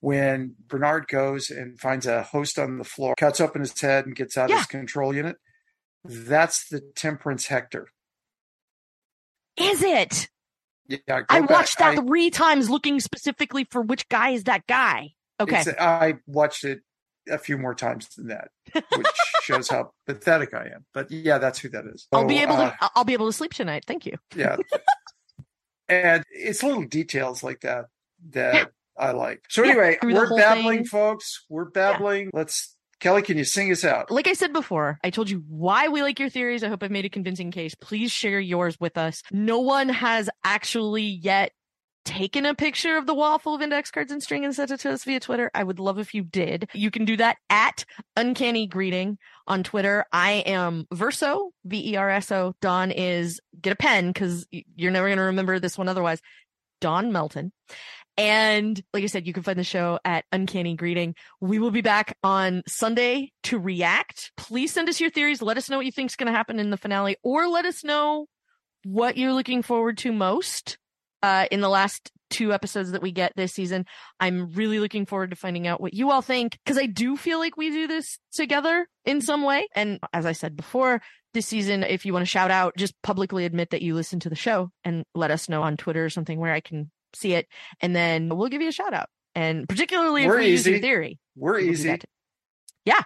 When 0.00 0.54
Bernard 0.68 1.08
goes 1.08 1.50
and 1.50 1.78
finds 1.78 2.06
a 2.06 2.22
host 2.22 2.58
on 2.58 2.78
the 2.78 2.84
floor, 2.84 3.14
cuts 3.18 3.40
open 3.40 3.60
his 3.60 3.78
head 3.78 4.06
and 4.06 4.14
gets 4.14 4.38
out 4.38 4.48
yeah. 4.48 4.58
his 4.58 4.66
control 4.66 5.14
unit, 5.14 5.36
that's 6.04 6.68
the 6.68 6.80
Temperance 6.94 7.46
Hector. 7.46 7.88
Is 9.56 9.82
it? 9.82 10.28
Yeah, 10.86 11.22
I 11.28 11.40
watched 11.40 11.78
that 11.78 11.98
I, 11.98 12.02
three 12.02 12.30
times 12.30 12.70
looking 12.70 13.00
specifically 13.00 13.66
for 13.70 13.82
which 13.82 14.08
guy 14.08 14.30
is 14.30 14.44
that 14.44 14.66
guy. 14.68 15.14
Okay. 15.40 15.64
I 15.80 16.14
watched 16.26 16.64
it 16.64 16.80
a 17.28 17.38
few 17.38 17.58
more 17.58 17.74
times 17.74 18.08
than 18.16 18.28
that, 18.28 18.48
which 18.72 19.06
shows 19.42 19.68
how 19.68 19.92
pathetic 20.06 20.54
I 20.54 20.66
am. 20.74 20.84
But 20.92 21.10
yeah, 21.10 21.38
that's 21.38 21.58
who 21.58 21.68
that 21.70 21.84
is. 21.86 22.06
So, 22.12 22.20
I'll 22.20 22.26
be 22.26 22.38
able 22.38 22.54
uh, 22.54 22.70
to. 22.70 22.90
I'll 22.94 23.04
be 23.04 23.12
able 23.14 23.26
to 23.26 23.32
sleep 23.32 23.54
tonight. 23.54 23.84
Thank 23.86 24.06
you. 24.06 24.16
Yeah, 24.34 24.56
and 25.88 26.24
it's 26.30 26.62
little 26.62 26.84
details 26.84 27.42
like 27.42 27.60
that 27.60 27.86
that 28.30 28.70
I 28.98 29.12
like. 29.12 29.44
So 29.48 29.62
anyway, 29.62 29.98
yeah, 30.02 30.12
we're 30.12 30.36
babbling, 30.36 30.78
thing. 30.78 30.86
folks. 30.86 31.44
We're 31.48 31.70
babbling. 31.70 32.24
Yeah. 32.26 32.30
Let's 32.40 32.76
Kelly, 32.98 33.20
can 33.20 33.36
you 33.36 33.44
sing 33.44 33.70
us 33.70 33.84
out? 33.84 34.10
Like 34.10 34.26
I 34.26 34.32
said 34.32 34.52
before, 34.54 34.98
I 35.04 35.10
told 35.10 35.28
you 35.28 35.44
why 35.48 35.88
we 35.88 36.02
like 36.02 36.18
your 36.18 36.30
theories. 36.30 36.64
I 36.64 36.68
hope 36.68 36.82
I've 36.82 36.90
made 36.90 37.04
a 37.04 37.10
convincing 37.10 37.50
case. 37.50 37.74
Please 37.74 38.10
share 38.10 38.40
yours 38.40 38.80
with 38.80 38.96
us. 38.96 39.22
No 39.30 39.60
one 39.60 39.90
has 39.90 40.30
actually 40.44 41.02
yet 41.02 41.52
taken 42.06 42.46
a 42.46 42.54
picture 42.54 42.96
of 42.96 43.04
the 43.04 43.14
wall 43.14 43.38
full 43.38 43.54
of 43.54 43.60
index 43.60 43.90
cards 43.90 44.10
and 44.10 44.22
string 44.22 44.44
and 44.44 44.54
sent 44.54 44.70
it 44.70 44.80
to 44.80 44.92
us 44.92 45.04
via 45.04 45.20
Twitter. 45.20 45.50
I 45.54 45.64
would 45.64 45.78
love 45.78 45.98
if 45.98 46.14
you 46.14 46.22
did. 46.22 46.70
You 46.72 46.90
can 46.90 47.04
do 47.04 47.16
that 47.18 47.36
at 47.50 47.84
Uncanny 48.16 48.66
Greeting 48.66 49.18
on 49.46 49.62
Twitter. 49.62 50.06
I 50.12 50.44
am 50.46 50.86
Verso, 50.94 51.50
V 51.64 51.92
E 51.92 51.96
R 51.96 52.08
S 52.08 52.32
O. 52.32 52.54
Don 52.62 52.90
is, 52.90 53.40
get 53.60 53.74
a 53.74 53.76
pen 53.76 54.08
because 54.08 54.46
you're 54.50 54.92
never 54.92 55.08
going 55.08 55.18
to 55.18 55.24
remember 55.24 55.58
this 55.58 55.76
one 55.76 55.88
otherwise. 55.88 56.22
Don 56.80 57.12
Melton. 57.12 57.52
And 58.16 58.82
like 58.94 59.04
I 59.04 59.08
said, 59.08 59.26
you 59.26 59.34
can 59.34 59.42
find 59.42 59.58
the 59.58 59.64
show 59.64 59.98
at 60.04 60.24
Uncanny 60.32 60.74
Greeting. 60.74 61.14
We 61.40 61.58
will 61.58 61.70
be 61.70 61.82
back 61.82 62.16
on 62.22 62.62
Sunday 62.66 63.32
to 63.42 63.58
react. 63.58 64.32
Please 64.38 64.72
send 64.72 64.88
us 64.88 65.00
your 65.00 65.10
theories. 65.10 65.42
Let 65.42 65.58
us 65.58 65.68
know 65.68 65.76
what 65.76 65.86
you 65.86 65.92
think 65.92 66.10
is 66.10 66.16
going 66.16 66.32
to 66.32 66.36
happen 66.36 66.58
in 66.58 66.70
the 66.70 66.78
finale, 66.78 67.16
or 67.22 67.46
let 67.46 67.66
us 67.66 67.84
know 67.84 68.26
what 68.84 69.18
you're 69.18 69.34
looking 69.34 69.62
forward 69.62 69.98
to 69.98 70.12
most 70.12 70.78
uh, 71.22 71.46
in 71.50 71.60
the 71.60 71.68
last 71.68 72.10
two 72.30 72.52
episodes 72.52 72.90
that 72.92 73.02
we 73.02 73.12
get 73.12 73.32
this 73.36 73.52
season. 73.52 73.86
I'm 74.18 74.50
really 74.52 74.80
looking 74.80 75.06
forward 75.06 75.30
to 75.30 75.36
finding 75.36 75.66
out 75.66 75.80
what 75.80 75.94
you 75.94 76.10
all 76.10 76.22
think 76.22 76.58
because 76.64 76.76
I 76.78 76.86
do 76.86 77.16
feel 77.16 77.38
like 77.38 77.56
we 77.56 77.70
do 77.70 77.86
this 77.86 78.18
together 78.32 78.86
in 79.04 79.20
some 79.20 79.42
way. 79.44 79.68
And 79.76 80.00
as 80.12 80.26
I 80.26 80.32
said 80.32 80.56
before, 80.56 81.00
this 81.34 81.46
season, 81.46 81.82
if 81.84 82.04
you 82.04 82.12
want 82.12 82.22
to 82.22 82.30
shout 82.30 82.50
out, 82.50 82.76
just 82.76 82.94
publicly 83.02 83.44
admit 83.44 83.70
that 83.70 83.82
you 83.82 83.94
listen 83.94 84.18
to 84.20 84.28
the 84.28 84.34
show 84.34 84.70
and 84.84 85.04
let 85.14 85.30
us 85.30 85.48
know 85.48 85.62
on 85.62 85.76
Twitter 85.76 86.04
or 86.04 86.10
something 86.10 86.40
where 86.40 86.52
I 86.52 86.60
can 86.60 86.90
see 87.14 87.34
it, 87.34 87.46
and 87.80 87.94
then 87.94 88.34
we'll 88.36 88.48
give 88.48 88.62
you 88.62 88.68
a 88.68 88.72
shout 88.72 88.92
out. 88.94 89.08
And 89.34 89.68
particularly 89.68 90.26
We're 90.26 90.34
if 90.38 90.40
we 90.40 90.46
easy. 90.46 90.52
use 90.52 90.66
your 90.66 90.78
theory, 90.80 91.18
We're 91.36 91.52
we'll 91.60 91.70
easy. 91.70 91.98
yeah, 92.86 93.02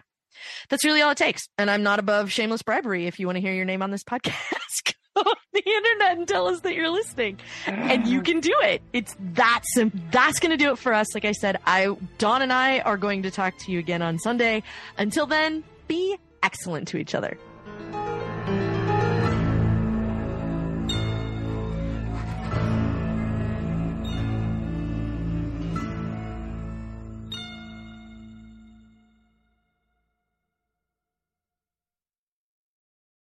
that's 0.68 0.84
really 0.84 1.02
all 1.02 1.10
it 1.10 1.18
takes. 1.18 1.48
And 1.58 1.68
I'm 1.70 1.82
not 1.82 1.98
above 1.98 2.30
shameless 2.30 2.62
bribery. 2.62 3.06
If 3.06 3.18
you 3.18 3.26
want 3.26 3.36
to 3.36 3.42
hear 3.42 3.52
your 3.52 3.64
name 3.64 3.82
on 3.82 3.90
this 3.90 4.04
podcast, 4.10 4.94
the 5.52 5.62
internet 5.64 6.18
and 6.18 6.28
tell 6.28 6.46
us 6.46 6.60
that 6.60 6.74
you're 6.74 6.90
listening, 6.90 7.38
and 7.66 8.06
you 8.06 8.22
can 8.28 8.40
do 8.40 8.54
it. 8.62 8.82
It's 8.92 9.16
that 9.34 9.62
simple. 9.74 10.00
That's 10.10 10.38
going 10.40 10.50
to 10.50 10.56
do 10.56 10.72
it 10.72 10.78
for 10.78 10.92
us. 10.92 11.14
Like 11.14 11.24
I 11.24 11.32
said, 11.32 11.58
I 11.66 11.96
Don 12.18 12.42
and 12.42 12.52
I 12.52 12.80
are 12.80 12.96
going 12.96 13.22
to 13.22 13.30
talk 13.30 13.56
to 13.58 13.72
you 13.72 13.78
again 13.78 14.02
on 14.02 14.18
Sunday. 14.18 14.62
Until 14.98 15.26
then, 15.26 15.64
be 15.88 16.16
excellent 16.42 16.88
to 16.88 16.96
each 16.96 17.14
other. 17.14 17.38